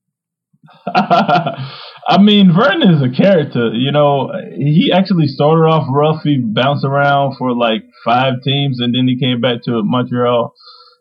I 0.95 2.19
mean, 2.21 2.53
Vernon 2.53 2.95
is 2.95 3.03
a 3.03 3.11
character. 3.15 3.73
You 3.75 3.93
know, 3.93 4.33
he 4.57 4.93
actually 4.95 5.27
started 5.27 5.63
off 5.63 5.87
rough. 5.91 6.23
He 6.23 6.39
bounced 6.39 6.85
around 6.85 7.37
for 7.37 7.55
like 7.55 7.83
five 8.05 8.35
teams, 8.45 8.81
and 8.81 8.95
then 8.95 9.07
he 9.09 9.19
came 9.19 9.41
back 9.41 9.63
to 9.65 9.83
Montreal. 9.85 10.55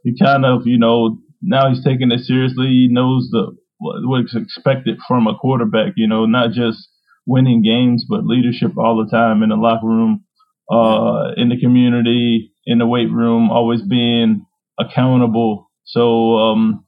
He 0.04 0.18
kind 0.18 0.46
of, 0.46 0.66
you 0.66 0.78
know, 0.78 1.18
now 1.46 1.70
he's 1.70 1.84
taking 1.84 2.12
it 2.12 2.22
seriously. 2.22 2.68
He 2.68 2.88
knows 2.92 3.30
the 3.32 3.56
what's 3.80 4.36
expected 4.36 4.98
from 5.08 5.28
a 5.28 5.38
quarterback. 5.38 5.94
You 5.96 6.08
know, 6.08 6.26
not 6.26 6.52
just 6.52 6.90
winning 7.26 7.62
games, 7.62 8.06
but 8.08 8.26
leadership 8.26 8.78
all 8.78 9.04
the 9.04 9.10
time 9.10 9.44
in 9.44 9.50
the 9.50 9.56
locker 9.56 9.88
room, 9.88 10.24
uh, 10.72 11.34
in 11.38 11.50
the 11.50 11.60
community, 11.60 12.52
in 12.66 12.80
the 12.80 12.88
weight 12.88 13.12
room, 13.12 13.50
always 13.52 13.82
being 13.82 14.46
accountable. 14.80 15.70
So, 15.86 16.38
um, 16.38 16.86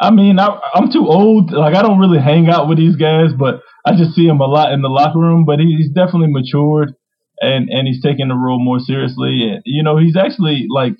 I 0.00 0.10
mean, 0.10 0.38
I, 0.38 0.58
am 0.74 0.90
too 0.92 1.06
old. 1.08 1.50
Like, 1.50 1.74
I 1.74 1.82
don't 1.82 1.98
really 1.98 2.20
hang 2.20 2.48
out 2.48 2.68
with 2.68 2.78
these 2.78 2.96
guys, 2.96 3.30
but 3.36 3.60
I 3.84 3.96
just 3.96 4.14
see 4.14 4.26
him 4.26 4.40
a 4.40 4.46
lot 4.46 4.72
in 4.72 4.82
the 4.82 4.88
locker 4.88 5.18
room. 5.18 5.44
But 5.44 5.60
he's 5.60 5.90
definitely 5.90 6.32
matured, 6.32 6.94
and 7.40 7.68
and 7.68 7.86
he's 7.86 8.02
taking 8.02 8.28
the 8.28 8.34
role 8.34 8.62
more 8.62 8.78
seriously. 8.78 9.48
And 9.48 9.62
you 9.64 9.82
know, 9.82 9.96
he's 9.96 10.16
actually 10.16 10.66
like 10.68 10.94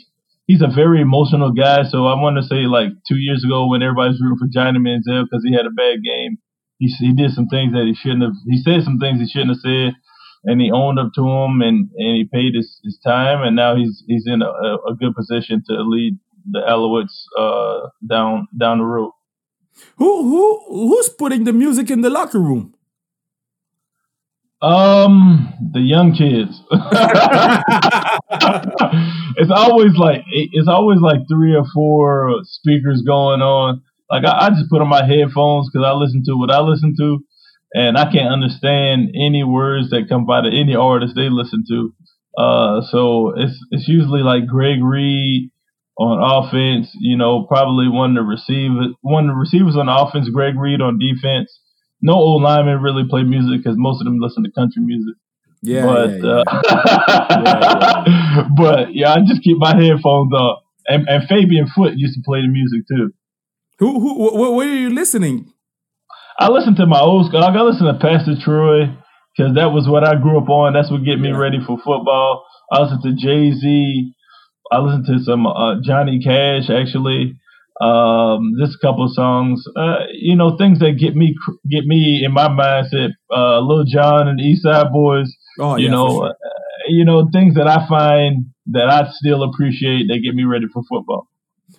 he's 0.48 0.62
a 0.62 0.66
very 0.74 1.00
emotional 1.00 1.52
guy. 1.52 1.84
So 1.88 2.06
I 2.06 2.20
want 2.20 2.36
to 2.38 2.42
say 2.42 2.66
like 2.66 2.88
two 3.06 3.16
years 3.18 3.44
ago 3.44 3.68
when 3.68 3.82
everybody's 3.82 4.20
rooting 4.20 4.38
for 4.38 4.48
Johnny 4.52 4.80
Manziel 4.80 5.24
because 5.24 5.44
he 5.46 5.54
had 5.54 5.66
a 5.66 5.70
bad 5.70 6.02
game, 6.02 6.38
he 6.78 6.88
he 6.98 7.12
did 7.14 7.30
some 7.30 7.46
things 7.46 7.72
that 7.74 7.84
he 7.86 7.94
shouldn't 7.94 8.22
have. 8.22 8.34
He 8.48 8.58
said 8.58 8.82
some 8.82 8.98
things 8.98 9.20
he 9.20 9.28
shouldn't 9.28 9.50
have 9.54 9.62
said, 9.62 9.94
and 10.44 10.60
he 10.60 10.72
owned 10.72 10.98
up 10.98 11.12
to 11.14 11.22
them 11.22 11.62
and 11.62 11.88
and 11.94 12.16
he 12.16 12.24
paid 12.32 12.54
his, 12.56 12.80
his 12.82 12.98
time, 13.06 13.42
and 13.46 13.54
now 13.54 13.76
he's 13.76 14.02
he's 14.08 14.24
in 14.26 14.42
a, 14.42 14.48
a 14.90 14.96
good 14.98 15.14
position 15.14 15.62
to 15.68 15.74
lead 15.82 16.18
the 16.50 16.60
Alouettes 16.60 17.14
uh, 17.38 17.88
down 18.08 18.48
down 18.58 18.78
the 18.78 18.84
road. 18.84 19.12
Who 19.96 20.22
who 20.24 20.88
who's 20.88 21.08
putting 21.10 21.44
the 21.44 21.52
music 21.52 21.90
in 21.90 22.00
the 22.00 22.10
locker 22.10 22.40
room? 22.40 22.74
Um, 24.60 25.54
the 25.72 25.78
young 25.78 26.16
kids. 26.16 26.60
it's 29.38 29.50
always 29.54 29.94
like 29.96 30.22
it's 30.30 30.68
always 30.68 31.00
like 31.00 31.20
three 31.30 31.54
or 31.54 31.64
four 31.74 32.40
speakers 32.44 33.02
going 33.06 33.40
on. 33.40 33.82
Like 34.10 34.24
I, 34.24 34.46
I 34.46 34.50
just 34.50 34.70
put 34.70 34.82
on 34.82 34.88
my 34.88 35.04
headphones 35.04 35.70
because 35.70 35.86
I 35.86 35.92
listen 35.92 36.22
to 36.26 36.36
what 36.36 36.50
I 36.50 36.60
listen 36.60 36.94
to, 36.98 37.18
and 37.74 37.96
I 37.96 38.10
can't 38.10 38.32
understand 38.32 39.10
any 39.14 39.44
words 39.44 39.90
that 39.90 40.08
come 40.08 40.26
by 40.26 40.42
to 40.42 40.48
any 40.48 40.74
artist 40.74 41.14
they 41.16 41.30
listen 41.30 41.64
to. 41.68 41.94
Uh, 42.36 42.80
so 42.90 43.34
it's 43.36 43.58
it's 43.70 43.88
usually 43.88 44.22
like 44.22 44.46
Greg 44.46 44.82
Reed 44.82 45.50
on 45.98 46.18
offense. 46.20 46.90
You 47.00 47.16
know, 47.16 47.46
probably 47.46 47.88
one 47.88 48.16
of 48.16 48.24
the 48.24 48.28
receivers, 48.28 48.94
one 49.02 49.28
of 49.28 49.34
the 49.34 49.40
receivers 49.40 49.76
on 49.76 49.88
offense, 49.88 50.28
Greg 50.30 50.58
Reed 50.58 50.80
on 50.80 50.98
defense 50.98 51.50
no 52.00 52.14
old 52.14 52.42
linemen 52.42 52.82
really 52.82 53.04
play 53.08 53.22
music 53.24 53.62
because 53.62 53.76
most 53.76 54.00
of 54.00 54.04
them 54.04 54.18
listen 54.20 54.44
to 54.44 54.50
country 54.52 54.82
music. 54.82 55.14
Yeah, 55.62 55.84
but 55.86 56.10
yeah, 56.22 56.24
uh, 56.24 56.44
yeah. 57.30 58.48
but 58.56 58.94
yeah, 58.94 59.12
I 59.14 59.18
just 59.26 59.42
keep 59.42 59.58
my 59.58 59.74
headphones 59.76 60.32
up. 60.36 60.64
And, 60.88 61.08
and 61.08 61.28
Fabion 61.28 61.68
Foote 61.74 61.94
used 61.96 62.14
to 62.14 62.22
play 62.24 62.40
the 62.42 62.48
music 62.48 62.82
too. 62.88 63.12
Who 63.78 64.00
who 64.00 64.14
wh- 64.30 64.56
where 64.56 64.68
are 64.68 64.76
you 64.76 64.90
listening? 64.90 65.52
I 66.38 66.50
listen 66.50 66.74
to 66.76 66.86
my 66.86 67.00
old 67.00 67.26
school. 67.28 67.42
I 67.44 67.52
got 67.52 67.66
listen 67.66 67.86
to 67.86 67.94
Pastor 68.00 68.34
Troy 68.42 68.86
because 69.36 69.54
that 69.56 69.72
was 69.72 69.88
what 69.88 70.04
I 70.06 70.14
grew 70.20 70.38
up 70.38 70.48
on. 70.48 70.72
That's 70.74 70.90
what 70.90 71.04
get 71.04 71.20
me 71.20 71.30
Yeah. 71.30 71.36
ready 71.36 71.58
for 71.66 71.78
football. 71.78 72.44
I 72.72 72.82
listen 72.82 73.02
to 73.02 73.12
Jay 73.14 73.52
Z. 73.52 74.12
I 74.72 74.78
listen 74.80 75.04
to 75.06 75.24
some 75.24 75.46
uh, 75.46 75.76
Johnny 75.84 76.20
Cash 76.22 76.70
actually. 76.70 77.34
Um, 77.80 78.54
just 78.60 78.76
a 78.76 78.86
couple 78.86 79.04
of 79.04 79.12
songs. 79.14 79.64
Uh, 79.76 80.06
you 80.12 80.36
know, 80.36 80.56
things 80.56 80.80
that 80.80 80.92
get 80.98 81.16
me 81.16 81.34
get 81.70 81.84
me 81.86 82.22
in 82.24 82.32
my 82.32 82.48
mindset. 82.48 83.10
Uh, 83.34 83.60
Lil 83.60 83.84
Jon 83.84 84.28
and 84.28 84.38
the 84.38 84.44
East 84.44 84.62
Side 84.64 84.92
Boys. 84.92 85.32
Oh, 85.58 85.76
you 85.76 85.86
yeah, 85.86 85.90
know, 85.90 86.08
sure. 86.08 86.26
uh, 86.30 86.88
you 86.88 87.04
know 87.04 87.28
things 87.32 87.54
that 87.54 87.68
I 87.68 87.86
find 87.88 88.46
that 88.66 88.88
I 88.88 89.10
still 89.12 89.42
appreciate 89.42 90.08
that 90.08 90.20
get 90.22 90.34
me 90.34 90.44
ready 90.44 90.66
for 90.72 90.82
football. 90.88 91.28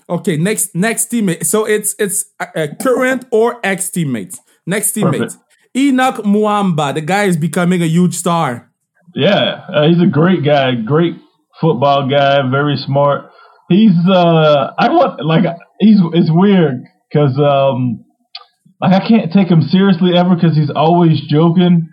Okay, 0.09 0.38
next 0.38 0.75
next 0.75 1.11
teammate. 1.11 1.45
So 1.45 1.65
it's 1.65 1.95
it's 1.99 2.25
uh, 2.39 2.45
uh, 2.55 2.67
current 2.82 3.25
or 3.32 3.59
ex 3.63 3.89
teammate. 3.89 4.38
Next 4.65 4.91
teammates. 4.91 5.38
Henoc 5.75 6.23
Muamba. 6.23 6.93
The 6.93 7.01
guy 7.01 7.25
is 7.25 7.38
becoming 7.38 7.82
a 7.82 7.86
huge 7.86 8.15
star. 8.15 8.71
Yeah, 9.15 9.65
uh, 9.73 9.88
he's 9.88 10.01
a 10.01 10.07
great 10.07 10.43
guy, 10.43 10.75
great 10.75 11.15
football 11.59 12.09
guy, 12.09 12.38
very 12.49 12.77
smart. 12.77 13.32
He's 13.67 13.95
uh, 14.07 14.73
I 14.77 14.89
want 14.89 15.25
like 15.25 15.45
he's 15.80 15.99
it's 16.13 16.30
weird 16.32 16.84
because 17.11 17.38
um, 17.38 18.05
like 18.82 19.01
I 19.01 19.07
can't 19.07 19.32
take 19.32 19.49
him 19.49 19.61
seriously 19.61 20.11
ever 20.15 20.36
because 20.36 20.55
he's 20.55 20.71
always 20.75 21.21
joking. 21.30 21.88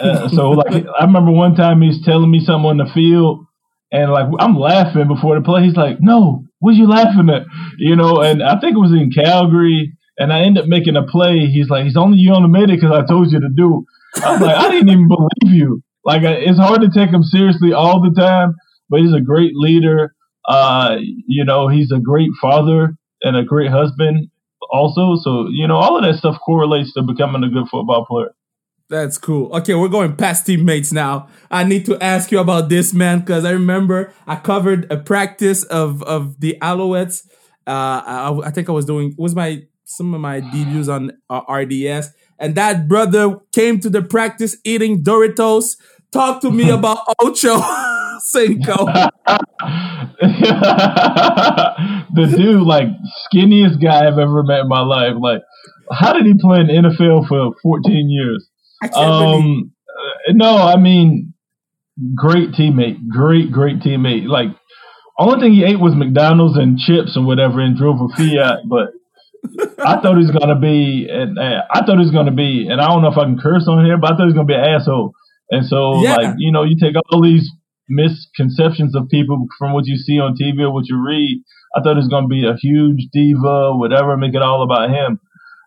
Uh, 0.00 0.28
so 0.28 0.50
like 0.50 0.84
I 1.00 1.04
remember 1.04 1.30
one 1.32 1.54
time 1.54 1.82
he's 1.82 2.04
telling 2.04 2.30
me 2.30 2.40
something 2.40 2.68
on 2.70 2.76
the 2.78 2.90
field, 2.92 3.46
and 3.90 4.10
like 4.10 4.26
I'm 4.38 4.58
laughing 4.58 5.08
before 5.08 5.36
the 5.36 5.44
play. 5.44 5.64
He's 5.64 5.76
like, 5.76 5.98
"No, 6.00 6.44
what 6.60 6.72
are 6.72 6.78
you 6.78 6.88
laughing 6.88 7.30
at?" 7.30 7.42
You 7.78 7.96
know, 7.96 8.20
and 8.20 8.42
I 8.42 8.58
think 8.60 8.76
it 8.76 8.80
was 8.80 8.92
in 8.92 9.10
Calgary, 9.10 9.92
and 10.18 10.32
I 10.32 10.40
end 10.40 10.58
up 10.58 10.66
making 10.66 10.96
a 10.96 11.02
play. 11.06 11.46
He's 11.46 11.68
like, 11.68 11.84
"He's 11.84 11.96
only 11.96 12.18
you 12.18 12.32
only 12.34 12.48
made 12.48 12.70
it 12.70 12.80
because 12.80 12.92
I 12.92 13.06
told 13.06 13.32
you 13.32 13.40
to 13.40 13.48
do." 13.54 13.84
I 14.24 14.32
was 14.32 14.40
like, 14.40 14.56
"I 14.56 14.70
didn't 14.70 14.90
even 14.90 15.08
believe 15.08 15.54
you." 15.54 15.82
Like 16.04 16.22
it's 16.22 16.58
hard 16.58 16.80
to 16.82 16.90
take 16.90 17.10
him 17.10 17.22
seriously 17.22 17.72
all 17.72 18.00
the 18.02 18.10
time, 18.20 18.54
but 18.88 19.00
he's 19.00 19.14
a 19.14 19.20
great 19.20 19.52
leader. 19.54 20.14
Uh, 20.48 20.96
you 21.00 21.44
know, 21.44 21.68
he's 21.68 21.92
a 21.92 22.00
great 22.00 22.30
father 22.40 22.96
and 23.22 23.36
a 23.36 23.44
great 23.44 23.70
husband 23.70 24.28
also. 24.70 25.16
So 25.22 25.48
you 25.50 25.66
know, 25.68 25.76
all 25.76 25.96
of 25.96 26.04
that 26.04 26.18
stuff 26.18 26.38
correlates 26.44 26.92
to 26.94 27.02
becoming 27.02 27.44
a 27.44 27.48
good 27.48 27.68
football 27.68 28.04
player. 28.06 28.30
That's 28.92 29.16
cool. 29.16 29.50
Okay, 29.56 29.74
we're 29.74 29.88
going 29.88 30.16
past 30.16 30.44
teammates 30.44 30.92
now. 30.92 31.28
I 31.50 31.64
need 31.64 31.86
to 31.86 31.98
ask 32.02 32.30
you 32.30 32.38
about 32.40 32.68
this 32.68 32.92
man 32.92 33.20
because 33.20 33.42
I 33.46 33.52
remember 33.52 34.12
I 34.26 34.36
covered 34.36 34.86
a 34.92 34.98
practice 34.98 35.64
of 35.64 36.02
of 36.02 36.38
the 36.40 36.58
Alouettes. 36.60 37.26
Uh, 37.66 37.70
I, 38.04 38.40
I 38.44 38.50
think 38.50 38.68
I 38.68 38.72
was 38.72 38.84
doing 38.84 39.14
was 39.16 39.34
my 39.34 39.62
some 39.84 40.12
of 40.12 40.20
my 40.20 40.40
debuts 40.40 40.88
on 40.88 41.12
uh, 41.30 41.40
RDS, 41.50 42.10
and 42.38 42.54
that 42.56 42.86
brother 42.86 43.38
came 43.52 43.80
to 43.80 43.88
the 43.88 44.02
practice 44.02 44.58
eating 44.62 45.02
Doritos. 45.02 45.78
Talk 46.12 46.42
to 46.42 46.50
me 46.50 46.68
about 46.78 46.98
Ocho 47.18 47.62
Cinco. 48.20 48.84
the 52.10 52.34
dude, 52.36 52.60
like 52.66 52.88
skinniest 53.32 53.82
guy 53.82 54.06
I've 54.06 54.18
ever 54.18 54.42
met 54.42 54.60
in 54.60 54.68
my 54.68 54.82
life. 54.82 55.14
Like, 55.18 55.40
how 55.90 56.12
did 56.12 56.26
he 56.26 56.34
play 56.38 56.60
in 56.60 56.66
the 56.66 56.74
NFL 56.74 57.26
for 57.26 57.54
14 57.62 58.10
years? 58.10 58.50
I 58.82 58.88
can't 58.88 58.94
believe. 58.94 59.44
Um, 59.44 59.72
uh, 59.88 60.32
no, 60.32 60.56
I 60.56 60.76
mean, 60.76 61.34
great 62.14 62.50
teammate, 62.50 63.08
great, 63.08 63.52
great 63.52 63.78
teammate. 63.80 64.26
Like, 64.26 64.48
only 65.18 65.40
thing 65.40 65.52
he 65.54 65.64
ate 65.64 65.78
was 65.78 65.94
McDonald's 65.94 66.56
and 66.58 66.78
chips 66.78 67.16
and 67.16 67.26
whatever, 67.26 67.60
and 67.60 67.76
drove 67.76 68.00
a 68.00 68.08
Fiat. 68.16 68.60
But 68.68 68.88
I 69.84 70.00
thought 70.00 70.16
he 70.18 70.24
was 70.26 70.30
gonna 70.36 70.58
be, 70.58 71.08
and 71.10 71.38
uh, 71.38 71.62
I 71.70 71.80
thought 71.84 71.98
he 71.98 72.04
was 72.04 72.10
gonna 72.10 72.32
be, 72.32 72.66
and 72.68 72.80
I 72.80 72.86
don't 72.88 73.02
know 73.02 73.10
if 73.12 73.18
I 73.18 73.24
can 73.24 73.38
curse 73.38 73.66
on 73.68 73.84
here, 73.84 73.98
but 73.98 74.12
I 74.12 74.16
thought 74.16 74.22
he 74.28 74.32
was 74.32 74.34
gonna 74.34 74.46
be 74.46 74.54
an 74.54 74.64
asshole. 74.64 75.12
And 75.50 75.66
so, 75.66 76.02
Yeah. 76.02 76.16
like, 76.16 76.34
you 76.38 76.50
know, 76.50 76.62
you 76.64 76.76
take 76.80 76.94
all 77.12 77.22
these 77.22 77.50
misconceptions 77.88 78.94
of 78.96 79.08
people 79.08 79.46
from 79.58 79.72
what 79.72 79.86
you 79.86 79.96
see 79.96 80.18
on 80.18 80.34
TV 80.34 80.62
or 80.62 80.72
what 80.72 80.88
you 80.88 80.96
read. 81.04 81.42
I 81.76 81.80
thought 81.82 81.94
he 81.94 81.98
was 82.04 82.08
gonna 82.08 82.28
be 82.28 82.46
a 82.46 82.56
huge 82.56 83.08
diva, 83.12 83.76
whatever, 83.76 84.16
make 84.16 84.34
it 84.34 84.42
all 84.42 84.62
about 84.62 84.90
him. 84.90 85.20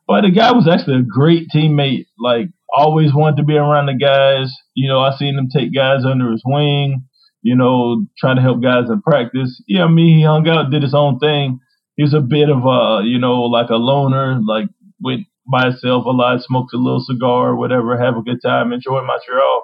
But 0.08 0.22
the 0.22 0.32
guy 0.32 0.52
was 0.52 0.68
actually 0.68 1.00
a 1.00 1.04
great 1.04 1.48
teammate. 1.54 2.06
Like 2.20 2.50
always 2.76 3.14
wanted 3.14 3.38
to 3.38 3.44
be 3.44 3.56
around 3.56 3.88
the 3.88 3.96
guys. 3.96 4.54
You 4.74 4.88
know, 4.90 5.00
I 5.00 5.16
seen 5.18 5.38
him 5.38 5.50
take 5.50 5.74
guys 5.74 6.06
under 6.06 6.32
his 6.32 6.44
wing. 6.46 7.06
You 7.42 7.56
know, 7.56 8.06
trying 8.18 8.38
to 8.38 8.42
help 8.42 8.62
guys 8.64 8.90
in 8.90 9.02
practice. 9.04 9.62
Yeah, 9.68 9.86
mean, 9.88 10.18
he 10.18 10.24
hung 10.24 10.48
out, 10.48 10.72
did 10.72 10.82
his 10.82 10.96
own 10.96 11.20
thing. 11.20 11.60
He 11.96 12.04
was 12.04 12.14
a 12.14 12.22
bit 12.22 12.50
of 12.50 12.66
a, 12.66 13.06
you 13.06 13.20
know, 13.20 13.44
like 13.44 13.70
a 13.70 13.76
loner. 13.76 14.40
Like 14.46 14.68
went 15.00 15.28
by 15.52 15.66
himself 15.66 16.06
a 16.06 16.10
lot, 16.10 16.42
smoked 16.42 16.74
a 16.74 16.78
little 16.78 17.04
cigar, 17.06 17.56
whatever, 17.56 17.98
have 17.98 18.18
a 18.18 18.24
good 18.24 18.42
time, 18.44 18.74
enjoy 18.74 19.02
Montreal. 19.06 19.64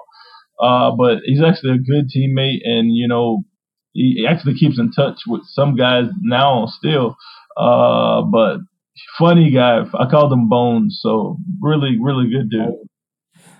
Uh, 0.60 0.92
but 0.96 1.18
he's 1.24 1.42
actually 1.42 1.72
a 1.72 1.78
good 1.78 2.08
teammate, 2.08 2.60
and 2.64 2.94
you 2.94 3.08
know, 3.08 3.42
he 3.92 4.26
actually 4.28 4.54
keeps 4.54 4.78
in 4.78 4.92
touch 4.92 5.20
with 5.26 5.42
some 5.46 5.74
guys 5.76 6.04
now 6.20 6.66
still. 6.66 7.16
Uh, 7.56 8.22
but 8.22 8.58
funny 9.18 9.50
guy. 9.50 9.80
I 9.98 10.08
called 10.10 10.32
him 10.32 10.48
Bones. 10.48 11.00
So 11.02 11.36
really, 11.60 11.98
really 12.00 12.30
good 12.30 12.50
dude. 12.50 12.74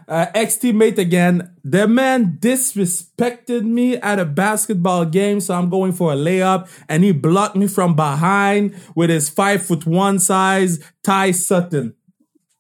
Uh, 0.09 0.27
ex 0.35 0.57
teammate 0.57 0.99
again. 0.99 1.55
The 1.65 1.87
man 1.89 2.39
disrespected 2.41 3.63
me 3.65 3.97
at 3.97 4.19
a 4.19 4.25
basketball 4.25 5.05
game, 5.05 5.41
so 5.41 5.55
I'm 5.55 5.69
going 5.71 5.93
for 5.93 6.13
a 6.13 6.17
layup, 6.17 6.69
and 6.89 7.05
he 7.05 7.13
blocked 7.13 7.57
me 7.57 7.67
from 7.69 7.95
behind 7.97 8.75
with 8.95 9.11
his 9.11 9.29
five 9.29 9.65
foot 9.65 9.87
one 9.87 10.19
size 10.19 10.79
Ty 11.03 11.31
Sutton. 11.33 11.95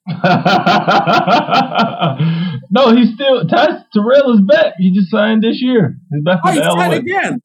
no, 2.71 2.95
he's 2.95 3.15
still 3.15 3.47
Ty 3.47 3.85
Terrell 3.93 4.35
is 4.35 4.41
back. 4.47 4.75
He 4.79 4.93
just 4.93 5.11
signed 5.11 5.43
this 5.43 5.61
year. 5.63 5.97
He's 6.13 6.25
back 6.25 6.41
Oh, 6.45 6.49
with 6.49 6.55
he's 6.55 6.65
the 6.65 6.71
tied 6.75 6.91
LA. 6.91 6.97
again. 6.97 7.41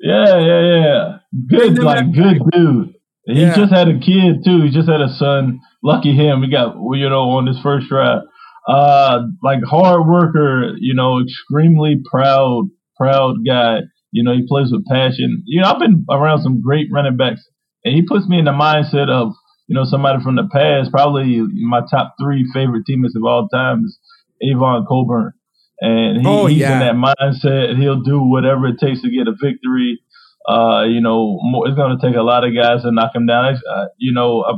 Yeah, 0.00 0.38
yeah, 0.38 0.60
yeah. 0.84 1.18
Good, 1.48 1.78
like 1.78 2.12
good 2.12 2.42
dude. 2.52 2.94
He 3.26 3.40
Yeah. 3.42 3.54
just 3.54 3.72
had 3.72 3.88
a 3.88 3.98
kid 3.98 4.44
too. 4.44 4.62
He 4.62 4.70
just 4.70 4.88
had 4.88 5.00
a 5.00 5.08
son. 5.08 5.60
Lucky 5.82 6.14
him. 6.14 6.42
He 6.42 6.50
got 6.50 6.74
you 6.94 7.08
know 7.08 7.30
on 7.30 7.46
his 7.46 7.58
first 7.60 7.88
drive. 7.88 8.22
Uh, 8.66 9.22
like 9.42 9.60
hard 9.64 10.06
worker. 10.06 10.74
You 10.78 10.94
know, 10.94 11.20
extremely 11.20 12.00
proud, 12.10 12.68
proud 12.96 13.36
guy. 13.46 13.80
You 14.12 14.22
know, 14.22 14.32
he 14.34 14.46
plays 14.46 14.70
with 14.70 14.86
passion. 14.86 15.42
You 15.46 15.62
know, 15.62 15.68
I've 15.72 15.78
been 15.80 16.04
around 16.10 16.42
some 16.42 16.60
great 16.60 16.88
running 16.92 17.16
backs, 17.16 17.42
and 17.84 17.94
he 17.94 18.02
puts 18.06 18.26
me 18.28 18.38
in 18.38 18.44
the 18.44 18.52
mindset 18.52 19.08
of 19.08 19.32
you 19.68 19.74
know 19.74 19.84
somebody 19.84 20.22
from 20.22 20.36
the 20.36 20.48
past. 20.52 20.90
Probably 20.92 21.40
my 21.52 21.80
top 21.90 22.14
three 22.22 22.48
favorite 22.52 22.84
teammates 22.86 23.16
of 23.16 23.24
all 23.24 23.48
time 23.48 23.84
is 23.84 23.98
Avon 24.42 24.84
Cobourne, 24.86 25.32
and 25.80 26.18
he, 26.20 26.24
Oh, 26.26 26.46
he's 26.46 26.58
yeah. 26.58 26.72
in 26.88 27.00
that 27.00 27.14
mindset. 27.18 27.78
He'll 27.80 28.02
do 28.02 28.20
whatever 28.22 28.66
it 28.68 28.78
takes 28.78 29.02
to 29.02 29.10
get 29.10 29.28
a 29.28 29.32
victory. 29.32 30.00
Uh, 30.48 30.82
you 30.82 31.00
know, 31.00 31.38
more, 31.42 31.68
it's 31.68 31.76
going 31.76 31.96
to 31.96 32.04
take 32.04 32.16
a 32.16 32.22
lot 32.22 32.44
of 32.44 32.52
guys 32.52 32.82
to 32.82 32.90
knock 32.90 33.14
him 33.14 33.26
down. 33.26 33.54
Uh, 33.54 33.84
you 33.96 34.12
know, 34.12 34.42
I, 34.42 34.52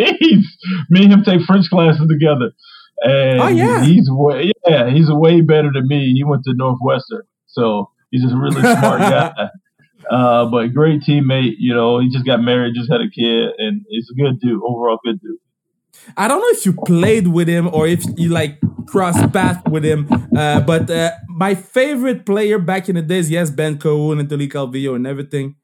I, 0.00 0.12
me 0.90 1.04
and 1.04 1.12
him 1.12 1.22
take 1.24 1.42
French 1.42 1.70
classes 1.70 2.06
together, 2.08 2.50
and 3.02 3.40
Oh, 3.40 3.48
yeah. 3.48 3.82
he's 3.84 4.08
way, 4.10 4.52
yeah, 4.66 4.90
he's 4.90 5.10
way 5.10 5.40
better 5.40 5.70
than 5.72 5.86
me. 5.88 6.12
He 6.14 6.24
went 6.24 6.44
to 6.44 6.54
Northwestern, 6.54 7.22
so 7.46 7.90
he's 8.10 8.22
just 8.22 8.34
a 8.34 8.38
really 8.38 8.60
smart 8.60 9.00
guy. 9.00 9.32
Uh, 10.10 10.46
but 10.46 10.68
great 10.72 11.02
teammate. 11.02 11.54
You 11.58 11.74
know, 11.74 11.98
he 11.98 12.08
just 12.08 12.24
got 12.24 12.40
married, 12.40 12.74
just 12.74 12.90
had 12.90 13.00
a 13.00 13.10
kid, 13.10 13.50
and 13.58 13.84
he's 13.88 14.08
a 14.10 14.14
good 14.14 14.38
dude. 14.40 14.60
Overall, 14.62 14.98
good 15.04 15.20
dude. 15.20 15.38
I 16.16 16.28
don't 16.28 16.40
know 16.40 16.48
if 16.58 16.64
you 16.66 16.72
played 16.72 17.28
with 17.28 17.48
him 17.48 17.68
or 17.72 17.86
if 17.88 18.04
you 18.16 18.28
like 18.28 18.58
crossed 18.86 19.32
paths 19.32 19.62
with 19.68 19.84
him, 19.84 20.06
uh, 20.36 20.60
but 20.60 20.88
uh, 20.90 21.10
my 21.28 21.54
favorite 21.54 22.24
player 22.26 22.58
back 22.58 22.88
in 22.88 22.94
the 22.96 23.02
days, 23.02 23.30
yes, 23.30 23.50
Ben 23.50 23.78
Cahoon 23.78 24.20
and 24.20 24.28
Tuli 24.28 24.46
Calvillo 24.48 24.94
and 24.94 25.06
everything, 25.06 25.56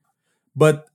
but 0.56 0.88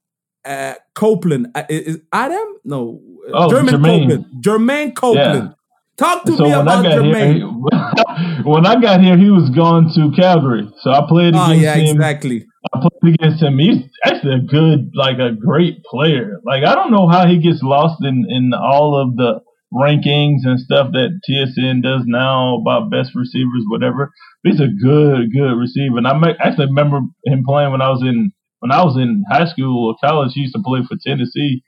uh, 0.43 0.73
Copeland 0.95 1.47
uh, 1.55 1.63
is 1.69 1.99
Adam? 2.11 2.47
No, 2.65 2.99
Oh, 3.31 3.49
Jermaine 3.49 3.69
Jermaine. 3.69 4.07
Copeland. 4.09 4.25
Jermaine 4.41 4.95
Copeland. 4.95 5.55
Talk 5.97 6.25
to 6.25 6.37
so 6.37 6.43
me 6.43 6.49
when 6.51 6.61
about 6.61 6.85
I 6.85 6.89
got 6.89 6.99
Jermaine. 6.99 7.35
here, 7.35 8.43
when 8.45 8.65
I 8.67 8.79
got 8.79 9.01
here, 9.01 9.17
he 9.17 9.29
was 9.31 9.49
gone 9.49 9.91
to 9.95 10.11
Calgary, 10.15 10.69
so 10.81 10.91
I 10.91 11.01
played 11.07 11.33
against 11.33 11.51
him. 11.51 11.57
Oh 11.57 11.61
yeah, 11.61 11.75
him. 11.75 11.95
exactly. 11.95 12.45
I 12.73 12.79
played 12.79 13.15
against 13.15 13.41
him. 13.41 13.57
He's 13.57 13.83
actually 14.05 14.35
a 14.35 14.45
good, 14.47 14.91
like 14.93 15.17
a 15.17 15.33
great 15.33 15.83
player. 15.83 16.39
Like 16.45 16.63
I 16.63 16.75
don't 16.75 16.91
know 16.91 17.07
how 17.07 17.25
he 17.25 17.39
gets 17.39 17.63
lost 17.63 18.03
in 18.03 18.25
in 18.29 18.53
all 18.53 18.95
of 19.01 19.15
the 19.15 19.41
rankings 19.73 20.45
and 20.45 20.59
stuff 20.59 20.91
that 20.93 21.19
TSN 21.27 21.83
does 21.83 22.03
now 22.05 22.57
about 22.57 22.91
best 22.91 23.11
receivers, 23.15 23.63
whatever. 23.67 24.11
But 24.43 24.51
he's 24.51 24.61
a 24.61 24.67
good, 24.67 25.33
good 25.33 25.53
receiver. 25.57 25.97
And 25.97 26.07
I 26.07 26.13
actually 26.39 26.67
remember 26.67 27.01
him 27.25 27.43
playing 27.45 27.71
when 27.71 27.81
I 27.81 27.89
was 27.89 28.01
in 28.01 28.31
when 28.59 28.71
I 28.71 28.83
was 28.83 28.97
in 28.97 29.23
high 29.29 29.45
school 29.45 29.89
or 29.89 30.07
college. 30.07 30.31
He 30.33 30.41
used 30.41 30.55
to 30.55 30.61
play 30.63 30.81
for 30.87 30.97
Tennessee 31.01 31.63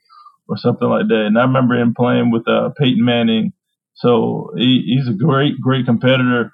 or 0.48 0.56
something 0.56 0.88
like 0.88 1.08
that. 1.08 1.24
And 1.26 1.38
I 1.38 1.42
remember 1.42 1.74
him 1.74 1.94
playing 1.96 2.30
with 2.30 2.46
uh, 2.48 2.70
Peyton 2.78 3.04
Manning. 3.04 3.52
So 4.00 4.50
he, 4.56 4.82
he's 4.86 5.08
a 5.08 5.16
great, 5.16 5.60
great 5.60 5.86
competitor. 5.86 6.52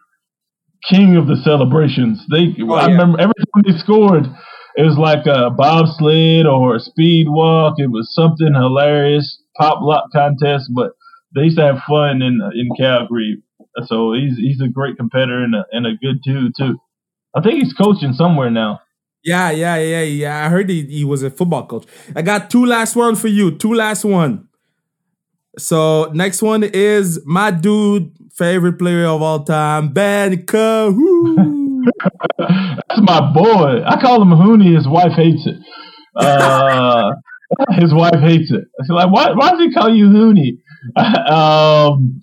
King 0.88 1.16
of 1.16 1.26
the 1.26 1.36
celebrations. 1.42 2.24
They, 2.30 2.54
Oh, 2.62 2.74
I 2.74 2.86
yeah. 2.86 2.92
remember 2.92 3.20
every 3.20 3.34
time 3.54 3.62
they 3.66 3.78
scored, 3.78 4.26
it 4.76 4.82
was 4.82 4.98
like 4.98 5.26
a 5.26 5.50
bobsled 5.50 6.46
or 6.46 6.76
a 6.76 6.80
speed 6.80 7.26
walk. 7.28 7.74
It 7.78 7.90
was 7.90 8.12
something 8.14 8.52
hilarious, 8.54 9.40
pop 9.58 9.78
lock 9.82 10.04
contest. 10.12 10.70
But 10.74 10.92
they 11.34 11.42
used 11.42 11.58
to 11.58 11.64
have 11.64 11.82
fun 11.88 12.22
in 12.22 12.40
in 12.54 12.68
Calgary. 12.78 13.42
So 13.86 14.12
he's 14.12 14.36
he's 14.36 14.60
a 14.60 14.68
great 14.68 14.96
competitor 14.96 15.42
and 15.42 15.54
a, 15.54 15.64
and 15.72 15.86
a 15.86 15.92
good 16.00 16.20
dude 16.22 16.52
too. 16.56 16.78
I 17.34 17.42
think 17.42 17.62
he's 17.62 17.72
coaching 17.74 18.12
somewhere 18.12 18.50
now. 18.50 18.80
Yeah, 19.24 19.50
yeah, 19.50 19.76
yeah, 19.76 20.02
yeah. 20.02 20.46
I 20.46 20.48
heard 20.48 20.70
he, 20.70 20.84
he 20.86 21.04
was 21.04 21.22
a 21.22 21.30
football 21.30 21.66
coach. 21.66 21.84
I 22.14 22.22
got 22.22 22.48
two 22.48 22.64
last 22.64 22.94
one 22.96 23.16
for 23.16 23.28
you. 23.28 23.50
Two 23.56 23.74
last 23.74 24.04
one. 24.04 24.48
So 25.58 26.10
next 26.12 26.42
one 26.42 26.62
is 26.64 27.20
my 27.24 27.50
dude, 27.50 28.12
favorite 28.34 28.78
player 28.78 29.06
of 29.06 29.22
all 29.22 29.44
time, 29.44 29.88
Ben 29.88 30.44
Cahoon. 30.44 31.84
That's 32.38 33.00
my 33.00 33.32
boy. 33.32 33.82
I 33.86 34.00
call 34.00 34.20
him 34.20 34.30
Hooney. 34.30 34.74
His 34.74 34.86
wife 34.86 35.12
hates 35.12 35.46
it. 35.46 35.56
Uh, 36.14 37.12
his 37.78 37.94
wife 37.94 38.20
hates 38.20 38.50
it. 38.50 38.64
She's 38.82 38.90
like, 38.90 39.10
why? 39.10 39.32
Why 39.32 39.52
does 39.52 39.60
he 39.60 39.72
call 39.72 39.94
you 39.94 40.08
Hooney? 40.10 40.58
um, 41.30 42.20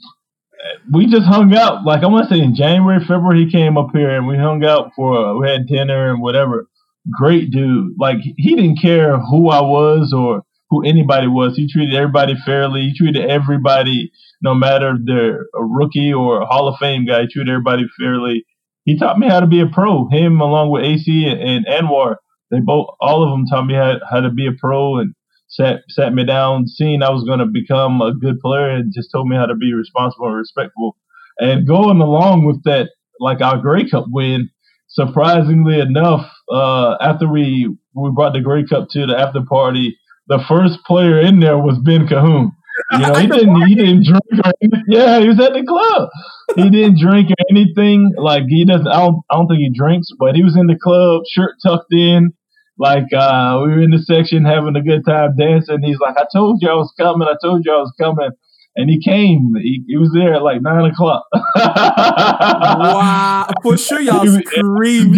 we 0.91 1.07
just 1.07 1.25
hung 1.25 1.53
out. 1.55 1.85
Like 1.85 2.03
I 2.03 2.07
want 2.07 2.29
to 2.29 2.35
say 2.35 2.41
in 2.41 2.55
January, 2.55 2.99
February, 2.99 3.45
he 3.45 3.51
came 3.51 3.77
up 3.77 3.87
here 3.93 4.11
and 4.11 4.27
we 4.27 4.37
hung 4.37 4.63
out 4.63 4.91
for 4.95 5.39
we 5.39 5.49
had 5.49 5.67
dinner 5.67 6.11
and 6.11 6.21
whatever. 6.21 6.67
Great 7.11 7.51
dude. 7.51 7.93
Like 7.97 8.17
he 8.21 8.55
didn't 8.55 8.79
care 8.81 9.17
who 9.17 9.49
I 9.49 9.61
was 9.61 10.13
or 10.15 10.43
who 10.73 10.85
anybody 10.85 11.27
was. 11.27 11.55
He 11.55 11.71
treated 11.71 11.93
everybody 11.93 12.35
fairly. 12.45 12.81
He 12.81 12.97
treated 12.97 13.29
everybody, 13.29 14.11
no 14.41 14.55
matter 14.55 14.97
they're 15.03 15.47
a 15.55 15.63
rookie 15.63 16.13
or 16.13 16.41
a 16.41 16.45
Hall 16.45 16.67
of 16.67 16.79
Fame 16.79 17.05
guy. 17.05 17.21
He 17.21 17.27
treated 17.27 17.51
everybody 17.51 17.83
fairly. 17.99 18.45
He 18.85 18.97
taught 18.97 19.19
me 19.19 19.27
how 19.29 19.39
to 19.39 19.47
be 19.47 19.61
a 19.61 19.67
pro. 19.67 20.09
Him 20.09 20.41
along 20.41 20.71
with 20.71 20.83
AC 20.83 21.25
and, 21.27 21.39
and 21.39 21.65
Anwar, 21.67 22.15
they 22.49 22.59
both, 22.59 22.87
all 22.99 23.23
of 23.23 23.29
them 23.29 23.45
taught 23.45 23.65
me 23.65 23.75
how, 23.75 23.93
how 24.09 24.21
to 24.21 24.31
be 24.31 24.47
a 24.47 24.51
pro 24.59 24.97
and 24.97 25.13
sat 25.47 25.81
sat 25.89 26.13
me 26.13 26.25
down, 26.25 26.67
seeing 26.67 27.03
I 27.03 27.11
was 27.11 27.23
going 27.23 27.39
to 27.39 27.45
become 27.45 28.01
a 28.01 28.13
good 28.13 28.39
player, 28.39 28.69
and 28.71 28.93
just 28.93 29.11
told 29.11 29.27
me 29.27 29.35
how 29.35 29.45
to 29.45 29.55
be 29.55 29.73
responsible 29.73 30.27
and 30.27 30.37
respectful. 30.37 30.97
And 31.37 31.67
going 31.67 32.01
along 32.01 32.45
with 32.45 32.63
that, 32.63 32.89
like 33.19 33.41
our 33.41 33.57
Grey 33.57 33.87
Cup 33.89 34.05
win, 34.09 34.49
surprisingly 34.87 35.79
enough, 35.79 36.29
uh, 36.51 36.95
after 36.99 37.27
we 37.27 37.75
we 37.93 38.11
brought 38.11 38.33
the 38.33 38.41
Grey 38.41 38.65
Cup 38.65 38.87
to 38.91 39.05
the 39.05 39.17
after 39.17 39.41
party, 39.47 39.97
the 40.27 40.43
first 40.47 40.79
player 40.85 41.19
in 41.19 41.39
there 41.39 41.57
was 41.57 41.79
Ben 41.79 42.07
Cahoon. 42.07 42.51
You 42.91 42.99
know, 42.99 43.13
he 43.15 43.27
didn't 43.27 43.61
he 43.67 43.75
didn't 43.75 44.05
drink 44.09 44.45
or 44.45 44.51
anything. 44.61 44.83
Yeah, 44.87 45.19
he 45.19 45.27
was 45.27 45.39
at 45.39 45.53
the 45.53 45.63
club. 45.63 46.09
He 46.55 46.69
didn't 46.69 46.99
drink 46.99 47.29
or 47.29 47.35
anything. 47.51 48.11
Like 48.17 48.43
he 48.47 48.65
doesn't. 48.65 48.87
I 48.87 48.97
don't. 48.97 49.21
I 49.29 49.35
don't 49.35 49.47
think 49.47 49.59
he 49.59 49.71
drinks, 49.73 50.09
but 50.17 50.35
he 50.35 50.43
was 50.43 50.57
in 50.57 50.67
the 50.67 50.77
club, 50.81 51.21
shirt 51.31 51.55
tucked 51.65 51.93
in. 51.93 52.33
Like 52.77 53.13
uh, 53.13 53.61
we 53.63 53.69
were 53.69 53.81
in 53.81 53.91
the 53.91 53.99
section 53.99 54.45
having 54.45 54.75
a 54.75 54.81
good 54.81 55.05
time 55.05 55.35
dancing. 55.37 55.83
He's 55.83 55.99
like, 55.99 56.17
"I 56.17 56.25
told 56.33 56.59
you 56.61 56.69
I 56.69 56.73
was 56.73 56.91
coming. 56.97 57.27
I 57.27 57.35
told 57.43 57.63
you 57.65 57.71
I 57.71 57.77
was 57.77 57.93
coming." 57.99 58.31
And 58.75 58.89
he 58.89 58.99
came. 59.01 59.53
He, 59.61 59.83
he 59.87 59.97
was 59.97 60.11
there 60.13 60.33
at 60.33 60.41
like 60.41 60.61
nine 60.61 60.85
o'clock. 60.89 61.25
wow, 61.55 63.47
for 63.61 63.77
sure, 63.77 63.99
y'all 63.99 64.21
He 64.23 64.29
was- 64.29 64.37
screamed. 64.47 65.15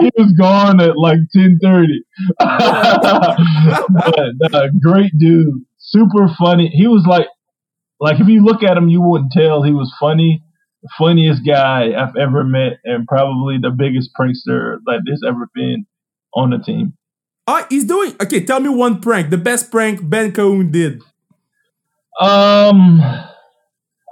he 0.00 0.10
was 0.18 0.32
gone 0.38 0.80
at 0.80 0.96
like 0.96 1.18
ten 1.32 1.58
thirty. 1.62 2.02
but 2.38 3.38
uh, 4.54 4.68
great 4.82 5.12
dude, 5.18 5.54
super 5.78 6.28
funny. 6.38 6.68
He 6.68 6.86
was 6.86 7.04
like, 7.06 7.26
like 8.00 8.20
if 8.20 8.28
you 8.28 8.44
look 8.44 8.62
at 8.62 8.76
him, 8.76 8.88
you 8.88 9.00
wouldn't 9.00 9.32
tell 9.32 9.62
he 9.62 9.72
was 9.72 9.92
funny. 10.00 10.42
Funniest 10.98 11.44
guy 11.44 11.90
I've 12.00 12.14
ever 12.16 12.44
met, 12.44 12.74
and 12.84 13.06
probably 13.08 13.58
the 13.60 13.70
biggest 13.70 14.10
prankster 14.18 14.76
that 14.86 15.00
there's 15.04 15.22
ever 15.26 15.48
been 15.54 15.84
on 16.34 16.50
the 16.50 16.58
team. 16.58 16.92
Oh, 17.48 17.64
he's 17.70 17.84
doing 17.84 18.14
okay. 18.22 18.44
Tell 18.44 18.60
me 18.60 18.68
one 18.68 19.00
prank, 19.00 19.30
the 19.30 19.38
best 19.38 19.70
prank 19.72 20.08
Ben 20.08 20.32
Cahoon 20.32 20.70
did. 20.70 21.02
Um, 22.20 23.00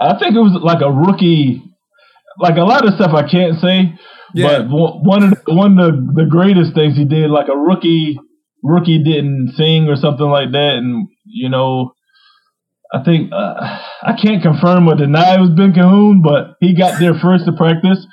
I 0.01 0.19
think 0.19 0.35
it 0.35 0.41
was 0.41 0.59
like 0.63 0.83
a 0.83 0.91
rookie. 0.91 1.63
Like 2.39 2.57
a 2.57 2.65
lot 2.65 2.87
of 2.87 2.95
stuff 2.95 3.13
I 3.15 3.29
can't 3.29 3.61
say, 3.61 3.95
Yeah. 4.35 4.63
but 4.63 4.69
one 4.69 5.05
one 5.05 5.23
of 5.23 5.31
the, 5.31 5.55
one 5.55 5.79
of 5.79 5.93
the, 5.95 6.25
the 6.25 6.29
greatest 6.29 6.75
things 6.75 6.97
he 6.97 7.05
did, 7.05 7.31
like 7.31 7.49
a 7.49 7.57
rookie 7.57 8.19
rookie 8.63 9.03
didn't 9.05 9.53
sing 9.57 9.89
or 9.89 9.95
something 9.97 10.27
like 10.27 10.51
that, 10.53 10.75
and 10.77 11.07
you 11.25 11.49
know, 11.49 11.93
I 12.93 13.05
think 13.05 13.31
uh, 13.33 13.79
I 14.03 14.15
can't 14.21 14.43
confirm 14.43 14.89
or 14.89 14.97
deny 14.97 15.37
it 15.37 15.41
was 15.41 15.51
Ben 15.51 15.73
Cahoon, 15.73 16.23
but 16.25 16.57
he 16.61 16.75
got 16.77 16.99
there 16.99 17.15
first 17.23 17.45
to 17.47 17.53
practice, 17.53 18.05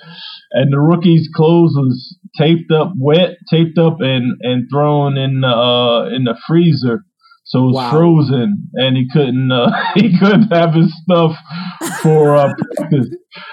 and 0.51 0.71
the 0.71 0.79
rookie's 0.79 1.27
clothes 1.35 1.73
was 1.75 2.15
taped 2.37 2.71
up, 2.71 2.93
wet, 2.95 3.37
taped 3.49 3.79
up, 3.79 3.97
and 4.01 4.37
and 4.41 4.67
thrown 4.71 5.17
in 5.17 5.41
the 5.41 5.47
uh, 5.47 6.09
in 6.15 6.25
the 6.25 6.37
freezer. 6.47 7.05
So 7.52 7.60
it 7.60 7.68
was 7.68 7.76
Wow. 7.76 7.91
frozen, 7.91 8.70
and 8.76 8.95
he 8.95 9.10
couldn't 9.12 9.52
uh, 9.52 9.70
he 9.95 10.18
couldn't 10.18 10.56
have 10.56 10.74
his 10.74 10.88
stuff 11.04 11.36
for 12.02 12.38
uh, 12.38 12.47
practice. 12.78 13.10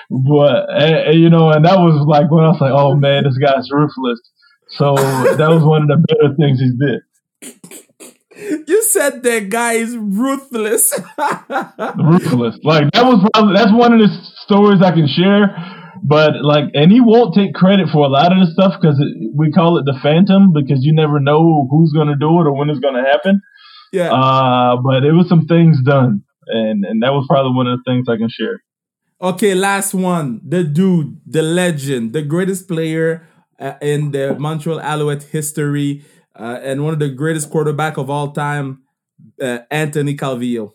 But 0.09 0.71
and, 0.71 0.95
and, 0.95 1.21
you 1.21 1.31
know, 1.31 1.51
and 1.51 1.65
that 1.65 1.79
was 1.79 2.07
like 2.07 2.31
when 2.31 2.45
I 2.45 2.49
was 2.55 2.61
like, 2.61 2.71
"Oh 2.71 2.95
man, 2.95 3.25
this 3.25 3.37
guy's 3.39 3.67
ruthless." 3.73 4.21
So 4.69 4.95
that 4.95 5.51
was 5.51 5.65
one 5.65 5.83
of 5.83 5.89
the 5.89 5.99
better 6.07 6.31
things 6.39 6.61
he 6.61 6.71
did. 6.79 8.69
You 8.69 8.85
said 8.85 9.25
that 9.25 9.49
guy 9.49 9.73
is 9.83 9.97
ruthless. 9.97 10.95
Ruthless. 11.19 12.61
Like 12.63 12.93
that 12.93 13.03
was 13.03 13.19
probably 13.35 13.55
that's 13.57 13.75
one 13.75 13.95
of 13.95 13.99
the 13.99 14.15
stories 14.47 14.81
I 14.81 14.93
can 14.93 15.09
share. 15.09 15.51
But 16.05 16.39
like, 16.47 16.71
and 16.75 16.93
he 16.93 17.01
won't 17.01 17.35
take 17.35 17.53
credit 17.53 17.89
for 17.91 18.07
a 18.07 18.09
lot 18.09 18.31
of 18.31 18.39
the 18.39 18.47
stuff 18.55 18.79
because 18.81 19.03
we 19.35 19.51
call 19.51 19.79
it 19.79 19.91
the 19.91 19.99
phantom 20.01 20.53
because 20.55 20.87
you 20.87 20.95
never 20.95 21.19
know 21.19 21.67
who's 21.69 21.91
going 21.91 22.07
to 22.07 22.15
do 22.15 22.31
it 22.39 22.47
or 22.47 22.55
when 22.55 22.71
it's 22.71 22.79
going 22.79 22.95
to 22.95 23.03
happen. 23.03 23.43
Yeah. 23.93 24.13
Uh, 24.13 24.77
but 24.77 25.05
it 25.05 25.13
was 25.13 25.29
some 25.29 25.47
things 25.47 25.81
done, 25.83 26.23
and 26.47 26.85
and 26.85 27.03
that 27.03 27.13
was 27.13 27.27
probably 27.29 27.53
one 27.53 27.67
of 27.67 27.79
the 27.79 27.91
things 27.91 28.07
I 28.09 28.17
can 28.17 28.29
share. 28.29 28.63
Okay, 29.21 29.55
last 29.55 29.95
one. 29.95 30.41
The 30.47 30.63
dude, 30.63 31.21
the 31.27 31.43
legend, 31.43 32.13
the 32.13 32.23
greatest 32.23 32.69
player 32.69 33.27
uh, 33.59 33.75
in 33.83 34.13
the 34.13 34.37
Montreal 34.39 34.81
Alouette 34.81 35.25
history, 35.25 36.05
uh, 36.39 36.61
and 36.63 36.85
one 36.85 36.93
of 36.93 37.01
the 37.01 37.09
greatest 37.09 37.51
quarterback 37.51 37.97
of 37.97 38.09
all 38.09 38.31
time, 38.31 38.83
uh, 39.43 39.59
Anthony 39.71 40.17
Calvillo. 40.17 40.73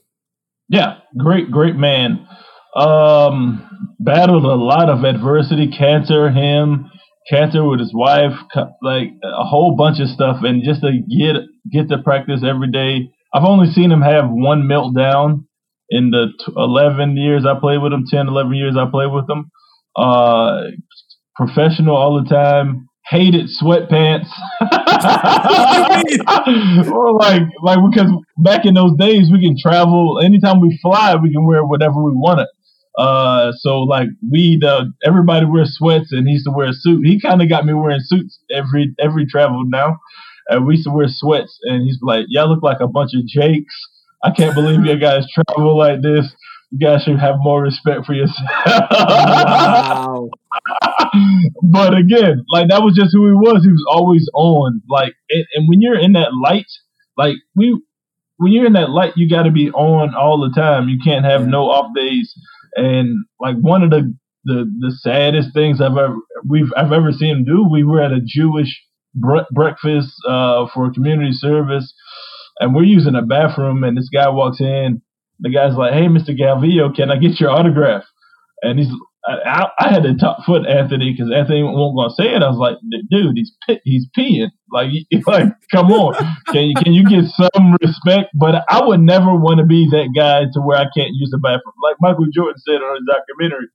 Yeah, 0.67 0.97
great, 1.17 1.51
great 1.51 1.75
man. 1.75 2.27
Um, 2.75 3.69
battled 3.99 4.43
a 4.43 4.55
lot 4.55 4.89
of 4.89 5.03
adversity, 5.03 5.71
cancer, 5.71 6.29
him, 6.29 6.89
cancer 7.29 7.67
with 7.67 7.79
his 7.79 7.93
wife, 7.93 8.33
like 8.81 9.09
a 9.23 9.43
whole 9.43 9.75
bunch 9.75 9.99
of 9.99 10.07
stuff, 10.09 10.37
and 10.43 10.63
just 10.63 10.81
to 10.81 10.91
get 10.91 11.35
get 11.71 11.89
to 11.89 12.01
practice 12.03 12.41
every 12.45 12.71
day. 12.71 13.09
I've 13.33 13.45
only 13.45 13.71
seen 13.71 13.91
him 13.91 14.01
have 14.01 14.25
one 14.29 14.63
meltdown 14.63 15.45
in 15.89 16.11
the 16.11 16.27
t- 16.39 16.53
11 16.55 17.17
years 17.17 17.45
I 17.45 17.59
played 17.59 17.79
with 17.79 17.91
him, 17.91 18.05
10, 18.09 18.27
11 18.27 18.53
years 18.53 18.75
I 18.77 18.89
played 18.89 19.11
with 19.11 19.29
him. 19.29 19.49
Uh, 19.95 20.61
professional 21.35 21.95
all 21.95 22.21
the 22.21 22.29
time. 22.29 22.87
Hated 23.09 23.49
sweatpants. 23.61 24.29
or 26.91 27.13
like, 27.19 27.41
like 27.61 27.77
because 27.91 28.09
back 28.37 28.65
in 28.65 28.73
those 28.75 28.95
days 28.97 29.29
we 29.31 29.41
can 29.41 29.57
travel 29.61 30.19
anytime 30.23 30.61
we 30.61 30.77
fly, 30.81 31.15
we 31.15 31.31
can 31.31 31.45
wear 31.45 31.65
whatever 31.65 32.01
we 32.01 32.11
wanted. 32.13 32.47
Uh, 32.97 33.51
so 33.59 33.79
like 33.79 34.07
we, 34.29 34.59
uh, 34.65 34.85
everybody 35.05 35.45
wears 35.45 35.75
sweats, 35.77 36.11
and 36.11 36.27
he 36.27 36.33
used 36.33 36.45
to 36.45 36.51
wear 36.51 36.67
a 36.69 36.73
suit. 36.73 37.05
He 37.05 37.19
kind 37.19 37.41
of 37.41 37.49
got 37.49 37.65
me 37.65 37.73
wearing 37.73 38.01
suits 38.01 38.39
every 38.53 38.93
every 38.99 39.25
travel 39.25 39.63
now. 39.65 39.97
And 40.49 40.65
we 40.67 40.75
used 40.75 40.85
to 40.87 40.91
wear 40.93 41.07
sweats, 41.07 41.57
and 41.63 41.83
he's 41.83 41.99
like, 42.01 42.25
"Y'all 42.29 42.49
look 42.49 42.61
like 42.63 42.81
a 42.81 42.87
bunch 42.87 43.11
of 43.15 43.25
jakes. 43.25 43.73
I 44.23 44.31
can't 44.31 44.53
believe 44.55 44.85
you 44.85 44.97
guys 44.97 45.25
travel 45.55 45.77
like 45.77 46.01
this. 46.01 46.31
You 46.71 46.79
guys 46.79 47.03
should 47.03 47.19
have 47.19 47.35
more 47.39 47.61
respect 47.63 48.05
for 48.05 48.13
yourself." 48.13 48.37
Wow. 50.13 50.29
but 51.63 51.95
again, 51.97 52.43
like 52.51 52.69
that 52.69 52.81
was 52.81 52.95
just 52.95 53.11
who 53.13 53.25
he 53.27 53.33
was. 53.33 53.63
He 53.63 53.71
was 53.71 53.85
always 53.89 54.29
on. 54.33 54.81
Like, 54.89 55.13
and, 55.29 55.45
and 55.55 55.69
when 55.69 55.81
you're 55.81 55.97
in 55.99 56.13
that 56.13 56.29
light, 56.33 56.67
like 57.17 57.35
we, 57.55 57.79
when 58.37 58.51
you're 58.51 58.65
in 58.65 58.73
that 58.73 58.89
light, 58.89 59.13
you 59.15 59.29
got 59.29 59.43
to 59.43 59.51
be 59.51 59.69
on 59.71 60.13
all 60.15 60.39
the 60.39 60.53
time. 60.59 60.89
You 60.89 60.99
can't 61.03 61.25
have 61.25 61.41
Yeah. 61.41 61.47
no 61.47 61.69
off 61.69 61.93
days. 61.95 62.33
And 62.75 63.25
like 63.39 63.57
one 63.57 63.83
of 63.83 63.91
the 63.91 64.15
the 64.45 64.65
the 64.79 64.91
saddest 65.01 65.53
things 65.53 65.81
I've 65.81 65.97
ever 65.97 66.15
we've 66.47 66.71
I've 66.77 66.91
ever 66.91 67.11
seen 67.11 67.37
him 67.37 67.45
do. 67.45 67.67
We 67.69 67.83
were 67.83 68.01
at 68.01 68.11
a 68.11 68.21
Jewish 68.25 68.81
bre- 69.15 69.49
breakfast 69.51 70.13
uh, 70.27 70.67
for 70.73 70.91
community 70.93 71.33
service, 71.33 71.93
and 72.59 72.75
we're 72.75 72.83
using 72.83 73.15
a 73.15 73.21
bathroom, 73.21 73.83
and 73.83 73.97
this 73.97 74.09
guy 74.09 74.29
walks 74.29 74.61
in. 74.61 75.01
The 75.39 75.51
guy's 75.51 75.75
like, 75.75 75.93
"Hey, 75.93 76.07
Mr. 76.07 76.37
Calvillo, 76.37 76.95
can 76.95 77.11
I 77.11 77.17
get 77.17 77.39
your 77.39 77.51
autograph?" 77.51 78.03
And 78.61 78.79
he's 78.79 78.91
I, 79.25 79.67
I 79.79 79.89
had 79.89 80.03
to 80.03 80.15
top 80.15 80.43
foot 80.45 80.67
Anthony 80.67 81.13
because 81.13 81.31
Anthony 81.33 81.63
won't 81.63 81.95
gonna 81.95 82.13
say 82.13 82.35
it. 82.35 82.43
I 82.43 82.49
was 82.49 82.57
like, 82.57 82.77
dude, 83.09 83.37
he's 83.37 83.51
he's 83.83 84.07
peeing. 84.17 84.49
Like, 84.69 84.89
like, 85.27 85.47
come 85.71 85.91
on, 85.91 86.13
can 86.47 86.65
you 86.65 86.75
can 86.75 86.93
you 86.93 87.05
get 87.05 87.25
some 87.31 87.77
respect? 87.81 88.31
But 88.33 88.63
I 88.67 88.83
would 88.83 88.99
never 88.99 89.33
want 89.33 89.59
to 89.59 89.65
be 89.65 89.87
that 89.91 90.09
guy 90.15 90.43
to 90.51 90.59
where 90.59 90.77
I 90.77 90.85
can't 90.95 91.15
use 91.15 91.29
the 91.31 91.37
bathroom. 91.37 91.73
Like 91.81 91.95
Michael 92.01 92.27
Jordan 92.33 92.59
said 92.67 92.83
on 92.83 92.95
his 92.95 93.07
documentary, 93.07 93.67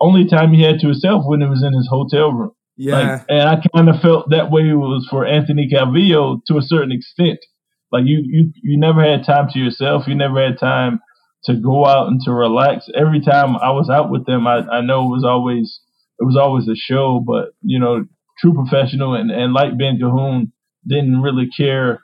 only 0.00 0.26
time 0.26 0.52
he 0.52 0.62
had 0.62 0.80
to 0.80 0.88
himself 0.88 1.24
when 1.26 1.40
it 1.40 1.48
was 1.48 1.62
in 1.62 1.72
his 1.72 1.88
hotel 1.88 2.32
room. 2.32 2.52
Yeah, 2.76 2.98
like, 2.98 3.24
and 3.28 3.48
I 3.48 3.62
kind 3.74 3.88
of 3.88 4.00
felt 4.00 4.30
that 4.30 4.50
way 4.50 4.64
was 4.72 5.06
for 5.10 5.24
Anthony 5.26 5.68
Calvillo 5.72 6.40
to 6.46 6.58
a 6.58 6.62
certain 6.62 6.92
extent. 6.92 7.38
Like 7.90 8.04
you, 8.06 8.22
you, 8.24 8.52
you 8.62 8.78
never 8.78 9.02
had 9.02 9.24
time 9.24 9.48
to 9.52 9.58
yourself. 9.58 10.04
You 10.06 10.14
never 10.14 10.40
had 10.40 10.58
time 10.58 11.00
to 11.44 11.54
go 11.56 11.86
out 11.86 12.08
and 12.08 12.20
to 12.24 12.32
relax. 12.32 12.86
Every 12.94 13.20
time 13.20 13.56
I 13.56 13.70
was 13.70 13.88
out 13.90 14.10
with 14.10 14.26
them, 14.26 14.46
I, 14.46 14.58
I 14.58 14.80
know 14.80 15.06
it 15.06 15.14
was 15.14 15.24
always 15.24 15.80
it 16.18 16.24
was 16.24 16.36
always 16.36 16.68
a 16.68 16.76
show, 16.76 17.22
but 17.24 17.50
you 17.62 17.78
know, 17.78 18.04
true 18.38 18.54
professional 18.54 19.14
and, 19.14 19.30
and 19.30 19.52
like 19.52 19.78
Ben 19.78 19.98
Cahoon 20.00 20.52
didn't 20.86 21.22
really 21.22 21.48
care 21.56 22.02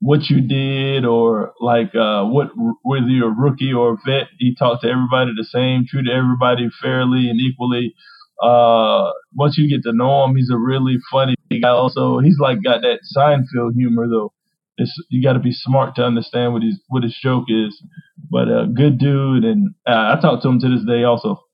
what 0.00 0.28
you 0.28 0.40
did 0.40 1.04
or 1.04 1.52
like 1.60 1.94
uh, 1.94 2.24
what 2.24 2.50
whether 2.82 3.06
you're 3.06 3.32
a 3.32 3.34
rookie 3.34 3.72
or 3.72 3.92
a 3.92 3.96
vet. 4.04 4.28
He 4.38 4.54
talked 4.54 4.82
to 4.82 4.88
everybody 4.88 5.32
the 5.36 5.44
same, 5.44 5.84
treated 5.88 6.12
everybody 6.12 6.68
fairly 6.82 7.30
and 7.30 7.40
equally. 7.40 7.94
Uh, 8.42 9.12
once 9.34 9.56
you 9.56 9.68
get 9.68 9.84
to 9.84 9.92
know 9.96 10.24
him, 10.24 10.34
he's 10.34 10.50
a 10.50 10.58
really 10.58 10.96
funny 11.12 11.36
guy. 11.62 11.68
Also, 11.68 12.18
he's 12.18 12.38
like 12.40 12.58
got 12.64 12.80
that 12.80 12.98
Seinfeld 13.16 13.74
humor 13.76 14.08
though 14.08 14.32
it's 14.78 14.92
you 15.10 15.22
got 15.22 15.34
to 15.34 15.38
be 15.38 15.52
smart 15.52 15.94
to 15.96 16.02
understand 16.02 16.52
what 16.52 16.62
his 16.62 16.80
what 16.88 17.02
his 17.02 17.16
joke 17.22 17.44
is. 17.48 17.82
But 18.30 18.48
a 18.48 18.60
uh, 18.60 18.64
good 18.66 18.98
dude, 18.98 19.44
and 19.44 19.74
uh, 19.86 20.16
I 20.16 20.20
talk 20.20 20.42
to 20.42 20.48
him 20.48 20.60
to 20.60 20.68
this 20.68 20.84
day 20.86 21.04
also. 21.04 21.44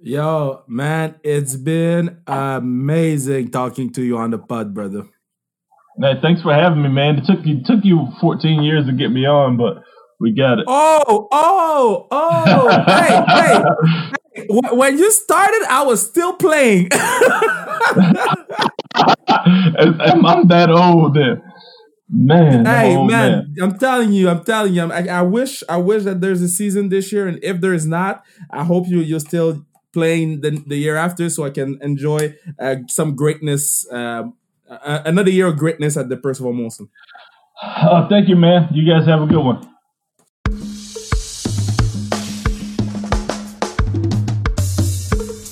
Yo, 0.00 0.62
man, 0.68 1.16
it's 1.24 1.56
been 1.56 2.18
amazing 2.26 3.50
talking 3.50 3.92
to 3.92 4.02
you 4.02 4.16
on 4.16 4.30
the 4.30 4.38
pod, 4.38 4.72
brother. 4.72 5.04
Man, 5.96 6.20
thanks 6.22 6.40
for 6.42 6.54
having 6.54 6.82
me, 6.82 6.88
man. 6.88 7.18
It 7.18 7.24
took 7.26 7.44
you 7.44 7.62
took 7.64 7.84
you 7.84 8.06
14 8.20 8.62
years 8.62 8.86
to 8.86 8.92
get 8.92 9.10
me 9.10 9.26
on, 9.26 9.56
but 9.56 9.82
we 10.20 10.32
got 10.32 10.60
it. 10.60 10.66
Oh, 10.68 11.28
oh, 11.32 12.06
oh! 12.10 12.84
hey, 12.86 13.22
hey, 13.26 13.62
hey! 14.44 14.48
When 14.48 14.98
you 14.98 15.10
started, 15.10 15.66
I 15.68 15.82
was 15.82 16.06
still 16.06 16.34
playing. 16.34 16.90
I'm 20.08 20.46
that 20.48 20.70
old 20.70 21.14
then. 21.14 21.42
Man, 22.10 22.64
hey 22.64 22.96
oh, 22.96 23.04
man, 23.04 23.52
man, 23.54 23.54
I'm 23.62 23.78
telling 23.78 24.12
you, 24.12 24.30
I'm 24.30 24.42
telling 24.42 24.72
you, 24.72 24.90
I, 24.90 25.04
I, 25.08 25.20
wish, 25.20 25.62
I 25.68 25.76
wish 25.76 26.04
that 26.04 26.22
there's 26.22 26.40
a 26.40 26.48
season 26.48 26.88
this 26.88 27.12
year, 27.12 27.28
and 27.28 27.38
if 27.42 27.60
there 27.60 27.74
is 27.74 27.86
not, 27.86 28.24
I 28.50 28.64
hope 28.64 28.86
you 28.88 29.00
you're 29.00 29.20
still 29.20 29.66
playing 29.92 30.40
the, 30.40 30.52
the 30.66 30.76
year 30.76 30.96
after, 30.96 31.28
so 31.28 31.44
I 31.44 31.50
can 31.50 31.78
enjoy 31.82 32.34
uh, 32.58 32.76
some 32.88 33.14
greatness, 33.14 33.86
uh, 33.92 34.22
uh, 34.70 35.02
another 35.04 35.30
year 35.30 35.48
of 35.48 35.58
greatness 35.58 35.98
at 35.98 36.08
the 36.08 36.16
Percival 36.16 36.54
Molson. 36.54 36.88
Oh, 37.62 38.06
thank 38.08 38.30
you, 38.30 38.36
man. 38.36 38.70
You 38.72 38.90
guys 38.90 39.06
have 39.06 39.20
a 39.20 39.26
good 39.26 39.44
one. 39.44 39.68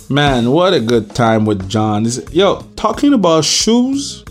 Man, 0.08 0.50
what 0.52 0.72
a 0.72 0.80
good 0.80 1.14
time 1.14 1.44
with 1.44 1.68
John. 1.68 2.06
Is 2.06 2.24
yo 2.32 2.62
talking 2.76 3.12
about 3.12 3.44
shoes? 3.44 4.24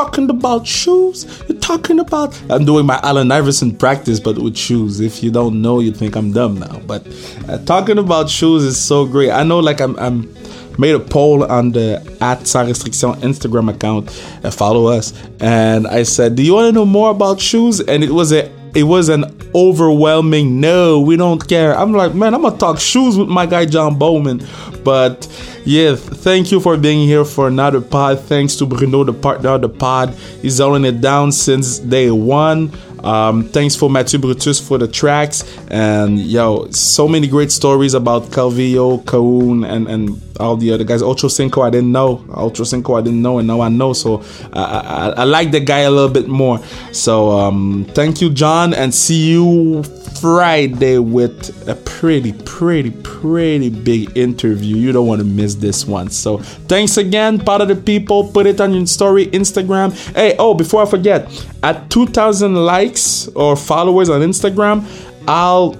talking 0.00 0.30
about 0.30 0.66
shoes. 0.66 1.26
You're 1.48 1.58
talking 1.70 2.00
about. 2.00 2.40
I'm 2.50 2.64
doing 2.64 2.84
my 2.84 2.98
Allen 3.04 3.30
Iverson 3.30 3.76
practice, 3.76 4.18
but 4.18 4.36
with 4.38 4.56
shoes. 4.56 4.98
If 4.98 5.22
you 5.22 5.30
don't 5.30 5.62
know, 5.62 5.78
you 5.78 5.92
think 5.92 6.16
I'm 6.16 6.32
dumb 6.32 6.58
now. 6.58 6.80
But 6.86 7.06
uh, 7.48 7.58
talking 7.58 7.98
about 7.98 8.28
shoes 8.28 8.64
is 8.64 8.76
so 8.76 9.06
great. 9.06 9.30
I 9.30 9.44
know, 9.44 9.60
like 9.60 9.80
I'm, 9.80 9.96
I'm 9.98 10.34
made 10.78 10.94
a 10.94 11.00
poll 11.00 11.44
on 11.44 11.70
the 11.70 12.02
at 12.20 12.46
sans 12.46 12.68
restriction 12.68 13.12
Instagram 13.20 13.72
account. 13.72 14.08
Uh, 14.42 14.50
follow 14.50 14.86
us, 14.86 15.12
and 15.38 15.86
I 15.86 16.02
said, 16.02 16.34
"Do 16.34 16.42
you 16.42 16.54
want 16.54 16.66
to 16.68 16.72
know 16.72 16.86
more 16.86 17.10
about 17.10 17.40
shoes?" 17.40 17.80
And 17.80 18.02
it 18.02 18.10
was 18.10 18.32
a 18.32 18.50
it 18.74 18.84
was 18.84 19.08
an 19.08 19.24
overwhelming 19.54 20.60
no, 20.60 21.00
we 21.00 21.16
don't 21.16 21.46
care. 21.46 21.76
I'm 21.76 21.92
like, 21.92 22.14
man, 22.14 22.34
I'm 22.34 22.42
gonna 22.42 22.56
talk 22.56 22.78
shoes 22.78 23.18
with 23.18 23.28
my 23.28 23.46
guy 23.46 23.66
John 23.66 23.98
Bowman. 23.98 24.46
But 24.84 25.26
yeah, 25.64 25.94
thank 25.94 26.50
you 26.50 26.60
for 26.60 26.76
being 26.76 27.06
here 27.06 27.24
for 27.24 27.48
another 27.48 27.80
pod. 27.80 28.20
Thanks 28.20 28.56
to 28.56 28.66
Bruno, 28.66 29.04
the 29.04 29.12
partner 29.12 29.50
of 29.50 29.62
the 29.62 29.68
pod. 29.68 30.14
He's 30.40 30.58
holding 30.58 30.84
it 30.84 31.00
down 31.00 31.32
since 31.32 31.78
day 31.78 32.10
one. 32.10 32.72
Um, 33.04 33.44
thanks 33.44 33.76
for 33.76 33.90
Mathieu 33.90 34.18
Brutus 34.18 34.60
for 34.60 34.78
the 34.78 34.88
tracks. 34.88 35.44
And 35.68 36.18
yo, 36.18 36.70
so 36.70 37.08
many 37.08 37.26
great 37.26 37.50
stories 37.50 37.94
about 37.94 38.24
Calvillo, 38.24 39.02
Cahoon, 39.04 39.68
and, 39.68 39.88
and 39.88 40.20
all 40.38 40.56
the 40.56 40.72
other 40.72 40.84
guys. 40.84 41.02
Ocho 41.02 41.28
Cinco, 41.28 41.62
I 41.62 41.70
didn't 41.70 41.92
know. 41.92 42.24
Ocho 42.30 42.64
Cinco, 42.64 42.94
I 42.94 43.02
didn't 43.02 43.22
know, 43.22 43.38
and 43.38 43.46
now 43.46 43.60
I 43.60 43.68
know. 43.68 43.92
So 43.92 44.22
I, 44.52 44.62
I, 44.62 45.08
I 45.18 45.24
like 45.24 45.50
the 45.50 45.60
guy 45.60 45.80
a 45.80 45.90
little 45.90 46.08
bit 46.10 46.28
more. 46.28 46.58
So 46.92 47.30
um, 47.30 47.86
thank 47.90 48.20
you, 48.20 48.30
John, 48.30 48.74
and 48.74 48.94
see 48.94 49.30
you 49.30 49.82
Friday 50.20 50.98
with 50.98 51.66
a 51.68 51.74
pretty, 51.74 52.32
pretty, 52.32 52.90
pretty 52.90 53.70
big 53.70 54.16
interview. 54.16 54.76
You 54.76 54.92
don't 54.92 55.06
want 55.06 55.20
to 55.20 55.24
miss 55.24 55.54
this 55.54 55.86
one. 55.86 56.10
So 56.10 56.38
thanks 56.38 56.96
again, 56.96 57.38
part 57.38 57.62
of 57.62 57.68
the 57.68 57.76
people. 57.76 58.28
Put 58.30 58.46
it 58.46 58.60
on 58.60 58.74
your 58.74 58.86
story, 58.86 59.26
Instagram. 59.28 59.92
Hey, 60.14 60.36
oh, 60.38 60.54
before 60.54 60.82
I 60.82 60.86
forget, 60.86 61.46
at 61.62 61.90
2,000 61.90 62.54
likes 62.54 63.28
or 63.28 63.56
followers 63.56 64.10
on 64.10 64.20
Instagram, 64.20 64.84
I'll, 65.26 65.76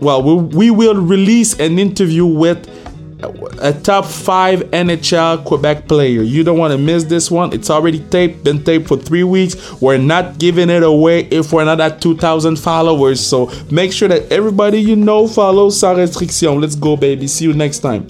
well, 0.00 0.22
we, 0.22 0.56
we 0.56 0.70
will 0.70 0.94
release 0.94 1.58
an 1.58 1.78
interview 1.78 2.26
with 2.26 2.75
a 3.60 3.72
top 3.72 4.04
five 4.04 4.60
NHL 4.70 5.44
Quebec 5.44 5.88
player. 5.88 6.22
You 6.22 6.44
don't 6.44 6.58
want 6.58 6.72
to 6.72 6.78
miss 6.78 7.04
this 7.04 7.30
one. 7.30 7.52
It's 7.52 7.70
already 7.70 8.00
taped, 8.10 8.44
been 8.44 8.62
taped 8.62 8.88
for 8.88 8.96
three 8.96 9.24
weeks. 9.24 9.80
We're 9.80 9.98
not 9.98 10.38
giving 10.38 10.70
it 10.70 10.82
away 10.82 11.20
if 11.30 11.52
we're 11.52 11.64
not 11.64 11.80
at 11.80 12.00
2,000 12.00 12.56
followers. 12.56 13.20
So 13.20 13.50
make 13.70 13.92
sure 13.92 14.08
that 14.08 14.30
everybody 14.30 14.80
you 14.80 14.96
know 14.96 15.26
follows 15.26 15.78
Sans 15.78 15.98
Restriction. 15.98 16.60
Let's 16.60 16.76
go, 16.76 16.96
baby. 16.96 17.26
See 17.26 17.44
you 17.44 17.52
next 17.52 17.80
time. 17.80 18.06